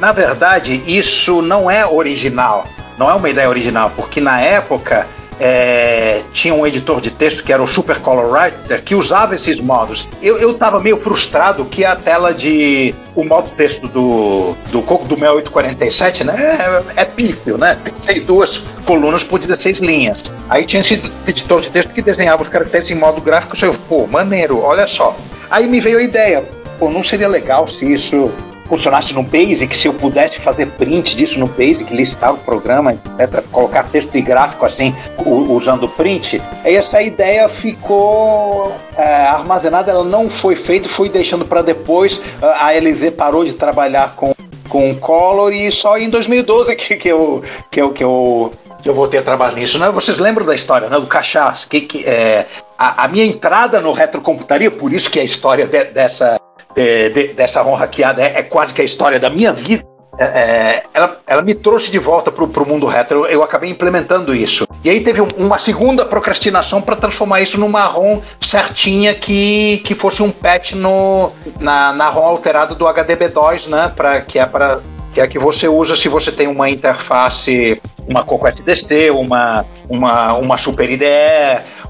Na 0.00 0.12
verdade, 0.12 0.82
isso 0.86 1.42
não 1.42 1.70
é 1.70 1.86
original. 1.86 2.64
Não 2.96 3.10
é 3.10 3.14
uma 3.14 3.28
ideia 3.28 3.48
original, 3.48 3.90
porque 3.94 4.20
na 4.20 4.40
época 4.40 5.06
é, 5.38 6.22
tinha 6.32 6.54
um 6.54 6.66
editor 6.66 7.00
de 7.00 7.10
texto 7.10 7.42
que 7.42 7.52
era 7.52 7.62
o 7.62 7.66
Super 7.66 7.98
Color 7.98 8.30
Writer 8.30 8.82
que 8.82 8.94
usava 8.94 9.34
esses 9.34 9.60
modos. 9.60 10.06
Eu, 10.22 10.38
eu 10.38 10.54
tava 10.54 10.80
meio 10.80 10.98
frustrado 10.98 11.64
que 11.64 11.84
a 11.84 11.94
tela 11.94 12.32
de. 12.32 12.94
O 13.14 13.24
modo 13.24 13.48
texto 13.56 13.88
do, 13.88 14.54
do 14.70 14.82
Coco 14.82 15.04
do 15.04 15.14
6847, 15.14 16.24
né? 16.24 16.82
É, 16.96 17.02
é 17.02 17.04
pífio, 17.04 17.56
né? 17.56 17.78
Tem 18.06 18.20
duas 18.20 18.58
colunas 18.84 19.24
por 19.24 19.38
16 19.38 19.78
linhas. 19.78 20.24
Aí 20.50 20.66
tinha 20.66 20.80
esse 20.80 21.00
editor 21.26 21.60
de 21.62 21.70
texto 21.70 21.92
que 21.92 22.02
desenhava 22.02 22.42
os 22.42 22.48
caracteres 22.48 22.90
em 22.90 22.94
modo 22.94 23.20
gráfico. 23.20 23.56
Eu, 23.64 23.74
pô, 23.88 24.06
maneiro, 24.06 24.60
olha 24.60 24.86
só. 24.86 25.16
Aí 25.50 25.66
me 25.66 25.80
veio 25.80 25.98
a 25.98 26.02
ideia, 26.02 26.44
pô, 26.78 26.90
não 26.90 27.02
seria 27.02 27.28
legal 27.28 27.66
se 27.68 27.90
isso 27.90 28.30
funcionasse 28.68 29.14
no 29.14 29.22
Basic, 29.22 29.76
se 29.76 29.88
eu 29.88 29.94
pudesse 29.94 30.38
fazer 30.40 30.66
print 30.66 31.16
disso 31.16 31.38
no 31.38 31.46
Basic, 31.46 31.94
listar 31.94 32.34
o 32.34 32.38
programa, 32.38 32.92
etc., 32.92 33.42
colocar 33.50 33.84
texto 33.84 34.14
e 34.16 34.20
gráfico 34.20 34.66
assim, 34.66 34.94
usando 35.24 35.88
print, 35.88 36.40
essa 36.64 37.00
ideia 37.00 37.48
ficou 37.48 38.72
é, 38.96 39.26
armazenada, 39.26 39.90
ela 39.90 40.04
não 40.04 40.28
foi 40.28 40.56
feita, 40.56 40.88
fui 40.88 41.08
deixando 41.08 41.44
para 41.44 41.62
depois. 41.62 42.20
A 42.60 42.72
LZ 42.72 43.14
parou 43.16 43.44
de 43.44 43.52
trabalhar 43.52 44.14
com, 44.16 44.34
com 44.68 44.94
Color 44.94 45.52
e 45.52 45.70
só 45.70 45.96
em 45.98 46.10
2012 46.10 46.76
que, 46.76 46.96
que, 46.96 47.08
eu, 47.08 47.42
que, 47.70 47.80
eu, 47.80 47.90
que 47.90 48.04
eu 48.04 48.50
eu 48.88 48.94
voltei 48.94 49.18
a 49.18 49.22
trabalhar 49.22 49.56
nisso, 49.56 49.78
né? 49.78 49.90
Vocês 49.90 50.18
lembram 50.18 50.46
da 50.46 50.54
história, 50.54 50.88
né? 50.88 50.98
Do 51.00 51.06
cachaço, 51.06 51.68
que, 51.68 51.80
que 51.80 52.04
é, 52.04 52.46
a, 52.78 53.04
a, 53.04 53.08
minha 53.08 53.24
entrada 53.24 53.80
no 53.80 53.92
retrocomputaria, 53.92 54.70
por 54.70 54.92
isso 54.92 55.10
que 55.10 55.18
a 55.18 55.24
história 55.24 55.66
de, 55.66 55.84
dessa 55.86 56.38
de, 56.76 57.08
de, 57.08 57.28
dessa 57.32 57.64
honra 57.64 57.80
hackeada 57.80 58.22
é, 58.22 58.38
é, 58.38 58.42
quase 58.42 58.74
que 58.74 58.82
a 58.82 58.84
história 58.84 59.18
da 59.18 59.30
minha 59.30 59.52
vida. 59.52 59.82
É, 60.18 60.24
é 60.24 60.82
ela, 60.94 61.18
ela 61.26 61.42
me 61.42 61.54
trouxe 61.54 61.90
de 61.90 61.98
volta 61.98 62.30
para 62.30 62.44
o 62.44 62.66
mundo 62.66 62.86
retro, 62.86 63.24
eu, 63.24 63.26
eu, 63.26 63.42
acabei 63.42 63.70
implementando 63.70 64.34
isso. 64.34 64.66
E 64.84 64.90
aí 64.90 65.00
teve 65.00 65.20
um, 65.20 65.28
uma 65.36 65.58
segunda 65.58 66.04
procrastinação 66.04 66.80
para 66.80 66.96
transformar 66.96 67.40
isso 67.40 67.58
numa 67.58 67.84
ROM 67.84 68.20
certinha 68.40 69.14
que, 69.14 69.78
que 69.84 69.94
fosse 69.94 70.22
um 70.22 70.30
patch 70.30 70.72
no, 70.72 71.32
na, 71.58 71.92
na 71.92 72.08
ROM 72.08 72.26
alterada 72.26 72.74
do 72.74 72.84
HDB2, 72.84 73.68
né? 73.68 73.92
Pra, 73.94 74.20
que 74.20 74.38
é 74.38 74.46
para 74.46 74.80
que 75.16 75.20
é 75.22 75.24
a 75.24 75.26
que 75.26 75.38
você 75.38 75.66
usa 75.66 75.96
se 75.96 76.10
você 76.10 76.30
tem 76.30 76.46
uma 76.46 76.68
interface, 76.68 77.80
uma 78.06 78.22
Coco 78.22 78.46
SDC, 78.46 79.10
uma, 79.10 79.64
uma, 79.88 80.34
uma 80.34 80.58
Super 80.58 80.90
IDE, 80.90 81.06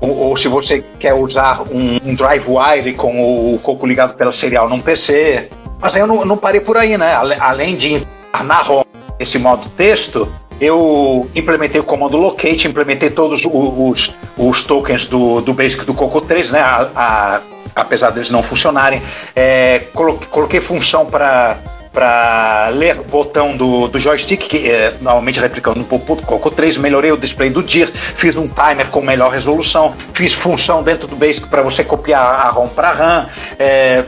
ou, 0.00 0.16
ou 0.16 0.36
se 0.36 0.48
você 0.48 0.84
quer 0.98 1.14
usar 1.14 1.62
um, 1.70 1.96
um 2.04 2.14
DriveWire 2.14 2.94
com 2.94 3.54
o 3.54 3.58
Coco 3.58 3.86
ligado 3.86 4.14
pela 4.14 4.32
serial 4.32 4.68
num 4.68 4.80
PC. 4.80 5.48
Mas 5.80 5.94
aí 5.94 6.00
eu 6.00 6.06
não, 6.06 6.24
não 6.24 6.36
parei 6.36 6.60
por 6.60 6.76
aí, 6.76 6.96
né? 6.96 7.14
Além 7.40 7.76
de 7.76 8.06
na 8.44 8.62
ROM 8.62 8.82
esse 9.18 9.38
modo 9.38 9.68
texto, 9.70 10.30
eu 10.60 11.28
implementei 11.34 11.80
o 11.80 11.84
comando 11.84 12.16
locate, 12.16 12.68
implementei 12.68 13.10
todos 13.10 13.44
os, 13.44 14.14
os 14.36 14.62
tokens 14.62 15.06
do, 15.06 15.40
do 15.40 15.52
Basic 15.52 15.84
do 15.84 15.94
Coco 15.94 16.20
3, 16.20 16.50
né? 16.50 16.60
A, 16.60 16.88
a, 16.94 17.40
apesar 17.74 18.10
deles 18.10 18.30
não 18.30 18.42
funcionarem. 18.42 19.02
É, 19.34 19.84
coloquei 20.30 20.60
função 20.60 21.06
para 21.06 21.58
para 21.96 22.68
ler 22.74 22.96
botão 23.04 23.56
do, 23.56 23.88
do 23.88 23.98
joystick, 23.98 24.46
que 24.46 24.70
é 24.70 24.92
normalmente 25.00 25.40
replicando 25.40 25.78
no 25.78 25.86
Coco 25.86 26.50
3, 26.50 26.76
melhorei 26.76 27.10
o 27.10 27.16
display 27.16 27.48
do 27.48 27.62
DIR, 27.62 27.90
fiz 27.90 28.36
um 28.36 28.46
timer 28.46 28.88
com 28.90 29.00
melhor 29.00 29.32
resolução, 29.32 29.94
fiz 30.12 30.34
função 30.34 30.82
dentro 30.82 31.08
do 31.08 31.16
Basic 31.16 31.48
para 31.48 31.62
você 31.62 31.82
copiar 31.82 32.20
a 32.22 32.50
ROM 32.50 32.68
para 32.68 32.92
RAM. 32.92 33.26
É, 33.58 34.04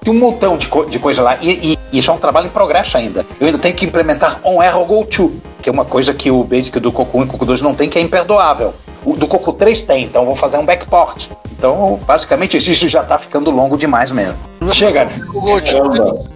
tem 0.00 0.14
um 0.14 0.16
montão 0.16 0.56
de, 0.56 0.68
co 0.68 0.84
de 0.84 1.00
coisa 1.00 1.20
lá. 1.20 1.36
E, 1.42 1.76
e, 1.92 1.98
isso 1.98 2.08
é 2.08 2.14
um 2.14 2.18
trabalho 2.18 2.46
em 2.46 2.50
progresso 2.50 2.96
ainda. 2.96 3.26
Eu 3.40 3.48
ainda 3.48 3.58
tenho 3.58 3.74
que 3.74 3.84
implementar 3.84 4.38
on 4.44 4.62
error 4.62 4.84
go 4.84 5.04
to, 5.04 5.32
que 5.60 5.68
é 5.68 5.72
uma 5.72 5.84
coisa 5.84 6.14
que 6.14 6.30
o 6.30 6.44
Basic 6.44 6.78
do 6.78 6.92
Coco 6.92 7.18
1 7.18 7.24
e 7.24 7.26
Coco 7.26 7.44
2 7.44 7.60
não 7.62 7.74
tem, 7.74 7.88
que 7.88 7.98
é 7.98 8.00
imperdoável. 8.00 8.72
O 9.04 9.14
do 9.14 9.26
Coco 9.26 9.52
3 9.52 9.82
tem, 9.82 10.04
então 10.04 10.24
vou 10.24 10.36
fazer 10.36 10.58
um 10.58 10.64
backport. 10.64 11.26
Então, 11.52 11.98
basicamente, 12.06 12.56
isso 12.56 12.86
já 12.88 13.02
tá 13.02 13.18
ficando 13.18 13.50
longo 13.50 13.76
demais 13.76 14.10
mesmo. 14.10 14.36
Não 14.60 14.72
Chega. 14.72 15.08
O 15.34 15.40
Gold 15.40 15.74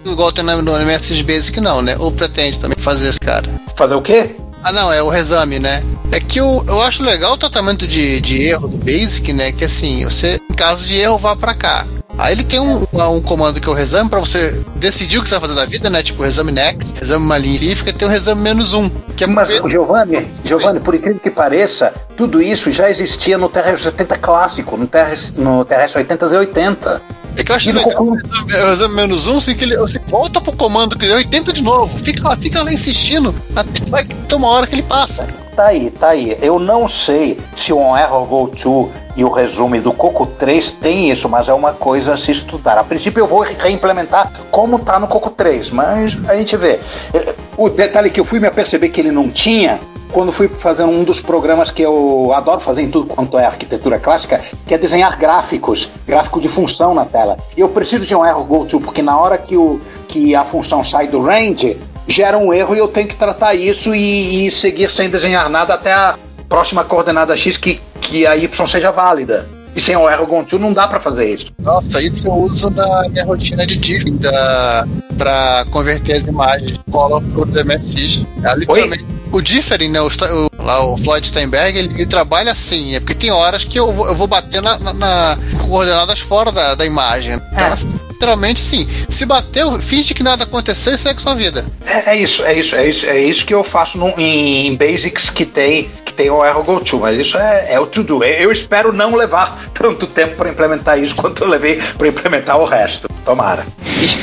igual 0.05 0.31
tem 0.31 0.43
no 0.43 0.85
MSX 0.85 1.21
Basic, 1.21 1.61
não, 1.61 1.81
né? 1.81 1.95
Ou 1.97 2.11
pretende 2.11 2.59
também 2.59 2.77
fazer 2.77 3.07
esse 3.07 3.19
cara. 3.19 3.47
Fazer 3.75 3.95
o 3.95 4.01
quê? 4.01 4.35
Ah, 4.63 4.71
não, 4.71 4.91
é 4.91 5.01
o 5.01 5.09
resame, 5.09 5.59
né? 5.59 5.83
É 6.11 6.19
que 6.19 6.39
eu, 6.39 6.63
eu 6.67 6.81
acho 6.81 7.03
legal 7.03 7.33
o 7.33 7.37
tratamento 7.37 7.85
de, 7.85 8.21
de 8.21 8.41
erro 8.43 8.67
do 8.67 8.77
Basic, 8.77 9.33
né? 9.33 9.51
Que 9.51 9.65
assim, 9.65 10.03
você, 10.05 10.39
em 10.49 10.53
caso 10.53 10.87
de 10.87 10.97
erro, 10.97 11.17
vá 11.17 11.35
para 11.35 11.53
cá. 11.53 11.85
Aí 12.17 12.33
ele 12.33 12.43
tem 12.43 12.59
um, 12.59 12.85
um 12.93 13.21
comando 13.21 13.59
que 13.59 13.67
é 13.67 13.71
o 13.71 13.75
resame 13.75 14.09
para 14.09 14.19
você 14.19 14.63
decidir 14.75 15.17
o 15.17 15.23
que 15.23 15.27
você 15.27 15.35
vai 15.35 15.41
fazer 15.41 15.55
da 15.55 15.65
vida, 15.65 15.89
né? 15.89 16.03
Tipo, 16.03 16.23
resame 16.23 16.51
next, 16.51 16.93
resame 16.99 17.25
uma 17.25 17.37
linha 17.37 17.55
específica, 17.55 17.91
tem 17.91 18.07
o 18.07 18.11
resame 18.11 18.41
menos 18.41 18.73
um. 18.73 18.89
Que 19.17 19.23
é 19.23 19.27
Mas. 19.27 19.49
Giovanni, 19.69 20.27
Giovanni, 20.45 20.79
por 20.79 20.93
incrível 20.95 21.19
que 21.19 21.31
pareça, 21.31 21.93
tudo 22.15 22.41
isso 22.41 22.71
já 22.71 22.89
existia 22.89 23.37
no 23.37 23.49
TRS-80 23.49 24.17
clássico, 24.19 24.77
no 24.77 24.87
TRS, 24.87 25.33
no 25.35 25.65
TRS-80 25.65 26.17
Z80. 26.17 27.01
É 27.35 27.43
que 27.43 27.51
eu 27.51 27.55
acho 27.55 27.71
que 27.71 27.77
legal 27.77 28.03
o 28.03 28.71
exame 28.71 28.93
menos 28.95 29.27
um, 29.27 29.37
assim, 29.37 29.55
que 29.55 29.63
ele, 29.63 29.75
você 29.77 29.99
volta 30.07 30.39
pro 30.39 30.51
comando 30.53 30.97
que 30.97 31.05
ele 31.05 31.13
é 31.13 31.17
80 31.17 31.51
de 31.51 31.63
novo. 31.63 31.97
Fica 31.97 32.29
lá, 32.29 32.35
fica 32.35 32.63
lá 32.63 32.71
insistindo. 32.71 33.33
Até 33.55 33.85
vai 33.89 34.05
ter 34.05 34.35
uma 34.35 34.49
hora 34.49 34.67
que 34.67 34.75
ele 34.75 34.83
passa. 34.83 35.27
Tá 35.55 35.67
aí, 35.67 35.91
tá 35.91 36.09
aí. 36.09 36.37
Eu 36.41 36.57
não 36.59 36.87
sei 36.87 37.39
se 37.57 37.71
o 37.71 37.97
Error 37.97 38.25
Go 38.25 38.47
To 38.47 38.91
e 39.15 39.23
o 39.23 39.31
resumo 39.31 39.79
do 39.81 39.91
Coco 39.91 40.25
3 40.25 40.71
tem 40.73 41.11
isso, 41.11 41.29
mas 41.29 41.47
é 41.47 41.53
uma 41.53 41.73
coisa 41.73 42.13
a 42.13 42.17
se 42.17 42.31
estudar. 42.31 42.77
A 42.77 42.83
princípio 42.83 43.21
eu 43.21 43.27
vou 43.27 43.41
reimplementar 43.41 44.31
como 44.49 44.79
tá 44.79 44.99
no 44.99 45.07
Coco 45.07 45.29
3, 45.29 45.69
mas 45.71 46.17
a 46.27 46.35
gente 46.35 46.55
vê. 46.57 46.79
Eh, 47.13 47.33
O 47.55 47.69
detalhe 47.69 48.09
que 48.09 48.19
eu 48.19 48.25
fui 48.25 48.39
me 48.39 48.47
aperceber 48.47 48.91
que 48.91 48.99
ele 48.99 49.11
não 49.11 49.29
tinha 49.29 49.79
quando 50.13 50.31
fui 50.31 50.47
fazendo 50.47 50.91
um 50.91 51.03
dos 51.03 51.19
programas 51.19 51.71
que 51.71 51.81
eu 51.81 52.31
adoro 52.33 52.61
fazer 52.61 52.83
em 52.83 52.89
tudo 52.89 53.07
quanto 53.07 53.37
é 53.37 53.45
arquitetura 53.45 53.97
clássica, 53.99 54.41
que 54.65 54.73
é 54.73 54.77
desenhar 54.77 55.17
gráficos, 55.17 55.89
gráfico 56.07 56.39
de 56.39 56.47
função 56.47 56.93
na 56.93 57.03
tela. 57.03 57.35
E 57.57 57.61
eu 57.61 57.67
preciso 57.67 58.05
de 58.05 58.15
um 58.15 58.23
erro 58.23 58.43
go 58.43 58.65
to, 58.65 58.79
porque 58.79 59.01
na 59.01 59.17
hora 59.17 59.37
que, 59.37 59.57
o, 59.57 59.81
que 60.07 60.35
a 60.35 60.45
função 60.45 60.83
sai 60.83 61.07
do 61.07 61.19
range, 61.19 61.77
gera 62.07 62.37
um 62.37 62.53
erro 62.53 62.75
e 62.75 62.77
eu 62.77 62.87
tenho 62.87 63.07
que 63.07 63.15
tratar 63.15 63.55
isso 63.55 63.93
e, 63.95 64.45
e 64.45 64.51
seguir 64.51 64.91
sem 64.91 65.09
desenhar 65.09 65.49
nada 65.49 65.73
até 65.73 65.91
a 65.91 66.15
próxima 66.47 66.83
coordenada 66.83 67.35
X 67.35 67.57
que, 67.57 67.81
que 67.99 68.27
a 68.27 68.37
Y 68.37 68.67
seja 68.67 68.91
válida. 68.91 69.49
E 69.75 69.81
sem 69.81 69.95
o 69.95 70.07
erro 70.07 70.27
go 70.27 70.43
to 70.43 70.59
não 70.59 70.71
dá 70.71 70.87
para 70.87 70.99
fazer 70.99 71.33
isso. 71.33 71.47
Nossa, 71.59 71.99
isso 71.99 72.27
eu 72.27 72.33
uso 72.33 72.69
na 72.69 73.09
minha 73.09 73.25
rotina 73.25 73.65
de 73.65 73.77
diff 73.77 74.09
da, 74.11 74.87
pra 75.17 75.65
converter 75.71 76.17
as 76.17 76.23
imagens 76.25 76.73
de 76.73 76.79
cola 76.91 77.19
pro 77.19 77.45
DMSX. 77.45 78.27
É, 78.43 78.55
literalmente, 78.55 79.03
o 79.33 79.41
differing, 79.41 79.89
né, 79.89 80.01
o, 80.01 80.07
o- 80.07 80.63
lá 80.63 80.85
o 80.85 80.97
Floyd 80.97 81.25
Steinberg, 81.27 81.77
ele, 81.77 81.93
ele 81.95 82.05
trabalha 82.05 82.51
assim, 82.51 82.95
é 82.95 82.99
porque 82.99 83.13
tem 83.15 83.31
horas 83.31 83.63
que 83.65 83.77
eu 83.79 83.91
vou, 83.91 84.07
eu 84.07 84.15
vou 84.15 84.27
bater 84.27 84.61
na, 84.61 84.77
na- 84.79 84.93
na 84.93 85.37
coordenadas 85.61 86.19
fora 86.19 86.51
da, 86.51 86.75
da 86.75 86.85
imagem. 86.85 87.33
Então, 87.53 87.67
É. 87.67 87.71
assim, 87.71 87.91
literalmente, 88.09 88.59
sim, 88.59 88.87
se 89.09 89.25
bateu, 89.25 89.73
finge 89.81 90.13
que 90.13 90.23
nada 90.23 90.43
aconteceu 90.45 90.93
e 90.93 90.97
segue 90.97 91.21
sua 91.21 91.35
vida. 91.35 91.65
É, 91.85 92.11
é 92.11 92.15
isso, 92.17 92.43
é 92.43 92.53
isso, 92.57 92.75
é 92.75 92.87
isso, 92.87 93.05
é 93.05 93.19
isso 93.19 93.45
que 93.45 93.53
eu 93.53 93.63
faço 93.63 93.97
no- 93.97 94.13
em, 94.17 94.67
em 94.67 94.75
Basics 94.75 95.29
que 95.29 95.45
tem 95.45 95.89
que 96.05 96.13
tem 96.13 96.29
o 96.29 96.45
erro 96.45 96.61
go 96.63 96.79
to, 96.79 96.99
mas 96.99 97.17
isso 97.19 97.37
é, 97.37 97.73
é 97.73 97.79
o 97.79 97.87
to 97.87 98.03
do. 98.03 98.23
Eu 98.23 98.51
espero 98.51 98.93
não 98.93 99.15
levar 99.15 99.65
tanto 99.73 100.05
tempo 100.05 100.35
para 100.35 100.49
implementar 100.49 100.99
isso 100.99 101.15
quanto 101.15 101.43
eu 101.43 101.47
levei 101.49 101.77
para 101.97 102.07
implementar 102.07 102.57
o 102.59 102.65
resto. 102.65 103.07
Tomara. 103.25 103.65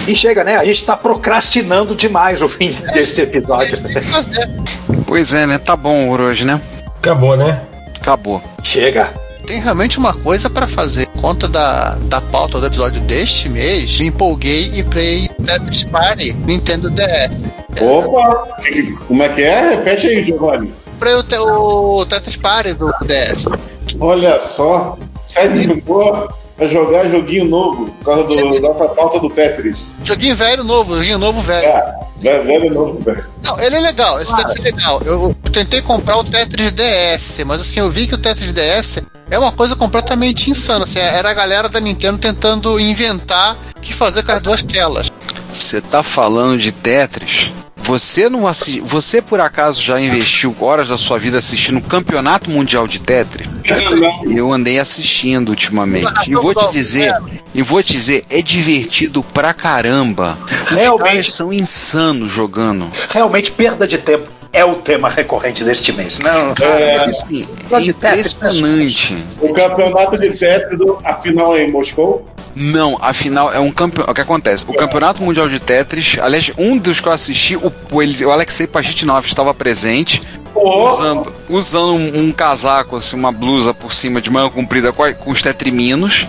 E, 0.06 0.12
e 0.12 0.14
chega, 0.16 0.44
né? 0.44 0.56
A 0.56 0.64
gente 0.64 0.84
tá 0.84 0.94
procrastinando 0.96 1.94
demais 1.96 2.42
o 2.42 2.48
fim 2.48 2.70
desse 2.92 3.20
episódio. 3.22 3.76
Tem 3.82 3.94
que 3.94 4.02
fazer. 4.02 4.48
Pois 5.10 5.34
é, 5.34 5.44
né? 5.44 5.58
Tá 5.58 5.74
bom 5.74 6.08
hoje, 6.10 6.44
né? 6.44 6.60
Acabou, 6.98 7.36
né? 7.36 7.62
Acabou. 8.00 8.40
Chega. 8.62 9.12
Tem 9.44 9.60
realmente 9.60 9.98
uma 9.98 10.14
coisa 10.14 10.48
pra 10.48 10.68
fazer. 10.68 11.08
Conta 11.20 11.48
da, 11.48 11.96
da 12.02 12.20
pauta 12.20 12.60
do 12.60 12.66
episódio 12.68 13.00
deste 13.02 13.48
mês, 13.48 13.98
me 13.98 14.06
empolguei 14.06 14.70
e 14.72 14.84
play 14.84 15.28
Tetris 15.44 15.82
Party 15.82 16.32
Nintendo 16.34 16.88
DS. 16.90 17.44
Opa! 17.82 18.46
Como 19.08 19.20
é 19.24 19.28
que 19.30 19.42
é? 19.42 19.70
Repete 19.70 20.06
aí, 20.06 20.22
Giovanni. 20.22 20.72
Comprei 20.92 21.14
o, 21.14 21.22
te- 21.24 21.38
o 21.38 22.06
Tetris 22.06 22.36
Party 22.36 22.74
do 22.74 22.92
DS. 23.04 23.46
Olha 23.98 24.38
só, 24.38 24.96
se 25.16 25.40
animou 25.40 26.28
a 26.60 26.66
jogar 26.66 27.08
joguinho 27.08 27.46
novo 27.46 27.86
por 27.86 28.04
causa 28.04 28.24
do, 28.24 28.60
dessa 28.60 28.88
pauta 28.88 29.18
do 29.18 29.30
Tetris. 29.30 29.86
Joguinho 30.04 30.36
velho 30.36 30.62
novo, 30.62 30.96
joguinho 30.96 31.18
novo 31.18 31.40
velho. 31.40 31.66
É, 31.66 31.94
velho, 32.18 32.44
velho 32.44 32.74
novo, 32.74 33.00
velho. 33.00 33.24
Não, 33.44 33.58
ele 33.60 33.76
é 33.76 33.80
legal, 33.80 34.20
esse 34.20 34.34
Tetris 34.36 34.58
é 34.58 34.62
legal. 34.62 35.00
Eu 35.04 35.34
tentei 35.52 35.80
comprar 35.80 36.18
o 36.18 36.24
Tetris 36.24 36.72
DS, 36.72 37.44
mas 37.46 37.60
assim, 37.60 37.80
eu 37.80 37.90
vi 37.90 38.06
que 38.06 38.14
o 38.14 38.18
Tetris 38.18 38.52
DS 38.52 39.02
é 39.30 39.38
uma 39.38 39.52
coisa 39.52 39.74
completamente 39.74 40.50
insana. 40.50 40.84
Assim, 40.84 40.98
era 40.98 41.30
a 41.30 41.34
galera 41.34 41.68
da 41.68 41.80
Nintendo 41.80 42.18
tentando 42.18 42.78
inventar 42.78 43.56
o 43.76 43.80
que 43.80 43.94
fazer 43.94 44.22
com 44.22 44.32
as 44.32 44.42
duas 44.42 44.62
telas. 44.62 45.10
Você 45.52 45.80
tá 45.80 46.02
falando 46.02 46.58
de 46.58 46.72
Tetris? 46.72 47.50
Você 47.82 48.28
não 48.28 48.46
assi... 48.46 48.80
Você 48.80 49.20
por 49.20 49.40
acaso 49.40 49.82
já 49.82 50.00
investiu 50.00 50.54
horas 50.60 50.88
da 50.88 50.96
sua 50.98 51.18
vida 51.18 51.38
assistindo 51.38 51.78
o 51.78 51.82
Campeonato 51.82 52.50
Mundial 52.50 52.86
de 52.86 53.00
Tetris? 53.00 53.48
Eu 54.34 54.52
andei 54.52 54.78
assistindo 54.78 55.48
ultimamente. 55.50 56.06
E 56.28 56.34
vou 56.34 56.54
te 56.54 56.70
dizer, 56.72 57.12
e 57.54 57.62
vou 57.62 57.82
te 57.82 57.92
dizer, 57.92 58.24
é 58.30 58.40
divertido 58.42 59.22
pra 59.22 59.52
caramba. 59.52 60.36
Os 60.70 60.76
Realmente. 60.76 61.08
caras 61.08 61.32
são 61.32 61.52
insanos 61.52 62.30
jogando. 62.30 62.90
Realmente, 63.10 63.50
perda 63.50 63.86
de 63.86 63.98
tempo 63.98 64.28
é 64.52 64.64
o 64.64 64.76
tema 64.76 65.08
recorrente 65.08 65.62
deste 65.64 65.92
mês. 65.92 66.18
Não, 66.18 66.52
É, 66.60 66.96
Assim, 67.04 67.46
é 67.70 67.92
Tetris, 67.92 68.34
impressionante. 68.34 69.24
o 69.40 69.52
campeonato 69.52 70.18
de 70.18 70.28
Tetris, 70.30 70.78
a 71.04 71.14
final 71.14 71.56
é 71.56 71.62
em 71.64 71.70
Moscou. 71.70 72.26
Não, 72.54 72.98
afinal 73.00 73.52
é 73.52 73.58
um 73.60 73.70
campeonato. 73.70 74.10
O 74.10 74.14
que 74.14 74.20
acontece? 74.20 74.64
O 74.66 74.74
Campeonato 74.74 75.22
Mundial 75.22 75.48
de 75.48 75.60
Tetris, 75.60 76.16
aliás, 76.20 76.50
um 76.58 76.76
dos 76.76 77.00
que 77.00 77.06
eu 77.08 77.12
assisti, 77.12 77.56
o, 77.56 77.72
o, 77.92 78.30
Alexei 78.30 78.66
Pajitnov 78.66 79.24
estava 79.26 79.54
presente, 79.54 80.20
usando, 80.54 81.32
usando 81.48 81.92
um, 81.92 82.24
um 82.28 82.32
casaco, 82.32 82.96
assim, 82.96 83.16
uma 83.16 83.30
blusa 83.32 83.72
por 83.72 83.92
cima 83.92 84.20
de 84.20 84.30
manga 84.30 84.50
comprida 84.50 84.92
com, 84.92 85.02
a- 85.04 85.12
com 85.12 85.30
os 85.30 85.40
tetriminos. 85.40 86.26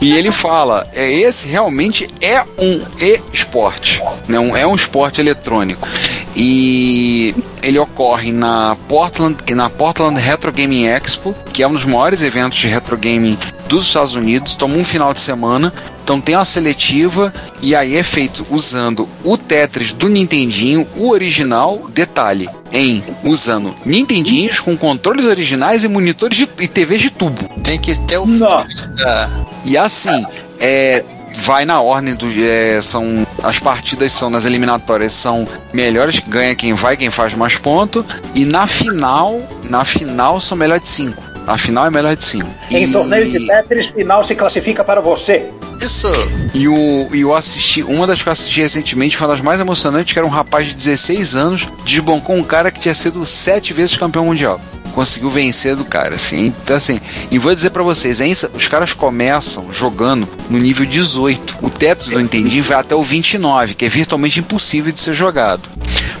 E 0.00 0.16
ele 0.16 0.30
fala: 0.30 0.86
é, 0.94 1.10
esse 1.12 1.48
realmente 1.48 2.08
é 2.20 2.42
um 2.58 2.82
esporte, 3.32 4.00
né? 4.28 4.38
um, 4.38 4.56
é 4.56 4.66
um 4.66 4.74
esporte 4.74 5.20
eletrônico. 5.20 5.86
E 6.36 7.34
ele 7.62 7.78
ocorre 7.78 8.32
na 8.32 8.76
Portland, 8.88 9.36
na 9.54 9.70
Portland 9.70 10.20
Retro 10.20 10.52
Gaming 10.52 10.84
Expo, 10.86 11.34
que 11.52 11.62
é 11.62 11.68
um 11.68 11.72
dos 11.72 11.84
maiores 11.84 12.22
eventos 12.22 12.58
de 12.58 12.66
retro 12.68 12.96
gaming 12.96 13.38
dos 13.68 13.86
Estados 13.86 14.14
Unidos. 14.14 14.54
Toma 14.54 14.74
um 14.76 14.84
final 14.84 15.14
de 15.14 15.20
semana. 15.20 15.72
Então 16.02 16.20
tem 16.20 16.34
uma 16.34 16.44
seletiva 16.44 17.32
e 17.62 17.74
aí 17.74 17.96
é 17.96 18.02
feito 18.02 18.44
usando 18.50 19.08
o 19.22 19.38
Tetris 19.38 19.90
do 19.92 20.06
Nintendinho, 20.08 20.86
o 20.96 21.08
original, 21.08 21.88
detalhe, 21.88 22.46
em 22.70 23.02
usando 23.22 23.74
Nintendinhos 23.86 24.60
com 24.60 24.76
controles 24.76 25.24
originais 25.24 25.82
e 25.82 25.88
monitores 25.88 26.36
de, 26.36 26.48
e 26.60 26.68
TVs 26.68 27.00
de 27.00 27.10
tubo. 27.10 27.48
Tem 27.62 27.80
que 27.80 27.98
ter 28.00 28.18
o 28.18 28.26
Nossa. 28.26 28.86
da- 28.88 29.30
E 29.64 29.78
assim, 29.78 30.22
é, 30.60 31.02
vai 31.40 31.64
na 31.64 31.80
ordem 31.80 32.14
do. 32.14 32.26
é, 32.42 32.80
são 32.80 33.26
As 33.42 33.58
partidas 33.58 34.12
são 34.12 34.30
nas 34.30 34.44
eliminatórias 34.44 35.12
são 35.12 35.46
melhores, 35.72 36.20
ganha 36.20 36.54
quem 36.54 36.74
vai, 36.74 36.96
quem 36.96 37.10
faz 37.10 37.34
mais 37.34 37.56
ponto. 37.56 38.04
E 38.34 38.44
na 38.44 38.66
final, 38.66 39.40
na 39.64 39.84
final 39.84 40.40
são 40.40 40.56
melhor 40.56 40.80
de 40.80 40.88
5. 40.88 41.34
A 41.46 41.58
final 41.58 41.86
é 41.86 41.90
melhor 41.90 42.16
de 42.16 42.24
5. 42.24 42.48
Em 42.70 42.90
torneio 42.90 43.30
de 43.30 43.46
Tetris, 43.46 43.88
final 43.88 44.24
se 44.24 44.34
classifica 44.34 44.82
para 44.82 45.00
você. 45.00 45.50
Isso. 45.80 46.08
E 46.54 46.66
o, 46.66 47.08
e 47.14 47.20
eu 47.20 47.34
assisti, 47.34 47.82
uma 47.82 48.06
das 48.06 48.22
que 48.22 48.28
eu 48.28 48.32
assisti 48.32 48.60
recentemente 48.60 49.16
foi 49.16 49.26
uma 49.26 49.34
das 49.34 49.44
mais 49.44 49.60
emocionantes, 49.60 50.12
que 50.12 50.18
era 50.18 50.26
um 50.26 50.30
rapaz 50.30 50.68
de 50.68 50.74
16 50.74 51.36
anos, 51.36 51.68
desbancou 51.84 52.36
um 52.36 52.42
cara 52.42 52.70
que 52.70 52.80
tinha 52.80 52.94
sido 52.94 53.24
sete 53.26 53.74
vezes 53.74 53.96
campeão 53.96 54.24
mundial. 54.24 54.58
Conseguiu 54.94 55.28
vencer 55.28 55.74
do 55.74 55.84
cara, 55.84 56.14
assim. 56.14 56.46
Então, 56.46 56.76
assim, 56.76 57.00
e 57.30 57.38
vou 57.38 57.54
dizer 57.54 57.70
pra 57.70 57.82
vocês, 57.82 58.20
é 58.20 58.28
isso, 58.28 58.48
os 58.54 58.68
caras 58.68 58.92
começam 58.92 59.72
jogando 59.72 60.28
no 60.48 60.58
nível 60.58 60.86
18. 60.86 61.58
O 61.60 61.68
Tetris 61.68 62.10
do 62.10 62.20
Nintendinho 62.20 62.62
vai 62.62 62.78
até 62.78 62.94
o 62.94 63.02
29, 63.02 63.74
que 63.74 63.84
é 63.84 63.88
virtualmente 63.88 64.38
impossível 64.38 64.92
de 64.92 65.00
ser 65.00 65.12
jogado. 65.12 65.68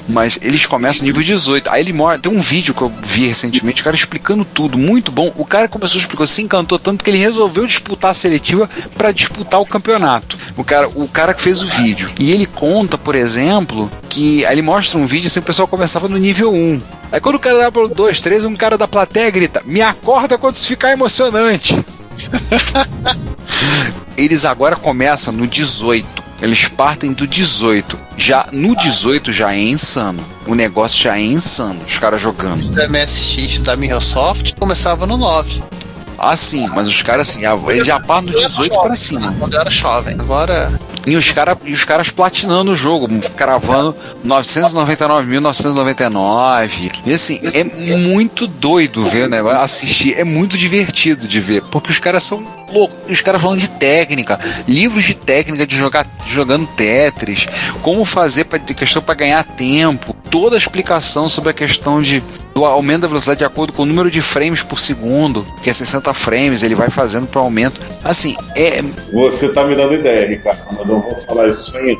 Mas 0.08 0.38
eles 0.42 0.66
começam 0.66 1.02
no 1.02 1.06
nível 1.06 1.22
18. 1.22 1.70
Aí 1.70 1.80
ele 1.80 1.92
mora. 1.92 2.18
Tem 2.18 2.30
um 2.30 2.40
vídeo 2.40 2.74
que 2.74 2.82
eu 2.82 2.92
vi 3.02 3.26
recentemente, 3.26 3.80
o 3.80 3.84
cara 3.84 3.96
explicando 3.96 4.44
tudo, 4.44 4.76
muito 4.76 5.10
bom. 5.10 5.32
O 5.36 5.44
cara 5.44 5.68
começou 5.68 5.98
a 5.98 6.00
explicar, 6.00 6.26
se 6.26 6.42
encantou 6.42 6.78
tanto 6.78 7.02
que 7.02 7.10
ele 7.10 7.18
resolveu 7.18 7.66
disputar 7.66 8.10
a 8.10 8.14
seletiva 8.14 8.68
para 8.96 9.12
disputar 9.12 9.60
o 9.60 9.66
campeonato. 9.66 10.36
O 10.56 10.64
cara, 10.64 10.88
o 10.88 11.08
cara 11.08 11.34
que 11.34 11.42
fez 11.42 11.62
o 11.62 11.66
vídeo. 11.66 12.10
E 12.18 12.32
ele 12.32 12.46
conta, 12.46 12.98
por 12.98 13.14
exemplo, 13.14 13.90
que. 14.08 14.44
Aí 14.46 14.54
ele 14.54 14.62
mostra 14.62 14.98
um 14.98 15.06
vídeo 15.06 15.26
assim, 15.26 15.40
o 15.40 15.42
pessoal 15.42 15.68
começava 15.68 16.08
no 16.08 16.16
nível 16.16 16.52
1. 16.52 16.82
Aí 17.12 17.20
quando 17.20 17.36
o 17.36 17.40
cara 17.40 17.58
dá 17.58 17.72
pro 17.72 17.88
2, 17.88 18.20
3, 18.20 18.44
um 18.44 18.56
cara 18.56 18.76
da 18.76 18.88
plateia 18.88 19.30
grita: 19.30 19.62
Me 19.64 19.80
acorda 19.80 20.36
quando 20.36 20.56
isso 20.56 20.66
ficar 20.66 20.92
emocionante. 20.92 21.76
Eles 24.16 24.44
agora 24.44 24.76
começam 24.76 25.32
no 25.32 25.46
18. 25.46 26.23
Eles 26.44 26.68
partem 26.68 27.12
do 27.14 27.26
18. 27.26 27.96
Já 28.18 28.46
no 28.52 28.76
18 28.76 29.32
já 29.32 29.54
é 29.54 29.58
insano. 29.58 30.22
O 30.46 30.54
negócio 30.54 31.02
já 31.02 31.16
é 31.16 31.22
insano. 31.22 31.80
Os 31.88 31.96
caras 31.96 32.20
jogando. 32.20 32.70
Da 32.72 32.86
MSX 32.86 33.60
da 33.60 33.74
Microsoft 33.74 34.52
começava 34.60 35.06
no 35.06 35.16
9. 35.16 35.62
Ah, 36.18 36.36
sim, 36.36 36.68
mas 36.74 36.86
os 36.86 37.00
caras 37.00 37.30
assim, 37.30 37.46
ah, 37.46 37.58
eles 37.68 37.86
já 37.86 37.98
partem 37.98 38.32
do 38.32 38.38
18 38.38 38.78
pra 38.78 38.94
cima. 38.94 39.34
Quando 39.38 39.54
eu 39.54 39.60
era 39.60 39.70
jovem. 39.70 40.16
Agora. 40.20 40.78
E 41.06 41.16
os, 41.16 41.32
cara, 41.32 41.56
e 41.64 41.72
os 41.72 41.82
caras 41.84 42.10
platinando 42.10 42.72
o 42.72 42.76
jogo, 42.76 43.08
cravando 43.36 43.96
999.999. 44.24 46.92
E 47.06 47.12
assim, 47.12 47.38
é 47.42 47.64
muito 47.96 48.46
doido 48.46 49.04
ver 49.06 49.28
o 49.28 49.30
negócio, 49.30 49.60
assistir. 49.60 50.12
É 50.18 50.24
muito 50.24 50.58
divertido 50.58 51.26
de 51.26 51.40
ver, 51.40 51.62
porque 51.70 51.90
os 51.90 51.98
caras 51.98 52.22
são 52.22 52.46
loucos. 52.74 53.10
Os 53.10 53.20
caras 53.20 53.40
falando 53.40 53.60
de 53.60 53.70
técnica, 53.70 54.38
livros 54.66 55.04
de 55.04 55.14
técnica 55.14 55.66
de 55.66 55.76
jogar 55.76 56.06
jogando 56.26 56.66
Tetris, 56.66 57.46
como 57.80 58.04
fazer 58.04 58.44
pra, 58.44 58.58
questão 58.58 59.00
para 59.00 59.14
ganhar 59.14 59.44
tempo, 59.44 60.14
toda 60.30 60.56
a 60.56 60.58
explicação 60.58 61.28
sobre 61.28 61.50
a 61.50 61.54
questão 61.54 62.02
de 62.02 62.22
do 62.54 62.64
aumento 62.64 63.02
da 63.02 63.08
velocidade 63.08 63.38
de 63.38 63.44
acordo 63.44 63.72
com 63.72 63.82
o 63.82 63.86
número 63.86 64.10
de 64.10 64.22
frames 64.22 64.62
por 64.62 64.78
segundo, 64.78 65.44
que 65.62 65.68
é 65.68 65.72
60 65.72 66.14
frames, 66.14 66.62
ele 66.62 66.74
vai 66.74 66.88
fazendo 66.88 67.26
para 67.26 67.40
aumento. 67.40 67.80
Assim, 68.04 68.36
é. 68.54 68.80
Você 69.12 69.52
tá 69.52 69.64
me 69.64 69.74
dando 69.74 69.94
ideia, 69.94 70.28
Ricardo, 70.28 70.60
mas 70.70 70.88
eu 70.88 71.00
vou 71.00 71.16
falar 71.26 71.48
isso 71.48 71.72
sem. 71.72 71.98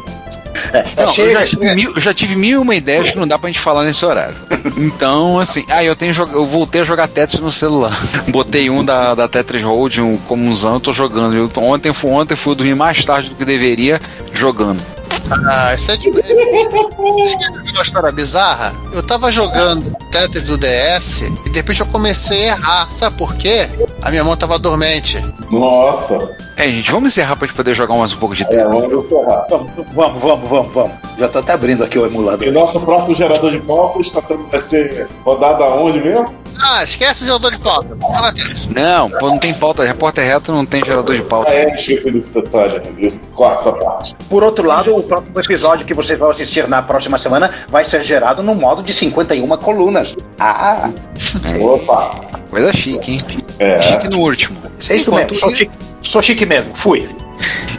Não, 0.96 1.14
eu, 1.16 1.30
já 1.30 1.44
tive 1.44 1.74
mil, 1.74 2.00
já 2.00 2.14
tive 2.14 2.36
mil 2.36 2.60
e 2.60 2.62
uma 2.62 2.74
ideias 2.74 3.10
que 3.10 3.18
não 3.18 3.26
dá 3.26 3.38
pra 3.38 3.50
gente 3.50 3.60
falar 3.60 3.84
nesse 3.84 4.04
horário. 4.04 4.36
Então, 4.76 5.38
assim, 5.38 5.64
ah, 5.68 5.82
eu 5.82 5.96
tenho 5.96 6.14
eu 6.32 6.46
voltei 6.46 6.82
a 6.82 6.84
jogar 6.84 7.08
Tetris 7.08 7.40
no 7.40 7.50
celular. 7.50 7.98
Botei 8.28 8.70
um 8.70 8.84
da, 8.84 9.14
da 9.14 9.26
Tetris 9.26 9.62
Hold, 9.62 9.98
um 9.98 10.16
comunzão, 10.18 10.74
eu 10.74 10.80
tô 10.80 10.92
jogando. 10.92 11.34
Eu, 11.34 11.50
ontem, 11.62 11.92
fui, 11.92 12.10
ontem 12.10 12.36
fui 12.36 12.54
dormir 12.54 12.74
mais 12.74 13.04
tarde 13.04 13.30
do 13.30 13.34
que 13.34 13.44
deveria 13.44 14.00
jogando. 14.32 14.80
Ah, 15.30 15.74
isso 15.74 15.90
é 15.90 15.96
de. 15.96 16.08
uma 16.08 17.82
história 17.82 18.12
bizarra. 18.12 18.74
Eu 18.92 19.02
tava 19.02 19.30
jogando 19.32 19.96
Tetris 20.10 20.44
do 20.44 20.58
DS 20.58 21.22
e 21.46 21.50
de 21.50 21.56
repente 21.56 21.80
eu 21.80 21.86
comecei 21.86 22.50
a 22.50 22.56
errar. 22.56 22.88
Sabe 22.92 23.16
por 23.16 23.34
quê? 23.34 23.68
A 24.02 24.10
minha 24.10 24.22
mão 24.22 24.36
tava 24.36 24.58
dormente. 24.58 25.18
Nossa. 25.58 26.36
É, 26.56 26.68
gente, 26.68 26.90
vamos 26.90 27.12
encerrar 27.12 27.36
pra 27.36 27.46
gente 27.46 27.56
poder 27.56 27.74
jogar 27.74 27.94
mais 27.96 28.12
um 28.12 28.16
pouco 28.16 28.34
de 28.34 28.42
É, 28.42 28.46
Tetris. 28.46 28.64
vamos 28.72 29.06
encerrar. 29.06 29.46
Vamos, 29.50 29.70
vamos, 30.22 30.48
vamos, 30.48 30.72
vamos. 30.72 30.92
Já 31.18 31.28
tô 31.28 31.38
até 31.40 31.52
abrindo 31.52 31.82
aqui 31.84 31.98
o 31.98 32.06
emulador. 32.06 32.46
E 32.46 32.50
nosso 32.50 32.80
próximo 32.80 33.14
gerador 33.14 33.50
de 33.50 33.58
pauta 33.60 34.00
está 34.00 34.22
sendo, 34.22 34.46
vai 34.48 34.60
ser 34.60 35.08
rodado 35.24 35.62
aonde 35.64 36.00
mesmo? 36.00 36.32
Ah, 36.62 36.84
esquece 36.84 37.24
o 37.24 37.26
jogador 37.26 37.50
de 37.50 37.58
pauta. 37.58 37.96
Não, 38.74 39.10
pô, 39.10 39.28
não 39.28 39.38
tem 39.38 39.52
pauta. 39.52 39.82
Repórter 39.84 40.24
reto 40.24 40.52
não 40.52 40.64
tem 40.64 40.84
gerador 40.84 41.14
de 41.16 41.22
pauta. 41.22 41.50
Ah, 41.50 41.54
é, 41.54 41.74
esqueci 41.74 42.12
desse 42.12 42.32
detalhe. 42.32 42.78
né? 42.96 43.12
Corta 43.34 43.58
essa 43.60 43.72
parte. 43.72 44.14
Por 44.30 44.44
outro 44.44 44.66
lado, 44.66 44.94
o 44.96 45.02
próximo 45.02 45.38
episódio 45.40 45.84
que 45.84 45.92
vocês 45.92 46.16
vão 46.16 46.30
assistir 46.30 46.68
na 46.68 46.80
próxima 46.80 47.18
semana 47.18 47.50
vai 47.68 47.84
ser 47.84 48.04
gerado 48.04 48.40
no 48.42 48.54
modo 48.54 48.82
de 48.84 48.94
51 48.94 49.48
colunas. 49.56 50.14
Ah, 50.38 50.90
Opa. 51.60 52.14
Coisa 52.48 52.72
chique, 52.72 53.12
hein? 53.12 53.18
É. 53.58 53.82
Chique 53.82 54.08
no 54.08 54.20
último. 54.20 54.56
é 54.88 54.94
isso 54.94 55.10
Enquanto 55.10 55.32
mesmo. 55.32 55.43
Sou 55.44 55.56
chique, 55.56 55.72
sou 56.02 56.22
chique 56.22 56.46
mesmo. 56.46 56.74
Fui. 56.74 57.06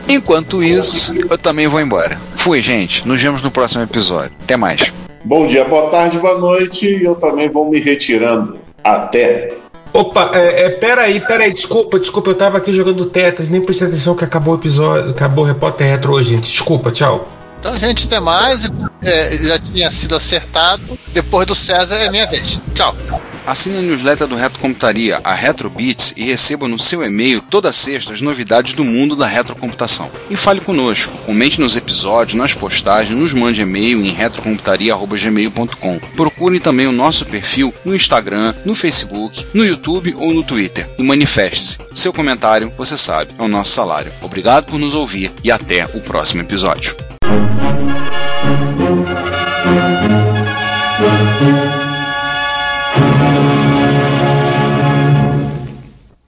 Enquanto 0.07 0.63
isso, 0.63 1.13
eu 1.29 1.37
também 1.37 1.65
vou 1.67 1.81
embora. 1.81 2.15
Fui, 2.35 2.61
gente. 2.61 3.07
Nos 3.07 3.19
vemos 3.19 3.41
no 3.41 3.49
próximo 3.49 3.81
episódio. 3.81 4.31
Até 4.43 4.55
mais. 4.55 4.93
Bom 5.23 5.47
dia, 5.47 5.65
boa 5.65 5.89
tarde, 5.89 6.19
boa 6.19 6.37
noite. 6.37 6.87
E 6.87 7.03
eu 7.03 7.15
também 7.15 7.49
vou 7.49 7.67
me 7.67 7.79
retirando. 7.79 8.59
Até. 8.83 9.51
Opa, 9.91 10.31
é, 10.35 10.65
é, 10.65 10.69
peraí, 10.71 11.19
peraí, 11.21 11.53
desculpa, 11.53 11.97
desculpa, 11.97 12.29
eu 12.29 12.35
tava 12.35 12.57
aqui 12.57 12.73
jogando 12.73 13.05
Tetris, 13.05 13.49
nem 13.49 13.61
prestei 13.61 13.87
atenção 13.87 14.13
que 14.13 14.25
acabou 14.25 14.53
o 14.53 14.57
episódio, 14.57 15.11
acabou 15.11 15.45
o 15.45 15.47
Repórter 15.47 15.87
Retro 15.87 16.13
hoje, 16.13 16.31
gente. 16.31 16.51
Desculpa, 16.51 16.91
tchau. 16.91 17.25
Então, 17.65 17.79
gente, 17.79 18.05
até 18.05 18.19
mais. 18.19 18.69
É, 19.01 19.37
já 19.41 19.57
tinha 19.57 19.91
sido 19.91 20.15
acertado. 20.15 20.99
Depois 21.11 21.47
do 21.47 21.55
César 21.55 21.95
é 21.95 22.11
minha 22.11 22.27
vez. 22.27 22.59
Tchau. 22.75 22.95
Assine 23.47 23.79
a 23.79 23.81
newsletter 23.81 24.27
do 24.27 24.35
Retrocomputaria, 24.35 25.19
a 25.23 25.33
Retrobits, 25.33 26.13
e 26.15 26.23
receba 26.23 26.67
no 26.67 26.77
seu 26.79 27.03
e-mail 27.03 27.41
toda 27.41 27.73
sexta 27.73 28.13
as 28.13 28.21
novidades 28.21 28.73
do 28.73 28.83
mundo 28.83 29.15
da 29.15 29.27
retrocomputação. 29.27 30.11
E 30.29 30.35
fale 30.35 30.59
conosco, 30.61 31.15
comente 31.25 31.59
nos 31.59 31.75
episódios, 31.75 32.35
nas 32.35 32.53
postagens, 32.53 33.17
nos 33.17 33.33
mande 33.33 33.61
e-mail 33.61 34.03
em 34.03 34.09
retrocomputaria.gmail.com. 34.09 35.99
Procure 36.15 36.59
também 36.59 36.87
o 36.87 36.91
nosso 36.91 37.25
perfil 37.25 37.73
no 37.83 37.95
Instagram, 37.95 38.53
no 38.63 38.75
Facebook, 38.75 39.45
no 39.53 39.65
YouTube 39.65 40.13
ou 40.17 40.33
no 40.33 40.43
Twitter 40.43 40.89
e 40.97 41.03
manifeste-se. 41.03 41.79
Seu 41.93 42.11
comentário, 42.11 42.71
você 42.77 42.97
sabe, 42.97 43.33
é 43.37 43.41
o 43.41 43.47
nosso 43.47 43.71
salário. 43.71 44.11
Obrigado 44.21 44.65
por 44.65 44.79
nos 44.79 44.95
ouvir 44.95 45.31
e 45.43 45.51
até 45.51 45.85
o 45.93 46.01
próximo 46.01 46.41
episódio. 46.41 46.95
Thank 51.37 51.75
you. 51.79 51.84